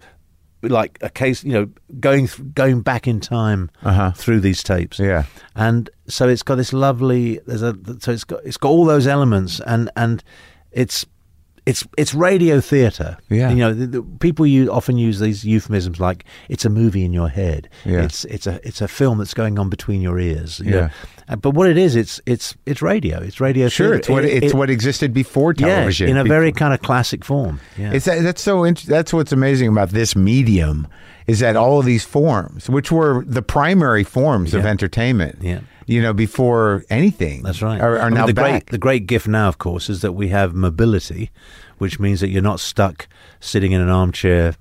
[0.64, 1.70] like a case, you know,
[2.00, 4.12] going th- going back in time Uh-huh.
[4.12, 5.26] through these tapes Yeah.
[5.56, 9.06] and so it's got this lovely there's a so it's got it's got all those
[9.06, 10.24] elements and and
[10.72, 11.06] it's
[11.68, 13.52] it's it's radio theater Yeah.
[13.52, 17.14] you know the, the, people use, often use these euphemisms like it's a movie in
[17.14, 18.02] your head Yeah.
[18.02, 20.80] it's it's a it's a film that's going on between your ears you Yeah.
[20.82, 20.90] know.
[21.30, 23.88] Uh, but what it is it's it's it's radio it's radio Sure.
[23.88, 24.00] theater.
[24.00, 26.08] It's what It- it's it- what existed before television.
[26.08, 28.86] yeah, in a before- very kind of classic form yeah It's that, that's so int-
[28.86, 30.88] that's what's amazing about this medium
[31.28, 35.60] is that all of these forms, which were the primary forms of entertainment, Yeah.
[35.86, 37.82] you know, before anything, That's right.
[37.82, 38.50] are, are I mean, now the back.
[38.52, 41.30] Great, the great gift now, of course, is that we have mobility,
[41.80, 43.10] which means that you're not stuck
[43.42, 44.56] sitting in an armchair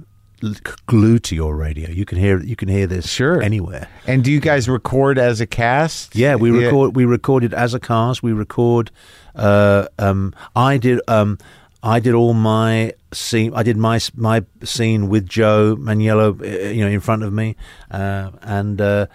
[0.86, 1.90] glued to your radio.
[1.90, 3.42] You can hear you can hear this Sure.
[3.42, 3.88] anywhere.
[4.06, 6.14] and do you guys record as a cast?
[6.14, 6.94] Yeah, we record.
[6.96, 8.22] We recorded as a cast.
[8.22, 8.90] We record.
[9.34, 11.00] Uh, um, I did.
[11.08, 11.38] Um,
[11.82, 13.52] I did all my scene.
[13.54, 17.54] I did my my scene with Joe Manganiello, uh, you know, in front of me,
[17.90, 19.06] uh, and uh,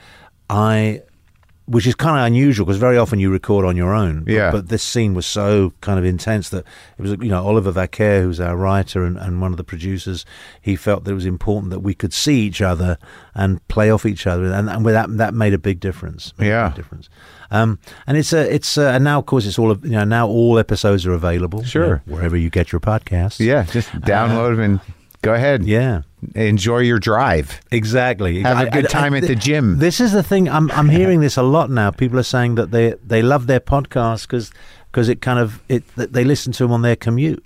[0.49, 1.01] I,
[1.71, 4.23] which is kind of unusual because very often you record on your own.
[4.23, 4.51] But- Yeah.
[4.51, 6.65] But, this scene was so kind of intense that
[6.97, 10.25] it was, you know, Oliver Vaquer, who's our writer and, and one of the producers,
[10.61, 12.97] he felt that it was important that we could see each other
[13.33, 16.33] and play off each other, and, and with that that made a big difference.
[16.39, 16.67] Yeah.
[16.69, 17.09] big difference.
[17.51, 20.03] Um, and it's a it's a, and now of course it's all of- you know
[20.05, 21.63] now all episodes are available.
[21.63, 21.83] Sure.
[22.05, 23.39] you know, wherever you get your podcasts.
[23.39, 24.79] Yeah, just download them and
[25.21, 25.61] go ahead.
[25.61, 26.01] Uh, yeah.
[26.35, 27.59] Enjoy your drive.
[27.71, 28.41] Exactly.
[28.41, 29.79] Have a good I- time I- at the gym.
[29.79, 30.47] This is the thing.
[30.49, 31.91] I'm I'm hearing this a lot now.
[31.91, 34.51] People are saying that they they love their podcast because
[34.91, 37.43] because it kind of it they listen to them on their commute.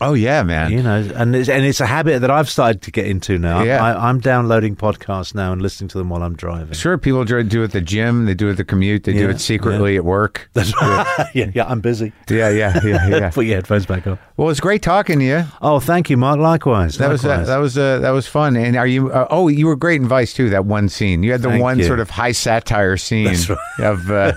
[0.00, 0.70] Oh yeah, man.
[0.72, 3.62] You know, and it's, and it's a habit that I've started to get into now.
[3.62, 3.82] Yeah.
[3.84, 6.72] I, I'm downloading podcasts now and listening to them while I'm driving.
[6.74, 8.26] Sure, people do it at the gym.
[8.26, 9.04] They do it at the commute.
[9.04, 10.48] They do it secretly at work.
[10.52, 11.30] That's right.
[11.34, 12.12] yeah, yeah, I'm busy.
[12.28, 13.30] Yeah, yeah, yeah, yeah.
[13.30, 14.18] Put your headphones back on.
[14.36, 15.44] well, it's great talking to you.
[15.62, 16.38] Oh, thank you, Marc.
[16.38, 16.98] Likewise.
[16.98, 18.56] That was uh, that was uh, that was fun.
[18.56, 19.10] And are you?
[19.10, 20.50] Uh, oh, you were great in Vice too.
[20.50, 21.22] That one scene.
[21.22, 21.84] You had the Thank one you.
[21.86, 23.58] sort of high satire scene right.
[23.80, 24.32] of uh,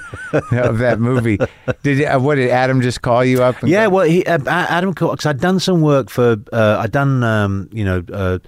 [0.51, 1.37] of that movie.
[1.83, 3.61] Did uh, what did Adam just call you up?
[3.61, 6.91] and Yeah, go- well, he, uh, Adam, because I'd done some work for, uh, I'd
[6.91, 8.39] done, um, you know, uh,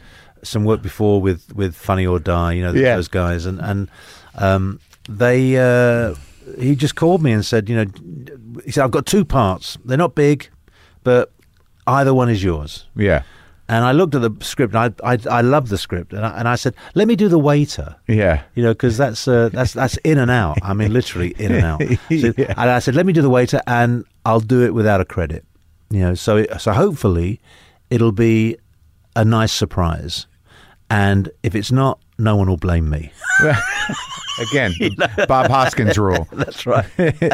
[0.44, 2.96] some work before with, with Funny or Die, you know, Yeah.
[2.96, 3.90] those guys, and and
[4.36, 6.16] um, they, uh,
[6.60, 7.86] he just called me and said, you know,
[8.66, 9.78] he said I've got two parts.
[9.86, 10.50] They're not big,
[11.04, 11.32] but
[11.88, 12.86] either one is yours.
[12.96, 13.24] yeah,
[13.70, 16.38] And I looked at the script, and I I, I love the script, and I,
[16.40, 17.96] and I said, let me do the waiter.
[18.08, 18.42] yeah.
[18.56, 20.58] You know, because that's uh, that's that's in and out.
[20.62, 21.82] I mean, literally in and out.
[22.10, 22.54] So, Yeah.
[22.58, 25.46] And I said, let me do the waiter, and I'll do it without a credit.
[25.94, 27.40] You know, so so hopefully,
[27.90, 28.58] it'll be
[29.16, 30.26] a nice surprise.
[30.90, 33.12] and if it's not, no one will blame me.
[34.52, 34.74] Again,
[35.28, 36.28] Bob Hoskins rule.
[36.34, 36.86] That's right.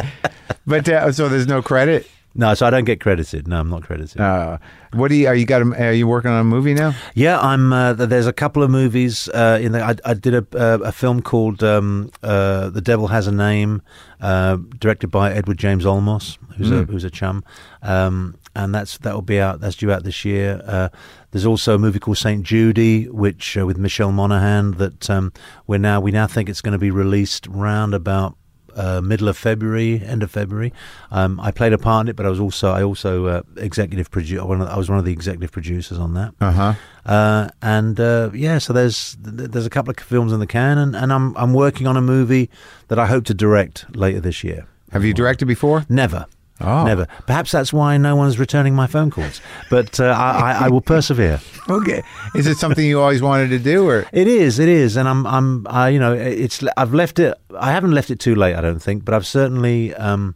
[0.66, 2.06] But uh, so there's no credit.
[2.34, 3.48] no, so I don't get credited.
[3.48, 4.20] No, I'm not credited.
[4.20, 4.58] Uh,
[4.92, 5.26] what do you?
[5.26, 5.62] Are you got?
[5.62, 6.92] A, are you working on a movie now?
[7.14, 7.72] Yeah, I'm.
[7.72, 9.82] Uh, there's a couple of movies uh, in there.
[9.82, 13.80] I, I did a, uh, a film called um, uh, "The Devil Has a Name,"
[14.20, 17.42] uh, directed by Edward James Olmos, who's a who's a chum,
[17.82, 19.60] um, and that's that will be out.
[19.60, 20.62] That's due out this year.
[20.66, 20.88] Uh,
[21.30, 25.32] there's also a movie called Saint Judy, which uh, with Michelle Monaghan that um,
[25.66, 28.36] we're now we now think it's going to be released round about
[28.74, 30.72] uh, middle of February, end of February.
[31.10, 34.10] Um, I played a part in it, but I was also I also uh, executive
[34.10, 34.42] producer.
[34.42, 36.34] I was one of the executive producers on that.
[36.40, 36.74] Uh huh.
[37.06, 40.96] Uh, and uh, yeah, so there's there's a couple of films in the can, and,
[40.96, 42.50] and I'm I'm working on a movie
[42.88, 44.66] that I hope to direct later this year.
[44.92, 45.86] Have you directed before?
[45.88, 46.26] Never.
[46.60, 46.84] Oh.
[46.84, 47.06] Never.
[47.26, 49.40] Perhaps that's why no one's returning my phone calls.
[49.70, 51.40] But uh, I, I, I will persevere.
[51.70, 52.02] Okay.
[52.34, 55.24] Is it something you always wanted to do, or It is, it is, and I'm,
[55.24, 56.64] I'm, I, you know, it's.
[56.76, 57.38] I've left it.
[57.56, 60.34] I haven't left it too late, I don't think, but I've certainly, um,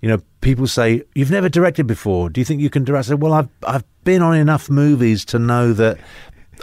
[0.00, 2.30] you know, people say you've never directed before.
[2.30, 3.06] Do you think you can direct?
[3.06, 5.98] I said, well, I've, I've been on enough movies to know that.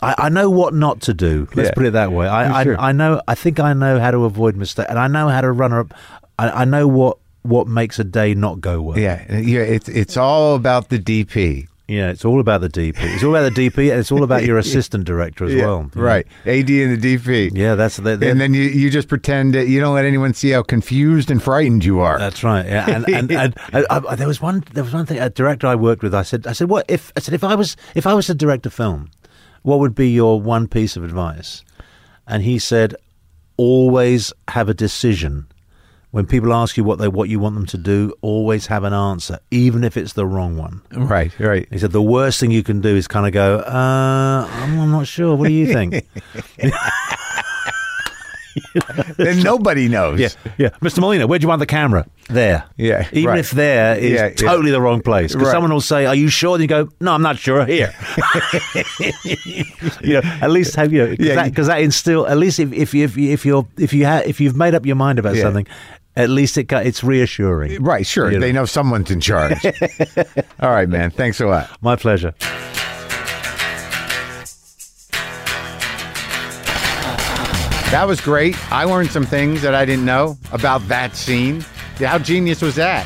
[0.01, 1.47] I, I know what not to do.
[1.53, 1.73] Let's Yeah.
[1.75, 2.27] put it that way.
[2.29, 2.79] I, Sure.
[2.79, 3.21] I, I know.
[3.27, 5.93] I think I know how to avoid mistakes, and I know how to run up.
[6.39, 8.97] I, I know what what makes a day not go well.
[8.99, 9.61] yeah, yeah?
[9.61, 11.67] It's it's all about the DP.
[11.85, 12.95] Yeah, it's all about the DP.
[12.97, 15.83] It's all about the DP, and it's all about your assistant director as Yeah, well.
[15.93, 16.01] know.
[16.01, 16.25] right.
[16.45, 17.51] AD and the DP.
[17.53, 20.51] Yeah, that's the, And then you, you just pretend that you don't let anyone see
[20.51, 22.17] how confused and frightened you are.
[22.17, 22.65] That's right.
[22.65, 24.63] Yeah, and, and, and I, I, uh, there was one.
[24.73, 25.19] There was one thing.
[25.19, 26.15] A director I worked with.
[26.15, 26.47] I said.
[26.47, 27.11] I said, what if?
[27.17, 29.11] I said, if I was, if I was to direct a film,
[29.63, 31.65] what would be your one piece of advice?
[32.25, 32.95] And he said,
[33.57, 35.47] always have a decision.
[36.13, 38.93] When people ask you what they what you want them to do, always have an
[38.93, 40.83] answer, even if it's the wrong one.
[40.91, 41.67] right, right.
[41.71, 44.91] He said the worst thing you can do is kind of go, uh, I'm, I'm
[44.91, 45.35] not sure.
[45.35, 46.05] What do you think?
[49.17, 50.19] then nobody knows.
[50.19, 50.29] Yeah,
[50.59, 50.69] yeah.
[50.81, 50.99] Mr.
[50.99, 52.05] Molina, where do you want the camera?
[52.29, 52.63] There.
[52.77, 53.39] Yeah, Even right.
[53.39, 54.33] if there is Yeah, yeah.
[54.35, 55.33] totally the wrong place.
[55.33, 55.51] Because Right.
[55.53, 56.53] someone will say, Are you sure?
[56.55, 57.65] And you go, No, I'm not sure.
[57.65, 57.91] Here.
[60.01, 62.93] you know, at least have you because Yeah, that, that instill at least if if
[62.93, 65.35] you if, you, if you're if you ha- if you've made up your mind about
[65.35, 65.41] Yeah.
[65.43, 65.67] something,
[66.15, 67.81] at least it ca- it's reassuring.
[67.81, 68.31] Right, sure.
[68.31, 68.45] You know.
[68.45, 69.65] They know someone's in charge.
[70.59, 71.11] all right, man.
[71.11, 71.69] Thanks a lot.
[71.81, 72.33] My pleasure.
[77.91, 78.55] That was great.
[78.71, 81.63] I learned some things that I didn't know about that scene.
[81.99, 83.05] How genius was that?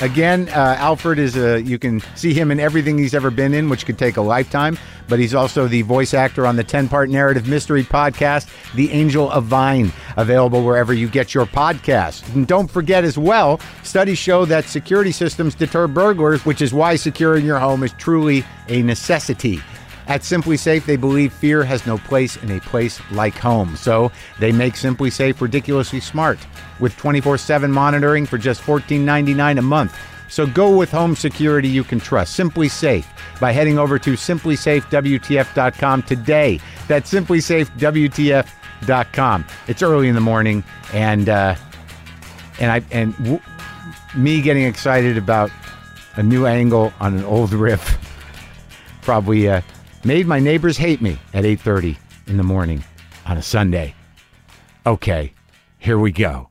[0.00, 1.60] Again, uh, Alfred is a.
[1.60, 4.78] You can see him in everything he's ever been in, which could take a lifetime.
[5.08, 9.44] But he's also the voice actor on the ten-part narrative mystery podcast, The Angel of
[9.44, 12.34] Vine, available wherever you get your podcast.
[12.34, 16.96] And don't forget as well, studies show that security systems deter burglars, which is why
[16.96, 19.60] securing your home is truly a necessity.
[20.10, 23.76] At SimpliSafe, they believe fear has no place in a place like home.
[23.76, 24.10] So
[24.40, 26.40] they make SimpliSafe ridiculously smart
[26.80, 29.96] with 24 7 monitoring for just $14.99 a month.
[30.28, 32.36] So go with home security you can trust.
[32.36, 33.06] SimpliSafe
[33.38, 36.58] by heading over to simplisafewtf.com today.
[36.88, 39.44] That's simplisafewtf.com.
[39.68, 41.54] It's early in the morning, and uh,
[42.58, 43.40] and I and w-
[44.16, 45.52] me getting excited about
[46.16, 47.96] a new angle on an old riff
[49.02, 49.60] probably uh,
[50.04, 51.96] made my neighbors hate me at 8.30
[52.26, 52.82] in the morning
[53.26, 53.94] on a sunday.
[54.86, 55.32] Okay
[55.80, 56.49] here we go